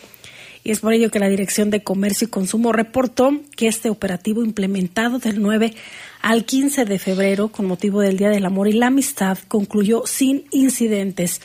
y 0.67 0.71
es 0.71 0.81
por 0.81 0.91
ello 0.91 1.09
que 1.09 1.19
la 1.19 1.29
Dirección 1.29 1.69
de 1.69 1.81
Comercio 1.81 2.27
y 2.27 2.29
Consumo 2.29 2.73
reportó 2.73 3.31
que 3.55 3.69
este 3.69 3.89
operativo 3.89 4.43
implementado 4.43 5.17
del 5.17 5.41
9 5.41 5.73
al 6.21 6.43
15 6.43 6.83
de 6.83 6.99
febrero 6.99 7.47
con 7.47 7.67
motivo 7.67 8.01
del 8.01 8.17
Día 8.17 8.27
del 8.27 8.45
Amor 8.45 8.67
y 8.67 8.73
la 8.73 8.87
Amistad 8.87 9.37
concluyó 9.47 10.03
sin 10.05 10.43
incidentes. 10.51 11.39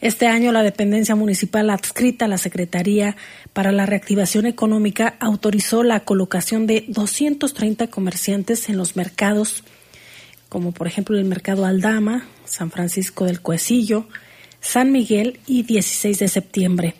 Este 0.00 0.26
año 0.26 0.50
la 0.50 0.64
dependencia 0.64 1.14
municipal 1.14 1.70
adscrita 1.70 2.24
a 2.24 2.28
la 2.28 2.36
Secretaría 2.36 3.16
para 3.52 3.70
la 3.70 3.86
Reactivación 3.86 4.44
Económica 4.44 5.14
autorizó 5.20 5.84
la 5.84 6.00
colocación 6.00 6.66
de 6.66 6.84
230 6.88 7.86
comerciantes 7.86 8.68
en 8.68 8.76
los 8.76 8.96
mercados, 8.96 9.62
como 10.48 10.72
por 10.72 10.88
ejemplo 10.88 11.16
el 11.16 11.26
Mercado 11.26 11.64
Aldama, 11.64 12.26
San 12.44 12.72
Francisco 12.72 13.24
del 13.24 13.40
Cuecillo, 13.40 14.08
San 14.60 14.90
Miguel 14.90 15.38
y 15.46 15.62
16 15.62 16.18
de 16.18 16.26
septiembre 16.26 16.96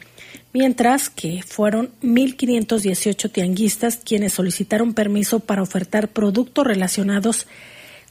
mientras 0.58 1.08
que 1.08 1.44
fueron 1.46 1.92
1.518 2.02 3.30
tianguistas 3.30 4.00
quienes 4.04 4.32
solicitaron 4.32 4.92
permiso 4.92 5.38
para 5.38 5.62
ofertar 5.62 6.08
productos 6.08 6.66
relacionados 6.66 7.46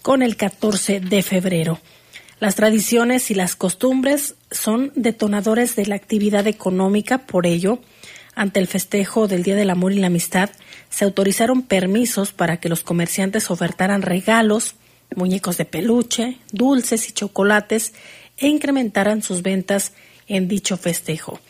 con 0.01 0.21
el 0.21 0.37
14 0.37 1.01
de 1.01 1.23
febrero. 1.23 1.81
Las 2.39 2.55
tradiciones 2.55 3.31
y 3.31 3.35
las 3.35 3.57
costumbres 3.57 4.35
son 4.49 4.93
detonadores 4.95 5.75
de 5.75 5.87
la 5.87 5.95
actividad 5.95 6.47
económica, 6.47 7.25
por 7.25 7.45
ello, 7.45 7.81
ante 8.33 8.61
el 8.61 8.67
festejo 8.67 9.27
del 9.27 9.43
Día 9.43 9.55
del 9.55 9.69
Amor 9.69 9.91
y 9.91 9.99
la 9.99 10.07
Amistad, 10.07 10.49
se 10.89 11.03
autorizaron 11.03 11.63
permisos 11.63 12.31
para 12.31 12.61
que 12.61 12.69
los 12.69 12.81
comerciantes 12.81 13.51
ofertaran 13.51 14.03
regalos, 14.03 14.75
muñecos 15.17 15.57
de 15.57 15.65
peluche, 15.65 16.37
dulces 16.53 17.09
y 17.09 17.11
chocolates 17.11 17.93
e 18.37 18.47
incrementaran 18.47 19.21
sus 19.21 19.41
ventas 19.41 19.91
en 20.27 20.47
dicho 20.47 20.77
festejo. 20.77 21.41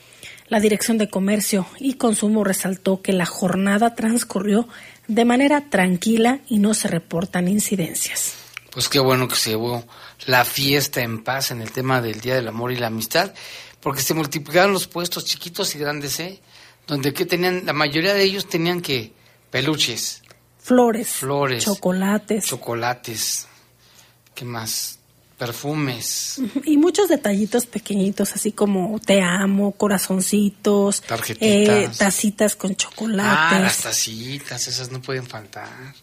La 0.49 0.59
Dirección 0.61 0.97
de 0.97 1.09
Comercio 1.09 1.67
y 1.77 1.95
Consumo 1.95 2.43
resaltó 2.43 3.01
que 3.01 3.11
la 3.11 3.25
jornada 3.25 3.95
transcurrió 3.95 4.67
de 5.07 5.25
manera 5.25 5.69
tranquila 5.69 6.39
y 6.47 6.59
no 6.59 6.73
se 6.73 6.87
reportan 6.87 7.47
incidencias. 7.47 8.33
Pues 8.71 8.87
qué 8.87 8.99
bueno 8.99 9.27
que 9.27 9.35
se 9.35 9.51
llevó 9.51 9.85
la 10.25 10.45
fiesta 10.45 11.01
en 11.01 11.23
paz 11.23 11.51
en 11.51 11.61
el 11.61 11.71
tema 11.71 12.01
del 12.01 12.21
Día 12.21 12.35
del 12.35 12.47
Amor 12.47 12.71
y 12.71 12.77
la 12.77 12.87
Amistad, 12.87 13.33
porque 13.81 14.01
se 14.01 14.13
multiplicaron 14.13 14.71
los 14.71 14.87
puestos 14.87 15.25
chiquitos 15.25 15.75
y 15.75 15.79
grandes, 15.79 16.19
¿eh? 16.19 16.39
Donde 16.85 17.13
que 17.13 17.25
tenían, 17.25 17.65
la 17.65 17.73
mayoría 17.73 18.13
de 18.13 18.23
ellos 18.23 18.47
tenían 18.47 18.81
que 18.81 19.11
peluches. 19.51 20.21
Flores. 20.59 21.09
Flores. 21.09 21.65
Chocolates. 21.65 22.45
Chocolates. 22.45 23.47
¿Qué 24.33 24.45
más? 24.45 24.96
Perfumes. 25.37 26.41
Y 26.65 26.77
muchos 26.77 27.09
detallitos 27.09 27.65
pequeñitos, 27.65 28.33
así 28.33 28.51
como 28.51 28.99
te 28.99 29.21
amo, 29.21 29.71
corazoncitos, 29.73 31.01
tarjetitas, 31.01 31.77
eh, 31.77 31.89
tacitas 31.97 32.55
con 32.55 32.75
chocolates. 32.75 33.57
Ah, 33.57 33.59
las 33.61 33.81
tacitas, 33.83 34.67
esas 34.67 34.91
no 34.91 35.01
pueden 35.01 35.25
faltar. 35.25 35.93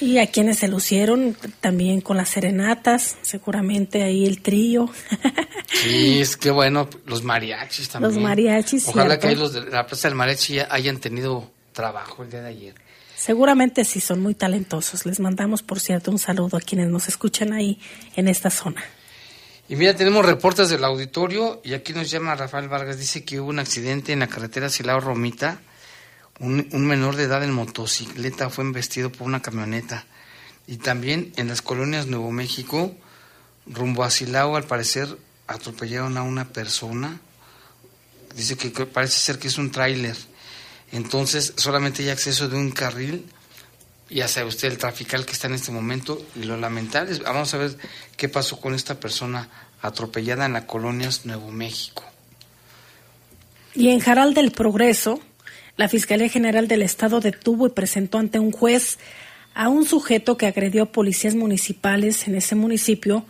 Y 0.00 0.16
a 0.18 0.28
quienes 0.28 0.58
se 0.58 0.68
lucieron 0.68 1.36
también 1.60 2.00
con 2.00 2.16
las 2.16 2.30
serenatas, 2.30 3.16
seguramente 3.20 4.02
ahí 4.02 4.26
el 4.26 4.42
trío. 4.42 4.90
Sí, 5.72 6.20
es 6.20 6.36
que 6.36 6.50
bueno, 6.50 6.90
los 7.06 7.22
mariachis 7.22 7.88
también. 7.88 8.12
Los 8.12 8.22
mariachis, 8.22 8.88
Ojalá 8.88 9.18
que 9.18 9.36
los 9.36 9.52
de 9.52 9.62
la 9.70 9.86
Plaza 9.86 10.08
del 10.08 10.16
Mariachi 10.16 10.58
hayan 10.58 10.98
tenido 10.98 11.52
trabajo 11.72 12.24
el 12.24 12.30
día 12.30 12.42
de 12.42 12.48
ayer. 12.48 12.74
Seguramente 13.20 13.84
sí 13.84 14.00
son 14.00 14.22
muy 14.22 14.34
talentosos. 14.34 15.04
Les 15.04 15.20
mandamos, 15.20 15.62
por 15.62 15.78
cierto, 15.78 16.10
un 16.10 16.18
saludo 16.18 16.56
a 16.56 16.60
quienes 16.62 16.88
nos 16.88 17.06
escuchan 17.06 17.52
ahí 17.52 17.78
en 18.16 18.28
esta 18.28 18.48
zona. 18.48 18.82
Y 19.68 19.76
mira, 19.76 19.94
tenemos 19.94 20.24
reportes 20.24 20.70
del 20.70 20.82
auditorio 20.84 21.60
y 21.62 21.74
aquí 21.74 21.92
nos 21.92 22.10
llama 22.10 22.34
Rafael 22.34 22.70
Vargas. 22.70 22.98
Dice 22.98 23.22
que 23.22 23.38
hubo 23.38 23.50
un 23.50 23.58
accidente 23.58 24.14
en 24.14 24.20
la 24.20 24.26
carretera 24.26 24.70
Silao 24.70 25.00
Romita. 25.00 25.60
Un, 26.38 26.66
menor 26.72 27.14
de 27.16 27.24
edad 27.24 27.44
en 27.44 27.52
motocicleta 27.52 28.48
fue 28.48 28.64
embestido 28.64 29.12
por 29.12 29.26
una 29.26 29.42
camioneta. 29.42 30.06
Y 30.66 30.78
también 30.78 31.34
en 31.36 31.48
las 31.48 31.60
colonias 31.60 32.06
Nuevo 32.06 32.32
México, 32.32 32.94
rumbo 33.66 34.02
a 34.02 34.10
Silao, 34.10 34.56
al 34.56 34.64
parecer 34.64 35.14
atropellaron 35.46 36.16
a 36.16 36.22
una 36.22 36.48
persona. 36.48 37.20
Dice 38.34 38.56
que 38.56 38.70
parece 38.86 39.18
ser 39.18 39.38
que 39.38 39.48
es 39.48 39.58
un 39.58 39.70
tráiler 39.70 40.16
entonces 40.92 41.52
solamente 41.56 42.02
hay 42.02 42.10
acceso 42.10 42.48
de 42.48 42.56
un 42.56 42.70
carril, 42.70 43.26
ya 44.08 44.26
sabe 44.26 44.48
usted 44.48 44.68
el 44.68 44.78
trafical 44.78 45.24
que 45.24 45.32
está 45.32 45.46
en 45.46 45.54
este 45.54 45.70
momento 45.70 46.20
y 46.34 46.44
lo 46.44 46.56
lamentable 46.56 47.12
es, 47.12 47.20
vamos 47.20 47.54
a 47.54 47.58
ver 47.58 47.76
qué 48.16 48.28
pasó 48.28 48.60
con 48.60 48.74
esta 48.74 48.98
persona 48.98 49.48
atropellada 49.82 50.46
en 50.46 50.52
la 50.52 50.66
colonia 50.66 51.08
Nuevo 51.24 51.50
México. 51.50 52.04
Y 53.74 53.88
en 53.90 54.00
Jaral 54.00 54.34
del 54.34 54.50
Progreso, 54.50 55.20
la 55.76 55.88
Fiscalía 55.88 56.28
General 56.28 56.66
del 56.66 56.82
Estado 56.82 57.20
detuvo 57.20 57.66
y 57.66 57.70
presentó 57.70 58.18
ante 58.18 58.38
un 58.38 58.50
juez 58.50 58.98
a 59.54 59.68
un 59.68 59.84
sujeto 59.84 60.36
que 60.36 60.46
agredió 60.46 60.84
a 60.84 60.92
policías 60.92 61.34
municipales 61.34 62.26
en 62.26 62.34
ese 62.34 62.56
municipio. 62.56 63.24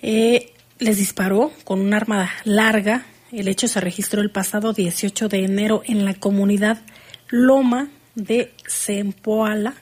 Eh, 0.00 0.52
les 0.78 0.96
disparó 0.96 1.52
con 1.64 1.80
un 1.80 1.94
arma 1.94 2.30
larga 2.44 3.06
El 3.32 3.48
hecho 3.48 3.66
se 3.66 3.80
registró 3.80 4.20
el 4.20 4.30
pasado 4.30 4.74
18 4.74 5.30
de 5.30 5.44
enero 5.44 5.82
en 5.86 6.04
la 6.04 6.12
comunidad 6.12 6.82
Loma 7.30 7.88
de 8.14 8.52
Sempoala. 8.66 9.72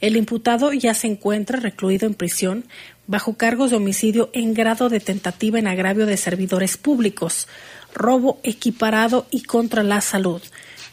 El 0.00 0.16
imputado 0.16 0.72
ya 0.72 0.94
se 0.94 1.06
encuentra 1.06 1.60
recluido 1.60 2.06
en 2.06 2.14
prisión 2.14 2.64
bajo 3.06 3.36
cargos 3.36 3.68
de 3.68 3.76
homicidio 3.76 4.30
en 4.32 4.54
grado 4.54 4.88
de 4.88 5.00
tentativa 5.00 5.58
en 5.58 5.66
agravio 5.66 6.06
de 6.06 6.16
servidores 6.16 6.78
públicos, 6.78 7.48
robo 7.92 8.40
equiparado 8.42 9.26
y 9.30 9.42
contra 9.42 9.82
la 9.82 10.00
salud. 10.00 10.40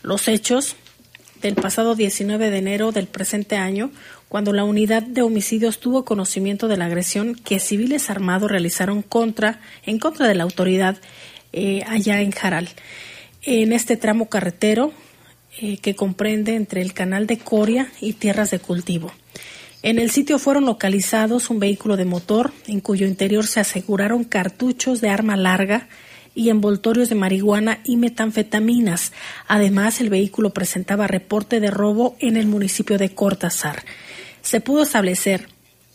Los 0.01 0.27
hechos 0.27 0.75
del 1.41 1.55
pasado 1.55 1.95
19 1.95 2.49
de 2.49 2.57
enero 2.57 2.91
del 2.91 3.07
presente 3.07 3.55
año, 3.55 3.91
cuando 4.27 4.51
la 4.51 4.65
unidad 4.65 5.03
de 5.03 5.21
homicidios 5.21 5.79
tuvo 5.79 6.03
conocimiento 6.03 6.67
de 6.67 6.75
la 6.75 6.85
agresión 6.85 7.35
que 7.35 7.59
civiles 7.59 8.09
armados 8.09 8.51
realizaron 8.51 9.03
contra, 9.03 9.61
en 9.85 9.99
contra 9.99 10.27
de 10.27 10.35
la 10.35 10.43
autoridad 10.43 10.97
eh, 11.53 11.83
allá 11.87 12.21
en 12.21 12.31
Jaral. 12.31 12.69
En 13.41 13.73
este 13.73 13.97
tramo 13.97 14.27
carretero 14.27 14.91
eh, 15.59 15.77
que 15.77 15.95
comprende 15.95 16.55
entre 16.55 16.81
el 16.81 16.93
canal 16.93 17.27
de 17.27 17.37
Coria 17.37 17.91
y 18.01 18.13
tierras 18.13 18.51
de 18.51 18.59
cultivo. 18.59 19.11
En 19.83 19.99
el 19.99 20.09
sitio 20.11 20.39
fueron 20.39 20.65
localizados 20.65 21.49
un 21.49 21.59
vehículo 21.59 21.95
de 21.95 22.05
motor 22.05 22.53
en 22.67 22.79
cuyo 22.79 23.05
interior 23.05 23.45
se 23.45 23.59
aseguraron 23.59 24.23
cartuchos 24.23 24.99
de 25.01 25.09
arma 25.09 25.37
larga 25.37 25.89
y 26.33 26.49
envoltorios 26.49 27.09
de 27.09 27.15
marihuana 27.15 27.81
y 27.83 27.97
metanfetaminas. 27.97 29.11
Además, 29.47 30.01
el 30.01 30.09
vehículo 30.09 30.51
presentaba 30.51 31.05
reporte 31.05 31.59
de 31.59 31.69
robo 31.69 32.15
en 32.19 32.37
el 32.37 32.47
municipio 32.47 32.97
de 32.97 33.13
Cortázar. 33.13 33.83
Se 34.41 34.59
pudo 34.59 34.83
establecer 34.83 35.49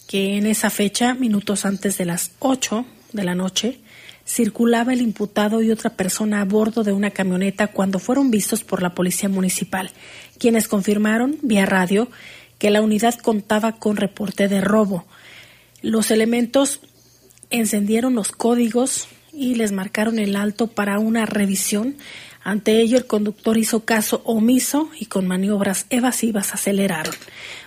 que 0.07 0.37
en 0.37 0.47
esa 0.47 0.71
fecha, 0.71 1.15
minutos 1.15 1.65
antes 1.65 1.99
de 1.99 2.05
las 2.05 2.31
8 2.39 2.87
de 3.13 3.25
la 3.25 3.35
noche, 3.35 3.81
circulaba 4.29 4.93
el 4.93 5.01
imputado 5.01 5.63
y 5.63 5.71
otra 5.71 5.91
persona 5.91 6.43
a 6.43 6.45
bordo 6.45 6.85
de 6.85 6.93
una 6.93 7.11
camioneta 7.11 7.69
cuando 7.69 7.99
fueron 7.99 8.31
vistos 8.31 8.63
por 8.63 8.83
la 8.83 8.95
policía 8.95 9.31
municipal, 9.31 9.91
quienes 10.39 10.69
confirmaron 10.69 11.39
vía 11.43 11.65
radio 11.65 12.09
que 12.59 12.71
la 12.71 12.83
unidad 12.83 13.15
contaba 13.15 13.77
con 13.77 13.97
reporte 13.97 14.47
de 14.47 14.61
robo. 14.61 15.07
Los 15.81 16.11
elementos 16.11 16.81
encendieron 17.51 18.15
los 18.15 18.33
códigos 18.33 19.09
y 19.33 19.55
les 19.55 19.73
marcaron 19.73 20.19
el 20.19 20.37
alto 20.37 20.67
para 20.67 20.99
una 20.99 21.25
revisión. 21.25 21.97
Ante 22.49 22.81
ello, 22.81 22.97
el 22.97 23.07
conductor 23.07 23.59
hizo 23.59 23.85
caso 23.85 24.23
omiso 24.25 24.89
y 24.99 25.05
con 25.05 25.27
maniobras 25.27 25.85
evasivas 25.91 26.55
aceleraron. 26.55 27.15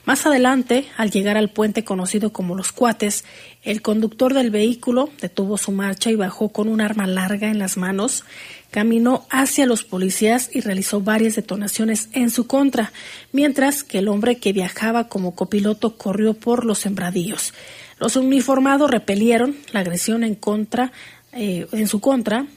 Más 0.06 0.26
adelante, 0.26 0.88
al 0.98 1.12
llegar 1.12 1.38
al 1.38 1.52
puente 1.52 1.84
conocido 1.84 2.34
como 2.34 2.56
Los 2.56 2.72
Cuates, 2.72 3.24
el 3.62 3.84
conductor 3.84 4.34
del 4.34 4.50
vehículo 4.50 5.12
detuvo 5.22 5.60
su 5.60 5.72
marcha 5.72 6.10
y 6.10 6.16
bajó 6.16 6.50
con 6.50 6.68
un 6.68 6.82
arma 6.82 7.06
larga 7.06 7.50
en 7.50 7.60
las 7.60 7.78
manos 7.78 8.24
caminó 8.72 9.28
hacia 9.30 9.68
los 9.68 9.84
policías 9.84 10.50
y 10.52 10.62
realizó 10.62 11.02
varias 11.02 11.36
detonaciones 11.36 12.10
en 12.14 12.32
su 12.32 12.48
contra, 12.48 12.92
mientras 13.34 13.84
que 13.84 14.00
el 14.00 14.08
hombre 14.08 14.38
que 14.38 14.54
viajaba 14.54 15.10
como 15.10 15.36
copiloto 15.36 15.98
corrió 15.98 16.34
por 16.34 16.66
los 16.66 16.80
sembradíos. 16.80 17.54
Los 18.00 18.16
uniformados 18.16 18.90
repelieron 18.90 19.58
la 19.74 19.82
agresión 19.82 20.24
en 20.24 20.34
contra, 20.34 20.92
eh, 21.34 21.68
en 21.74 21.88
su 21.88 22.00
contra, 22.00 22.48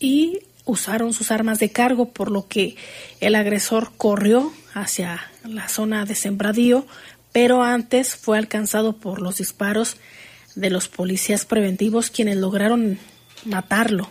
y 0.00 0.40
usaron 0.68 1.12
sus 1.14 1.30
armas 1.30 1.58
de 1.58 1.70
cargo, 1.70 2.10
por 2.10 2.30
lo 2.30 2.46
que 2.46 2.76
el 3.20 3.34
agresor 3.34 3.90
corrió 3.96 4.52
hacia 4.74 5.20
la 5.44 5.68
zona 5.68 6.04
de 6.04 6.14
sembradío, 6.14 6.86
pero 7.32 7.62
antes 7.62 8.14
fue 8.14 8.38
alcanzado 8.38 8.96
por 8.96 9.20
los 9.20 9.38
disparos 9.38 9.96
de 10.54 10.70
los 10.70 10.88
policías 10.88 11.46
preventivos 11.46 12.10
quienes 12.10 12.36
lograron 12.36 12.98
matarlo. 13.44 14.10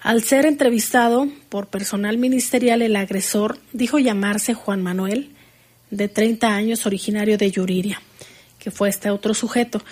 Al 0.00 0.22
ser 0.22 0.46
entrevistado 0.46 1.28
por 1.48 1.68
personal 1.68 2.16
ministerial, 2.18 2.82
el 2.82 2.96
agresor 2.96 3.58
dijo 3.72 3.98
llamarse 3.98 4.54
Juan 4.54 4.82
Manuel, 4.82 5.30
de 5.90 6.08
30 6.08 6.54
años, 6.54 6.86
originario 6.86 7.36
de 7.36 7.50
Yuriria, 7.50 8.00
que 8.58 8.70
fue 8.70 8.88
este 8.88 9.10
otro 9.10 9.34
sujeto. 9.34 9.84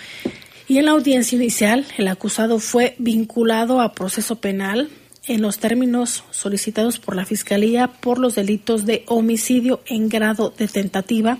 Y 0.67 0.79
en 0.79 0.85
la 0.85 0.91
audiencia 0.91 1.35
inicial, 1.35 1.85
el 1.97 2.07
acusado 2.07 2.57
fue 2.57 2.95
vinculado 2.97 3.81
a 3.81 3.93
proceso 3.93 4.41
penal 4.41 4.89
en 5.27 5.41
los 5.41 5.59
términos 5.59 6.23
solicitados 6.31 6.99
por 6.99 7.15
la 7.15 7.25
Fiscalía 7.25 7.87
por 7.87 8.17
los 8.17 8.35
delitos 8.35 8.85
de 8.85 9.03
homicidio 9.07 9.81
en 9.85 10.09
grado 10.09 10.53
de 10.57 10.67
tentativa. 10.67 11.37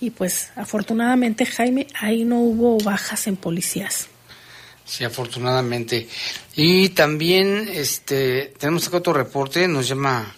Y 0.00 0.10
pues 0.10 0.50
afortunadamente, 0.56 1.46
Jaime, 1.46 1.86
ahí 1.94 2.24
no 2.24 2.40
hubo 2.40 2.78
bajas 2.78 3.26
en 3.26 3.36
policías. 3.36 4.08
Sí, 4.84 5.04
afortunadamente. 5.04 6.08
Y 6.56 6.90
también 6.90 7.68
este 7.72 8.52
tenemos 8.58 8.88
acá 8.88 8.96
otro 8.96 9.12
reporte, 9.12 9.68
nos 9.68 9.86
llama 9.86 10.34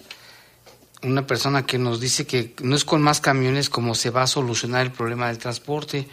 una 1.02 1.26
persona 1.26 1.64
que 1.64 1.78
nos 1.78 2.00
dice 2.00 2.26
que 2.26 2.54
no 2.62 2.76
es 2.76 2.84
con 2.84 3.02
más 3.02 3.20
camiones 3.20 3.70
como 3.70 3.94
se 3.94 4.10
va 4.10 4.22
a 4.22 4.26
solucionar 4.26 4.82
el 4.82 4.92
problema 4.92 5.28
del 5.28 5.38
transporte, 5.38 6.06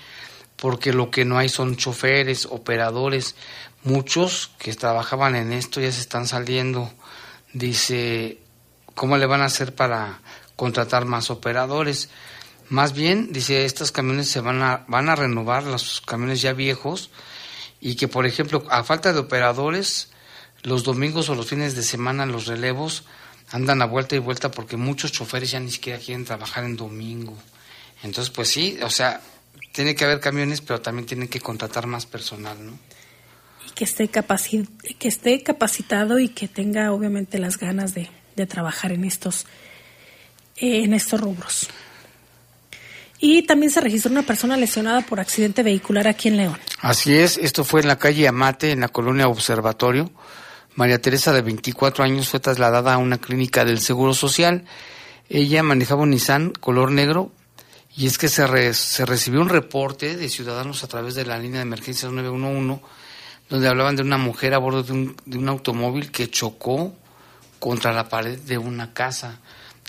porque 0.55 0.93
lo 0.93 1.11
que 1.11 1.25
no 1.25 1.37
hay 1.37 1.49
son 1.49 1.75
choferes, 1.75 2.45
operadores, 2.45 3.35
muchos 3.89 4.51
que 4.59 4.73
trabajaban 4.75 5.35
en 5.35 5.51
esto 5.51 5.81
ya 5.81 5.91
se 5.91 6.01
están 6.01 6.27
saliendo. 6.27 6.91
Dice, 7.53 8.39
¿cómo 8.93 9.17
le 9.17 9.25
van 9.25 9.41
a 9.41 9.45
hacer 9.45 9.73
para 9.73 10.21
contratar 10.55 11.05
más 11.05 11.29
operadores? 11.29 12.09
Más 12.69 12.93
bien, 12.93 13.33
dice, 13.33 13.65
estos 13.65 13.91
camiones 13.91 14.29
se 14.29 14.41
van 14.41 14.61
a, 14.61 14.85
van 14.87 15.09
a 15.09 15.15
renovar, 15.15 15.63
los 15.63 16.01
camiones 16.01 16.41
ya 16.41 16.53
viejos, 16.53 17.09
y 17.81 17.95
que, 17.95 18.07
por 18.07 18.27
ejemplo, 18.27 18.63
a 18.69 18.83
falta 18.83 19.11
de 19.11 19.19
operadores, 19.19 20.11
los 20.61 20.83
domingos 20.83 21.29
o 21.29 21.35
los 21.35 21.47
fines 21.47 21.75
de 21.75 21.83
semana 21.83 22.25
los 22.27 22.45
relevos 22.45 23.05
andan 23.51 23.81
a 23.81 23.85
vuelta 23.85 24.15
y 24.15 24.19
vuelta 24.19 24.51
porque 24.51 24.77
muchos 24.77 25.11
choferes 25.11 25.51
ya 25.51 25.59
ni 25.59 25.71
siquiera 25.71 25.97
quieren 25.97 26.25
trabajar 26.25 26.63
en 26.63 26.75
domingo. 26.75 27.35
Entonces, 28.03 28.29
pues 28.29 28.49
sí, 28.49 28.77
o 28.83 28.89
sea, 28.91 29.21
tiene 29.71 29.95
que 29.95 30.05
haber 30.05 30.19
camiones, 30.19 30.61
pero 30.61 30.79
también 30.79 31.07
tienen 31.07 31.27
que 31.27 31.41
contratar 31.41 31.87
más 31.87 32.05
personal, 32.05 32.63
¿no? 32.63 32.77
Que 33.73 33.85
esté, 33.85 34.09
capacitado 35.43 36.19
y 36.19 36.29
que 36.29 36.47
tenga 36.47 36.91
obviamente 36.91 37.39
las 37.39 37.57
ganas 37.57 37.93
de, 37.93 38.09
trabajar 38.47 38.91
en 38.91 39.03
estos, 39.03 39.45
en 40.55 40.93
estos 40.93 41.19
rubros. 41.19 41.69
Y 43.19 43.43
también 43.43 43.71
se 43.71 43.81
registró 43.81 44.11
una 44.11 44.23
persona 44.23 44.55
lesionada 44.55 45.01
por 45.01 45.19
accidente 45.19 45.61
vehicular 45.61 46.07
aquí 46.07 46.29
en 46.29 46.37
León. 46.37 46.57
Así 46.79 47.13
es, 47.13 47.37
esto 47.37 47.65
fue 47.65 47.81
en 47.81 47.87
la 47.87 47.97
calle 47.97 48.27
Amate, 48.27 48.71
en 48.71 48.79
la 48.79 48.87
colonia 48.87 49.27
Observatorio. 49.27 50.09
María 50.75 51.01
Teresa, 51.01 51.33
de 51.33 51.41
24 51.41 52.05
años, 52.05 52.29
fue 52.29 52.39
trasladada 52.39 52.93
a 52.93 52.97
una 52.97 53.17
clínica 53.17 53.65
del 53.65 53.81
Seguro 53.81 54.13
Social. 54.13 54.63
Ella 55.27 55.61
manejaba 55.63 56.03
un 56.03 56.11
Nissan 56.11 56.51
color 56.51 56.91
negro 56.91 57.33
y 57.95 58.07
es 58.07 58.17
que 58.17 58.29
se, 58.29 58.73
se 58.73 59.05
recibió 59.05 59.41
un 59.41 59.49
reporte 59.49 60.15
de 60.15 60.29
ciudadanos 60.29 60.85
a 60.85 60.87
través 60.87 61.15
de 61.15 61.25
la 61.25 61.37
línea 61.37 61.59
de 61.59 61.63
emergencias 61.63 62.11
911 62.13 62.81
donde 63.49 63.67
hablaban 63.67 63.95
de 63.95 64.03
una 64.03 64.17
mujer 64.17 64.53
a 64.53 64.59
bordo 64.59 64.83
de 64.83 64.93
un, 64.93 65.15
de 65.25 65.37
un 65.37 65.49
automóvil 65.49 66.11
que 66.11 66.29
chocó 66.29 66.93
contra 67.59 67.91
la 67.93 68.07
pared 68.09 68.39
de 68.39 68.57
una 68.57 68.93
casa. 68.93 69.39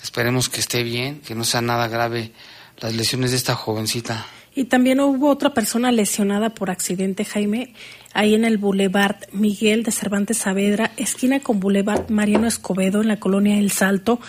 Esperemos 0.02 0.48
que 0.48 0.60
esté 0.60 0.82
bien, 0.82 1.20
que 1.20 1.34
no 1.34 1.44
sea 1.44 1.60
nada 1.60 1.88
grave 1.88 2.32
las 2.78 2.94
lesiones 2.94 3.30
de 3.30 3.36
esta 3.36 3.54
jovencita. 3.54 4.26
Y 4.54 4.64
también 4.64 4.98
hubo 5.00 5.30
otra 5.30 5.54
persona 5.54 5.92
lesionada 5.92 6.50
por 6.50 6.70
accidente, 6.70 7.24
Jaime, 7.24 7.72
ahí 8.12 8.34
en 8.34 8.44
el 8.44 8.58
Boulevard 8.58 9.16
Miguel 9.32 9.84
de 9.84 9.92
Cervantes 9.92 10.38
Saavedra, 10.38 10.90
esquina 10.96 11.38
con 11.38 11.60
Boulevard 11.60 12.10
Mariano 12.10 12.48
Escobedo, 12.48 13.00
en 13.00 13.08
la 13.08 13.20
colonia 13.20 13.58
El 13.58 13.70
Salto. 13.70 14.20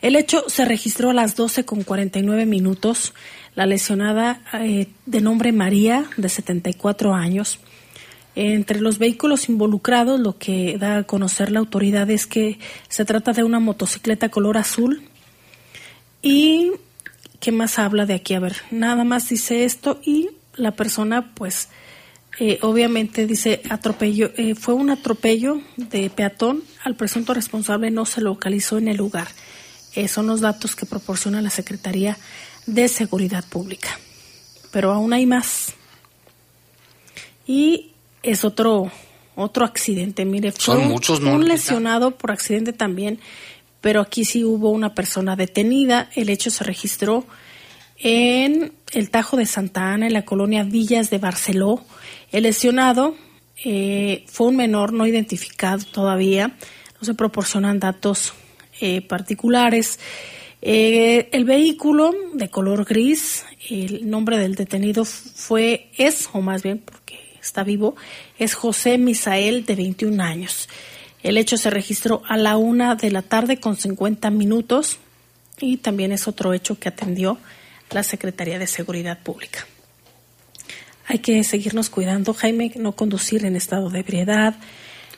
El 0.00 0.16
hecho 0.16 0.44
se 0.48 0.64
registró 0.64 1.10
a 1.10 1.14
las 1.14 1.36
12 1.36 1.64
con 1.64 1.82
49 1.82 2.46
minutos. 2.46 3.12
La 3.54 3.66
lesionada 3.66 4.40
eh, 4.60 4.88
de 5.06 5.20
nombre 5.20 5.52
María, 5.52 6.04
de 6.16 6.28
74 6.28 7.14
años. 7.14 7.58
Entre 8.36 8.80
los 8.80 8.98
vehículos 8.98 9.48
involucrados, 9.48 10.20
lo 10.20 10.36
que 10.36 10.76
da 10.78 10.98
a 10.98 11.04
conocer 11.04 11.50
la 11.50 11.58
autoridad 11.58 12.10
es 12.10 12.26
que 12.26 12.58
se 12.88 13.06
trata 13.06 13.32
de 13.32 13.42
una 13.42 13.60
motocicleta 13.60 14.28
color 14.28 14.58
azul 14.58 15.08
y 16.20 16.72
¿qué 17.40 17.50
más 17.50 17.78
habla 17.78 18.04
de 18.04 18.12
aquí? 18.12 18.34
A 18.34 18.40
ver, 18.40 18.56
nada 18.70 19.04
más 19.04 19.30
dice 19.30 19.64
esto 19.64 20.00
y 20.04 20.28
la 20.54 20.72
persona 20.72 21.32
pues 21.34 21.70
eh, 22.38 22.58
obviamente 22.60 23.26
dice 23.26 23.62
atropello, 23.70 24.30
eh, 24.36 24.54
fue 24.54 24.74
un 24.74 24.90
atropello 24.90 25.62
de 25.78 26.10
peatón, 26.10 26.62
al 26.84 26.94
presunto 26.94 27.32
responsable 27.32 27.90
no 27.90 28.04
se 28.04 28.20
localizó 28.20 28.76
en 28.76 28.88
el 28.88 28.98
lugar. 28.98 29.28
Eh, 29.94 30.08
son 30.08 30.26
los 30.26 30.42
datos 30.42 30.76
que 30.76 30.84
proporciona 30.84 31.40
la 31.40 31.48
Secretaría 31.48 32.18
de 32.66 32.88
Seguridad 32.88 33.44
Pública. 33.48 33.98
Pero 34.72 34.92
aún 34.92 35.14
hay 35.14 35.24
más. 35.24 35.72
Y 37.46 37.92
es 38.26 38.44
otro 38.44 38.90
otro 39.38 39.66
accidente, 39.66 40.24
mire, 40.24 40.50
fue 40.52 40.78
muchos, 40.78 41.20
un 41.20 41.46
lesionado 41.46 42.12
por 42.12 42.30
accidente 42.30 42.72
también 42.72 43.20
pero 43.86 44.00
aquí 44.00 44.24
sí 44.24 44.42
hubo 44.42 44.70
una 44.70 44.94
persona 44.94 45.36
detenida. 45.36 46.10
El 46.16 46.28
hecho 46.28 46.50
se 46.50 46.64
registró 46.64 47.24
en 47.98 48.72
el 48.92 49.10
Tajo 49.10 49.36
de 49.36 49.46
Santa 49.46 49.92
Ana, 49.92 50.08
en 50.08 50.12
la 50.12 50.24
colonia 50.24 50.64
Villas 50.64 51.08
de 51.08 51.18
Barceló. 51.18 51.84
El 52.32 52.42
lesionado 52.42 53.14
eh, 53.64 54.24
fue 54.26 54.48
un 54.48 54.56
menor 54.56 54.92
no 54.92 55.06
identificado 55.06 55.84
todavía. 55.84 56.48
no 56.48 57.04
se 57.04 57.14
proporcionan 57.14 57.78
datos 57.78 58.32
eh, 58.80 59.02
particulares. 59.02 60.00
Eh, 60.62 61.28
el 61.30 61.44
vehículo 61.44 62.12
de 62.34 62.48
color 62.48 62.86
gris, 62.86 63.44
el 63.70 64.10
nombre 64.10 64.36
del 64.36 64.56
detenido 64.56 65.04
fue, 65.04 65.90
es, 65.96 66.28
o 66.32 66.40
más 66.40 66.64
bien 66.64 66.82
está 67.46 67.64
vivo, 67.64 67.96
es 68.38 68.54
José 68.54 68.98
Misael 68.98 69.64
de 69.64 69.76
21 69.76 70.22
años. 70.22 70.68
El 71.22 71.38
hecho 71.38 71.56
se 71.56 71.70
registró 71.70 72.22
a 72.28 72.36
la 72.36 72.56
una 72.56 72.94
de 72.94 73.10
la 73.10 73.22
tarde 73.22 73.58
con 73.58 73.76
50 73.76 74.30
minutos 74.30 74.98
y 75.58 75.78
también 75.78 76.12
es 76.12 76.28
otro 76.28 76.52
hecho 76.52 76.78
que 76.78 76.88
atendió 76.88 77.38
la 77.90 78.02
Secretaría 78.02 78.58
de 78.58 78.66
Seguridad 78.66 79.18
Pública. 79.22 79.66
Hay 81.06 81.20
que 81.20 81.42
seguirnos 81.44 81.88
cuidando, 81.88 82.34
Jaime, 82.34 82.72
no 82.76 82.92
conducir 82.92 83.44
en 83.44 83.56
estado 83.56 83.90
de 83.90 84.00
ebriedad, 84.00 84.56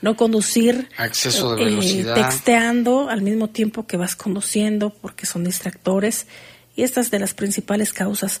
no 0.01 0.15
conducir 0.15 0.87
Exceso 0.97 1.55
de 1.55 1.61
eh, 1.61 1.65
velocidad. 1.65 2.15
texteando 2.15 3.09
al 3.09 3.21
mismo 3.21 3.49
tiempo 3.49 3.85
que 3.85 3.97
vas 3.97 4.15
conduciendo 4.15 4.91
porque 4.91 5.25
son 5.25 5.43
distractores 5.43 6.27
y 6.75 6.83
esta 6.83 7.01
es 7.01 7.11
de 7.11 7.19
las 7.19 7.33
principales 7.33 7.91
causas. 7.91 8.39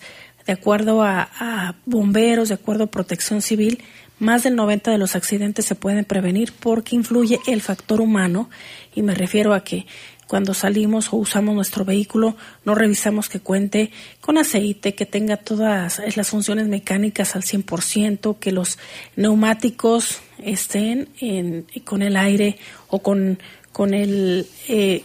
De 0.49 0.53
acuerdo 0.53 1.03
a, 1.03 1.75
bomberos, 1.85 2.49
de 2.49 2.55
acuerdo 2.55 2.85
a 2.85 2.87
protección 2.87 3.43
civil, 3.43 3.83
más 4.17 4.41
del 4.41 4.55
90 4.55 4.89
de 4.89 4.97
los 4.97 5.15
accidentes 5.15 5.65
se 5.65 5.75
pueden 5.75 6.05
prevenir 6.05 6.53
porque 6.59 6.95
influye 6.95 7.39
el 7.45 7.61
factor 7.61 8.01
humano. 8.01 8.49
Y 8.95 9.03
me 9.03 9.13
refiero 9.13 9.53
a 9.53 9.63
que 9.63 9.85
cuando 10.25 10.55
salimos 10.55 11.13
o 11.13 11.17
usamos 11.17 11.53
nuestro 11.53 11.85
vehículo 11.85 12.35
no 12.65 12.73
revisamos 12.73 13.29
que 13.29 13.41
cuente 13.41 13.91
con 14.21 14.39
aceite, 14.39 14.95
que 14.95 15.05
tenga 15.05 15.37
todas 15.37 16.01
las 16.17 16.29
funciones 16.29 16.67
mecánicas 16.67 17.35
al 17.35 17.43
100%, 17.43 18.39
que 18.39 18.51
los 18.51 18.79
neumáticos 19.15 20.19
estén 20.39 21.09
en, 21.19 21.67
con 21.83 22.01
el 22.01 22.17
aire 22.17 22.57
o 22.87 23.03
con, 23.03 23.37
con 23.71 23.93
el... 23.93 24.47
Eh, 24.67 25.03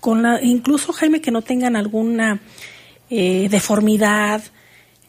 con 0.00 0.22
la, 0.22 0.42
incluso, 0.42 0.94
Jaime, 0.94 1.20
que 1.20 1.30
no 1.30 1.42
tengan 1.42 1.76
alguna 1.76 2.40
eh, 3.10 3.48
deformidad, 3.50 4.42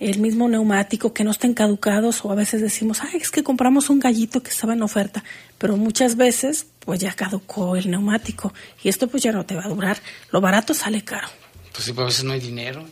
el 0.02 0.20
mismo 0.20 0.50
neumático, 0.50 1.14
que 1.14 1.24
no 1.24 1.32
estén 1.32 1.54
caducados 1.54 2.26
o 2.26 2.32
a 2.32 2.36
veces 2.36 2.60
decimos, 2.62 3.00
ay, 3.02 3.20
es 3.22 3.32
que 3.32 3.44
compramos 3.44 3.90
un 3.90 4.00
gallito 4.00 4.42
que 4.44 4.50
estaba 4.50 4.74
en 4.74 4.82
oferta, 4.82 5.24
pero 5.58 5.78
muchas 5.78 6.16
veces 6.18 6.66
pues 6.80 7.00
ya 7.00 7.14
caducó 7.14 7.76
el 7.76 7.90
neumático 7.92 8.54
y 8.84 8.90
esto 8.90 9.08
pues 9.08 9.22
ya 9.24 9.32
no 9.32 9.46
te 9.46 9.56
va 9.56 9.64
a 9.66 9.70
durar. 9.70 10.00
Lo 10.32 10.42
barato 10.42 10.74
sale 10.74 11.04
caro. 11.04 11.28
Pues 11.72 11.86
sí, 11.86 11.92
pero 11.94 12.04
a 12.04 12.08
veces 12.08 12.24
no 12.24 12.34
hay 12.34 12.40
dinero. 12.40 12.86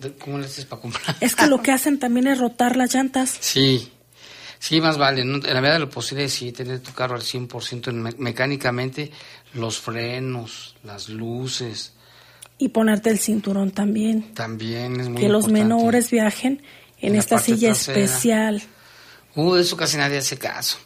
¿De- 0.00 0.12
¿Cómo 0.12 0.38
le 0.38 0.44
haces 0.44 0.66
para 0.66 0.82
comprar? 0.82 1.16
Es 1.20 1.34
que 1.34 1.46
lo 1.46 1.62
que 1.62 1.72
hacen 1.72 1.98
también 1.98 2.26
es 2.26 2.38
rotar 2.38 2.76
las 2.76 2.94
llantas. 2.94 3.34
Sí, 3.40 3.90
sí, 4.58 4.80
más 4.82 4.98
vale. 4.98 5.24
¿no? 5.24 5.36
En 5.36 5.54
la 5.54 5.60
medida 5.62 5.72
de 5.74 5.80
lo 5.80 5.88
posible, 5.90 6.28
sí, 6.28 6.52
tener 6.52 6.80
tu 6.80 6.92
carro 6.92 7.14
al 7.16 7.22
100% 7.22 7.88
en 7.88 8.02
me- 8.02 8.14
mecánicamente, 8.18 9.10
los 9.54 9.78
frenos, 9.78 10.76
las 10.84 11.08
luces, 11.08 11.94
Y 12.58 12.68
ponerte 12.68 13.10
el 13.10 13.18
cinturón 13.18 13.70
también. 13.70 14.32
también 14.34 14.98
es 15.00 15.08
muy 15.08 15.20
que 15.20 15.28
los 15.28 15.48
menores 15.48 16.10
viajen 16.10 16.62
en, 17.00 17.14
esta 17.14 17.38
silla 17.38 17.72
trasera. 17.72 18.00
especial. 18.00 18.62
Uh, 19.34 19.54
de 19.54 19.62
eso 19.62 19.76
casi 19.76 19.98
nadie 19.98 20.16
hace 20.18 20.38
caso. 20.38 20.78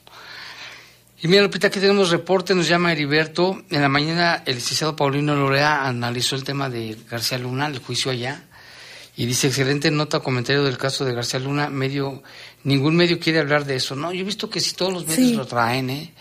Y 1.22 1.28
mira, 1.28 1.42
Lupita, 1.42 1.66
aquí 1.66 1.78
tenemos 1.80 2.10
reporte, 2.10 2.54
nos 2.54 2.66
llama 2.66 2.92
Heriberto. 2.92 3.62
En 3.70 3.82
la 3.82 3.88
mañana 3.88 4.42
el 4.46 4.54
licenciado 4.56 4.96
Paulino 4.96 5.34
Lorea 5.36 5.86
analizó 5.86 6.34
el 6.34 6.44
tema 6.44 6.70
de 6.70 6.96
García 7.10 7.38
Luna, 7.38 7.66
el 7.66 7.78
juicio 7.78 8.10
allá, 8.10 8.44
y 9.16 9.26
dice, 9.26 9.48
excelente 9.48 9.90
nota 9.90 10.20
comentario 10.20 10.64
del 10.64 10.78
caso 10.78 11.04
de 11.04 11.12
García 11.12 11.38
Luna, 11.38 11.68
medio, 11.68 12.22
ningún 12.64 12.96
medio 12.96 13.20
quiere 13.20 13.38
hablar 13.38 13.66
de 13.66 13.76
eso. 13.76 13.94
No, 13.94 14.12
yo 14.12 14.20
he 14.22 14.24
visto 14.24 14.48
que 14.48 14.60
si 14.60 14.72
todos 14.72 14.92
los 14.94 15.06
medios 15.06 15.28
Sí. 15.28 15.34
lo 15.34 15.46
traen, 15.46 15.90
¿eh? 15.90 16.14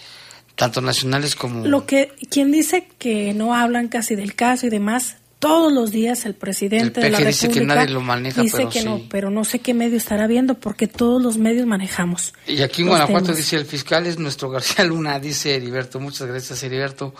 Tanto 0.56 0.82
nacionales 0.82 1.36
como... 1.38 1.66
Lo 1.66 1.86
que 1.86 2.12
quien 2.30 2.52
dice 2.52 2.86
que 2.97 3.34
no 3.34 3.56
hablan 3.56 3.88
casi 3.88 4.16
del 4.16 4.36
caso 4.36 4.68
y 4.68 4.70
demás, 4.70 5.16
todos 5.40 5.72
los 5.72 5.92
días 5.92 6.26
el 6.26 6.36
presidente 6.36 7.00
El 7.00 7.06
de 7.06 7.10
la 7.12 7.18
PG 7.20 7.26
dice 7.28 7.48
que 7.48 7.54
República 7.56 7.76
nadie 7.76 7.94
lo 7.94 8.02
maneja, 8.02 8.42
dice 8.42 8.58
pero 8.58 8.70
que 8.70 8.80
sí. 8.82 8.86
no, 8.86 9.02
pero 9.10 9.30
no 9.30 9.46
sé 9.46 9.60
qué 9.60 9.74
medio 9.74 9.98
estará 9.98 10.28
viendo 10.28 10.56
porque 10.56 10.88
todos 10.88 11.22
los 11.22 11.38
medios 11.38 11.66
manejamos. 11.66 12.34
Y 12.46 12.62
aquí 12.62 12.82
en 12.82 12.90
Guanajuato 12.90 13.26
temas. 13.28 13.38
dice 13.38 13.56
el 13.56 13.66
fiscal 13.66 14.06
es 14.06 14.20
nuestro 14.20 14.50
García 14.50 14.84
Luna, 14.86 15.20
dice 15.20 15.56
Heriberto. 15.56 16.00
Muchas 16.00 16.28
gracias, 16.28 16.62
Heriberto. 16.64 17.14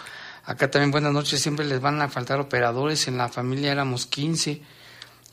Acá 0.44 0.70
también 0.70 0.92
buenas 0.92 1.14
noches. 1.14 1.40
Siempre 1.42 1.66
les 1.66 1.80
van 1.80 2.02
a 2.02 2.10
faltar 2.10 2.40
operadores. 2.40 3.08
En 3.08 3.18
la 3.18 3.30
familia 3.30 3.72
éramos 3.72 4.06
15. 4.06 4.62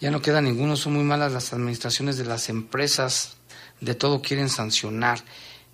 Ya 0.00 0.10
no 0.10 0.20
queda 0.20 0.40
ninguno. 0.40 0.76
Son 0.76 0.92
muy 0.92 1.04
malas 1.04 1.32
las 1.32 1.52
administraciones 1.52 2.18
de 2.18 2.24
las 2.24 2.48
empresas. 2.50 3.36
De 3.80 3.94
todo 3.94 4.20
quieren 4.20 4.48
sancionar. 4.48 5.20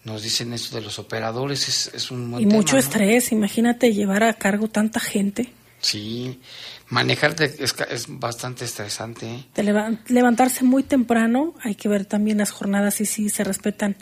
Nos 0.04 0.22
dicen 0.22 0.52
esto 0.52 0.76
de 0.76 0.82
los 0.82 0.98
operadores. 0.98 1.68
Es, 1.68 1.90
es 1.94 2.10
un 2.10 2.30
buen 2.30 2.42
Y 2.42 2.46
tema, 2.46 2.56
mucho 2.58 2.74
¿no? 2.74 2.80
estrés, 2.80 3.32
imagínate 3.32 3.92
llevar 3.92 4.22
a 4.22 4.34
cargo 4.34 4.68
tanta 4.68 5.00
gente, 5.00 5.52
Sí. 5.82 6.40
Manejarte 6.88 7.54
es, 7.58 7.74
es 7.90 8.06
bastante 8.08 8.64
estresante. 8.64 9.44
de 9.54 9.62
leva- 9.62 9.98
levantarse 10.08 10.64
muy 10.64 10.82
temprano, 10.82 11.54
hay 11.62 11.74
que 11.74 11.88
ver 11.88 12.04
también 12.06 12.38
las 12.38 12.50
jornadas 12.52 13.00
y 13.02 13.06
si 13.06 13.28
se 13.28 13.44
respetan 13.44 13.96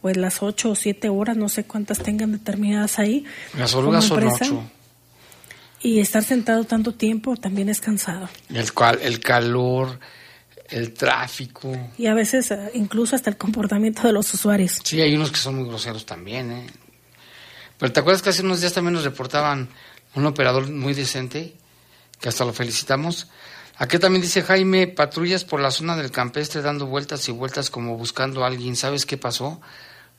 pues 0.00 0.16
las 0.16 0.42
ocho 0.42 0.70
o 0.70 0.74
siete 0.76 1.08
horas, 1.08 1.36
no 1.36 1.48
sé 1.48 1.64
cuántas 1.64 1.98
tengan 2.00 2.30
determinadas 2.32 2.98
ahí. 3.00 3.24
Las 3.58 3.74
orugas 3.74 4.04
son 4.04 4.22
ocho. 4.24 4.62
Y 5.82 6.00
estar 6.00 6.22
sentado 6.22 6.64
tanto 6.64 6.94
tiempo 6.94 7.36
también 7.36 7.68
es 7.68 7.80
cansado. 7.80 8.28
El, 8.52 8.72
cual, 8.72 8.98
el 9.02 9.20
calor, 9.20 9.98
el 10.68 10.92
tráfico. 10.92 11.72
Y 11.96 12.06
a 12.06 12.14
veces 12.14 12.50
eh, 12.50 12.70
incluso 12.74 13.14
hasta 13.16 13.30
el 13.30 13.36
comportamiento 13.36 14.02
de 14.02 14.12
los 14.12 14.32
usuarios. 14.34 14.80
Sí, 14.84 15.00
hay 15.00 15.14
unos 15.14 15.30
que 15.30 15.38
son 15.38 15.56
muy 15.56 15.68
groseros 15.68 16.04
también, 16.04 16.50
¿eh? 16.52 16.66
Pero 17.78 17.92
¿te 17.92 18.00
acuerdas 18.00 18.22
que 18.22 18.30
hace 18.30 18.42
unos 18.42 18.60
días 18.60 18.72
también 18.72 18.94
nos 18.94 19.04
reportaban 19.04 19.68
un 20.16 20.26
operador 20.26 20.70
muy 20.70 20.94
decente, 20.94 21.54
que 22.20 22.28
hasta 22.28 22.44
lo 22.44 22.52
felicitamos? 22.52 23.28
Aquí 23.78 23.98
también 23.98 24.22
dice 24.22 24.42
Jaime, 24.42 24.86
patrullas 24.86 25.44
por 25.44 25.60
la 25.60 25.70
zona 25.70 25.96
del 25.96 26.10
campestre 26.10 26.62
dando 26.62 26.86
vueltas 26.86 27.28
y 27.28 27.32
vueltas 27.32 27.68
como 27.68 27.96
buscando 27.96 28.42
a 28.42 28.46
alguien. 28.46 28.74
¿Sabes 28.74 29.04
qué 29.04 29.18
pasó? 29.18 29.60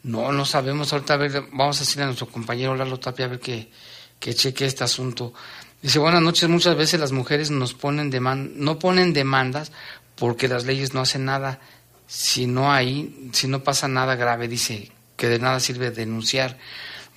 No, 0.03 0.31
no 0.31 0.45
sabemos. 0.45 0.93
Ahorita 0.93 1.15
a 1.15 1.17
ver, 1.17 1.43
vamos 1.51 1.77
a 1.77 1.79
decirle 1.79 2.03
a 2.03 2.05
nuestro 2.05 2.27
compañero 2.27 2.75
Lalo 2.75 2.99
Tapia 2.99 3.25
a 3.25 3.29
ver 3.29 3.39
que, 3.39 3.71
que 4.19 4.35
cheque 4.35 4.65
este 4.65 4.83
asunto. 4.83 5.33
Dice, 5.81 5.97
buenas 5.97 6.21
noches, 6.21 6.47
muchas 6.49 6.77
veces 6.77 6.99
las 6.99 7.11
mujeres 7.11 7.49
nos 7.49 7.73
ponen 7.73 8.11
no 8.55 8.79
ponen 8.79 9.13
demandas 9.13 9.71
porque 10.15 10.47
las 10.47 10.65
leyes 10.65 10.93
no 10.93 11.01
hacen 11.01 11.25
nada. 11.25 11.59
Si 12.05 12.45
no 12.45 12.71
hay, 12.71 13.29
si 13.33 13.47
no 13.47 13.63
pasa 13.63 13.87
nada 13.87 14.15
grave, 14.15 14.47
dice 14.47 14.91
que 15.15 15.27
de 15.27 15.39
nada 15.39 15.59
sirve 15.59 15.89
denunciar. 15.89 16.57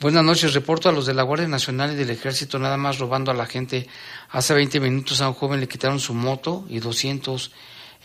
Buenas 0.01 0.25
noches, 0.25 0.55
reporto 0.55 0.89
a 0.89 0.93
los 0.93 1.05
de 1.05 1.13
la 1.13 1.25
Guardia 1.25 1.47
Nacional 1.47 1.93
y 1.93 1.95
del 1.95 2.09
Ejército 2.09 2.59
nada 2.59 2.79
más 2.79 2.99
robando 2.99 3.31
a 3.31 3.35
la 3.35 3.45
gente. 3.45 3.87
Hace 4.31 4.55
20 4.55 4.81
minutos 4.81 5.21
a 5.21 5.29
un 5.29 5.35
joven 5.35 5.61
le 5.61 5.69
quitaron 5.69 6.01
su 6.01 6.15
moto 6.15 6.65
y 6.71 6.81
200. 6.81 7.53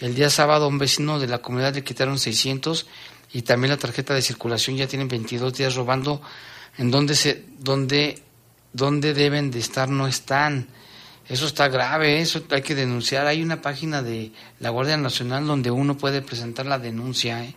El 0.02 0.14
día 0.14 0.30
sábado 0.30 0.66
a 0.66 0.68
un 0.68 0.78
vecino 0.78 1.20
de 1.20 1.28
la 1.28 1.38
comunidad 1.38 1.74
le 1.74 1.86
quitaron 1.86 2.20
600 2.20 2.86
y 3.32 3.44
también 3.44 3.72
la 3.72 3.78
tarjeta 3.78 4.14
de 4.14 4.22
circulación 4.22 4.76
ya 4.76 4.88
tienen 4.88 5.08
22 5.08 5.54
días 5.54 5.76
robando. 5.76 6.22
En 6.78 6.92
donde 6.92 7.16
se, 7.16 7.46
donde, 7.60 8.22
donde 8.74 9.14
deben 9.14 9.50
de 9.50 9.60
estar 9.60 9.88
no 9.88 10.06
están. 10.06 10.68
Eso 11.30 11.48
está 11.48 11.70
grave, 11.70 12.20
eso 12.20 12.44
hay 12.50 12.62
que 12.62 12.76
denunciar. 12.76 13.26
Hay 13.26 13.42
una 13.42 13.62
página 13.62 14.04
de 14.04 14.34
la 14.60 14.70
Guardia 14.70 14.98
Nacional 14.98 15.48
donde 15.48 15.72
uno 15.72 15.96
puede 15.96 16.22
presentar 16.22 16.66
la 16.66 16.78
denuncia. 16.78 17.42
¿eh? 17.42 17.56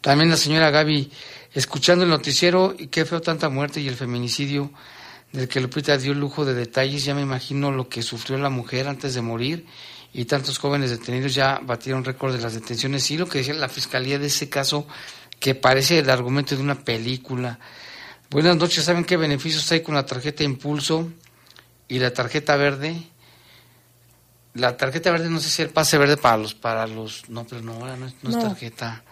También 0.00 0.30
la 0.30 0.36
señora 0.36 0.70
Gaby, 0.70 1.12
escuchando 1.54 2.04
el 2.04 2.10
noticiero, 2.10 2.74
y 2.78 2.88
qué 2.88 3.04
feo 3.04 3.20
tanta 3.20 3.48
muerte 3.48 3.80
y 3.80 3.88
el 3.88 3.96
feminicidio 3.96 4.70
del 5.32 5.48
que 5.48 5.60
Lupita 5.60 5.96
dio 5.98 6.14
lujo 6.14 6.44
de 6.44 6.54
detalles, 6.54 7.04
ya 7.04 7.14
me 7.14 7.22
imagino 7.22 7.70
lo 7.70 7.88
que 7.88 8.02
sufrió 8.02 8.38
la 8.38 8.50
mujer 8.50 8.88
antes 8.88 9.14
de 9.14 9.20
morir 9.22 9.66
y 10.12 10.24
tantos 10.24 10.58
jóvenes 10.58 10.90
detenidos 10.90 11.34
ya 11.34 11.60
batieron 11.62 12.04
récord 12.04 12.34
de 12.34 12.40
las 12.40 12.54
detenciones. 12.54 13.10
Y 13.10 13.18
lo 13.18 13.28
que 13.28 13.38
decía 13.38 13.54
la 13.54 13.68
fiscalía 13.68 14.18
de 14.18 14.26
ese 14.28 14.48
caso, 14.48 14.86
que 15.38 15.54
parece 15.54 15.98
el 15.98 16.08
argumento 16.10 16.56
de 16.56 16.62
una 16.62 16.76
película. 16.82 17.58
Buenas 18.30 18.56
noches, 18.56 18.84
¿saben 18.84 19.04
qué 19.04 19.16
beneficios 19.16 19.70
hay 19.70 19.82
con 19.82 19.94
la 19.94 20.04
tarjeta 20.06 20.44
Impulso 20.44 21.08
y 21.88 21.98
la 21.98 22.12
tarjeta 22.12 22.56
verde? 22.56 22.96
La 24.54 24.76
tarjeta 24.76 25.10
verde, 25.12 25.28
no 25.30 25.40
sé 25.40 25.50
si 25.50 25.62
el 25.62 25.68
pase 25.70 25.98
verde 25.98 26.16
para 26.16 26.36
los, 26.38 26.54
para 26.54 26.86
los, 26.86 27.28
no, 27.28 27.46
pero 27.46 27.62
no, 27.62 27.74
ahora 27.74 27.96
no, 27.96 28.06
es- 28.06 28.14
no 28.22 28.30
es 28.30 28.36
tarjeta. 28.48 29.04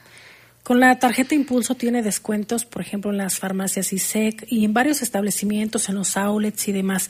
Con 0.66 0.80
la 0.80 0.98
tarjeta 0.98 1.36
Impulso 1.36 1.76
tiene 1.76 2.02
descuentos, 2.02 2.64
por 2.64 2.82
ejemplo, 2.82 3.12
en 3.12 3.18
las 3.18 3.38
farmacias 3.38 3.92
ISEC 3.92 4.48
y 4.50 4.64
en 4.64 4.74
varios 4.74 5.00
establecimientos, 5.00 5.88
en 5.88 5.94
los 5.94 6.16
outlets 6.16 6.66
y 6.66 6.72
demás. 6.72 7.08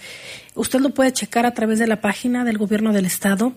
Usted 0.54 0.78
lo 0.80 0.90
puede 0.90 1.14
checar 1.14 1.46
a 1.46 1.54
través 1.54 1.78
de 1.78 1.86
la 1.86 2.02
página 2.02 2.44
del 2.44 2.58
Gobierno 2.58 2.92
del 2.92 3.06
Estado, 3.06 3.54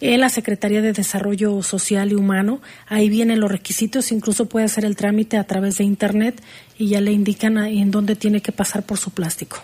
en 0.00 0.20
la 0.20 0.30
Secretaría 0.30 0.80
de 0.80 0.94
Desarrollo 0.94 1.62
Social 1.62 2.12
y 2.12 2.14
Humano. 2.14 2.62
Ahí 2.86 3.10
vienen 3.10 3.40
los 3.40 3.52
requisitos, 3.52 4.10
incluso 4.10 4.46
puede 4.46 4.64
hacer 4.64 4.86
el 4.86 4.96
trámite 4.96 5.36
a 5.36 5.44
través 5.44 5.76
de 5.76 5.84
Internet 5.84 6.42
y 6.78 6.88
ya 6.88 7.02
le 7.02 7.12
indican 7.12 7.58
en 7.58 7.90
dónde 7.90 8.16
tiene 8.16 8.40
que 8.40 8.52
pasar 8.52 8.86
por 8.86 8.96
su 8.96 9.10
plástico. 9.10 9.62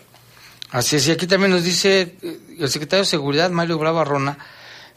Así 0.70 0.97
es, 0.97 1.09
y 1.09 1.12
aquí 1.12 1.26
también 1.26 1.53
nos 1.53 1.64
dice 1.64 2.14
eh, 2.20 2.41
el 2.59 2.68
secretario 2.68 3.05
de 3.05 3.09
Seguridad, 3.09 3.49
Mario 3.49 3.78
Bravo 3.78 4.01
Arrona, 4.01 4.36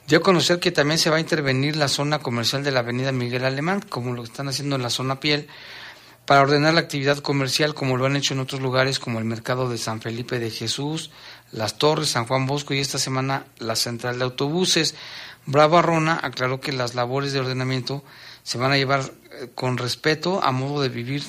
dio 0.07 0.17
a 0.19 0.21
conocer 0.21 0.59
que 0.59 0.71
también 0.71 0.97
se 0.97 1.09
va 1.09 1.17
a 1.17 1.21
intervenir 1.21 1.75
la 1.75 1.87
zona 1.87 2.19
comercial 2.19 2.63
de 2.63 2.71
la 2.71 2.79
avenida 2.81 3.11
Miguel 3.11 3.45
Alemán, 3.45 3.81
como 3.87 4.13
lo 4.13 4.23
están 4.23 4.47
haciendo 4.49 4.75
en 4.75 4.81
la 4.81 4.89
zona 4.89 5.19
piel, 5.19 5.47
para 6.25 6.41
ordenar 6.41 6.73
la 6.73 6.81
actividad 6.81 7.17
comercial 7.19 7.73
como 7.73 7.97
lo 7.97 8.05
han 8.05 8.15
hecho 8.15 8.33
en 8.33 8.39
otros 8.41 8.61
lugares 8.61 8.99
como 8.99 9.19
el 9.19 9.25
mercado 9.25 9.69
de 9.69 9.77
San 9.77 10.01
Felipe 10.01 10.39
de 10.39 10.51
Jesús, 10.51 11.11
Las 11.51 11.77
Torres, 11.77 12.09
San 12.09 12.25
Juan 12.27 12.45
Bosco 12.45 12.73
y 12.73 12.79
esta 12.79 12.99
semana 12.99 13.45
la 13.57 13.75
central 13.75 14.19
de 14.19 14.25
autobuses. 14.25 14.95
Bravo 15.45 15.77
Arrona 15.79 16.19
aclaró 16.21 16.59
que 16.61 16.71
las 16.71 16.93
labores 16.93 17.33
de 17.33 17.39
ordenamiento 17.39 18.03
se 18.43 18.57
van 18.57 18.71
a 18.71 18.77
llevar 18.77 19.01
eh, 19.31 19.49
con 19.55 19.77
respeto 19.77 20.43
a 20.43 20.51
modo 20.51 20.81
de 20.81 20.89
vivir 20.89 21.23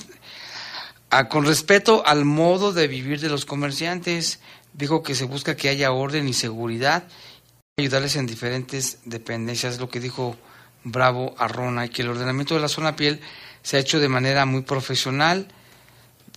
a- 1.09 1.27
con 1.27 1.45
respeto 1.45 2.03
al 2.05 2.23
modo 2.25 2.71
de 2.71 2.87
vivir 2.87 3.19
de 3.19 3.29
los 3.29 3.45
comerciantes. 3.45 4.39
Dijo 4.73 5.03
que 5.03 5.15
se 5.15 5.25
busca 5.25 5.55
que 5.55 5.69
haya 5.69 5.91
orden 5.91 6.27
y 6.27 6.33
seguridad 6.33 7.03
ayudarles 7.79 8.15
en 8.17 8.27
diferentes 8.27 8.99
dependencias, 9.03 9.79
lo 9.79 9.89
que 9.89 9.99
dijo 9.99 10.35
Bravo 10.83 11.33
Arrona, 11.39 11.87
y 11.87 11.89
que 11.89 12.03
el 12.03 12.09
ordenamiento 12.09 12.53
de 12.53 12.61
la 12.61 12.67
zona 12.67 12.95
piel 12.95 13.19
se 13.63 13.77
ha 13.77 13.79
hecho 13.79 13.99
de 13.99 14.07
manera 14.07 14.45
muy 14.45 14.61
profesional, 14.61 15.47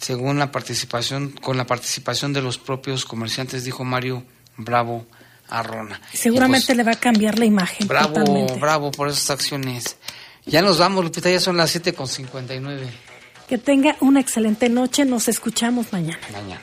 según 0.01 0.39
la 0.39 0.51
participación, 0.51 1.33
con 1.33 1.59
la 1.59 1.67
participación 1.67 2.33
de 2.33 2.41
los 2.41 2.57
propios 2.57 3.05
comerciantes, 3.05 3.65
dijo 3.65 3.85
Mario 3.85 4.25
Bravo 4.57 5.07
Arrona. 5.49 6.01
Seguramente 6.15 6.73
Y 6.73 6.77
le 6.77 6.85
va 6.85 6.93
a 6.93 7.01
cambiar 7.01 7.39
la 7.39 7.45
imagen. 7.45 7.87
pues, 7.87 7.89
bravo, 7.89 8.15
totalmente. 8.15 8.55
bravo 8.59 8.91
por 8.91 9.09
esas 9.11 9.29
acciones. 9.29 9.99
Ya 10.47 10.63
nos 10.63 10.79
vamos, 10.79 11.05
Lupita, 11.05 11.29
ya 11.29 11.39
son 11.39 11.59
las 11.59 11.71
7 11.71 11.93
con 11.93 12.09
59. 12.09 12.89
Que 13.47 13.59
tenga 13.59 13.95
una 14.01 14.21
excelente 14.21 14.71
noche. 14.71 15.05
Nos 15.05 15.29
escuchamos 15.29 15.93
mañana. 15.93 16.19
Mañana. 16.33 16.63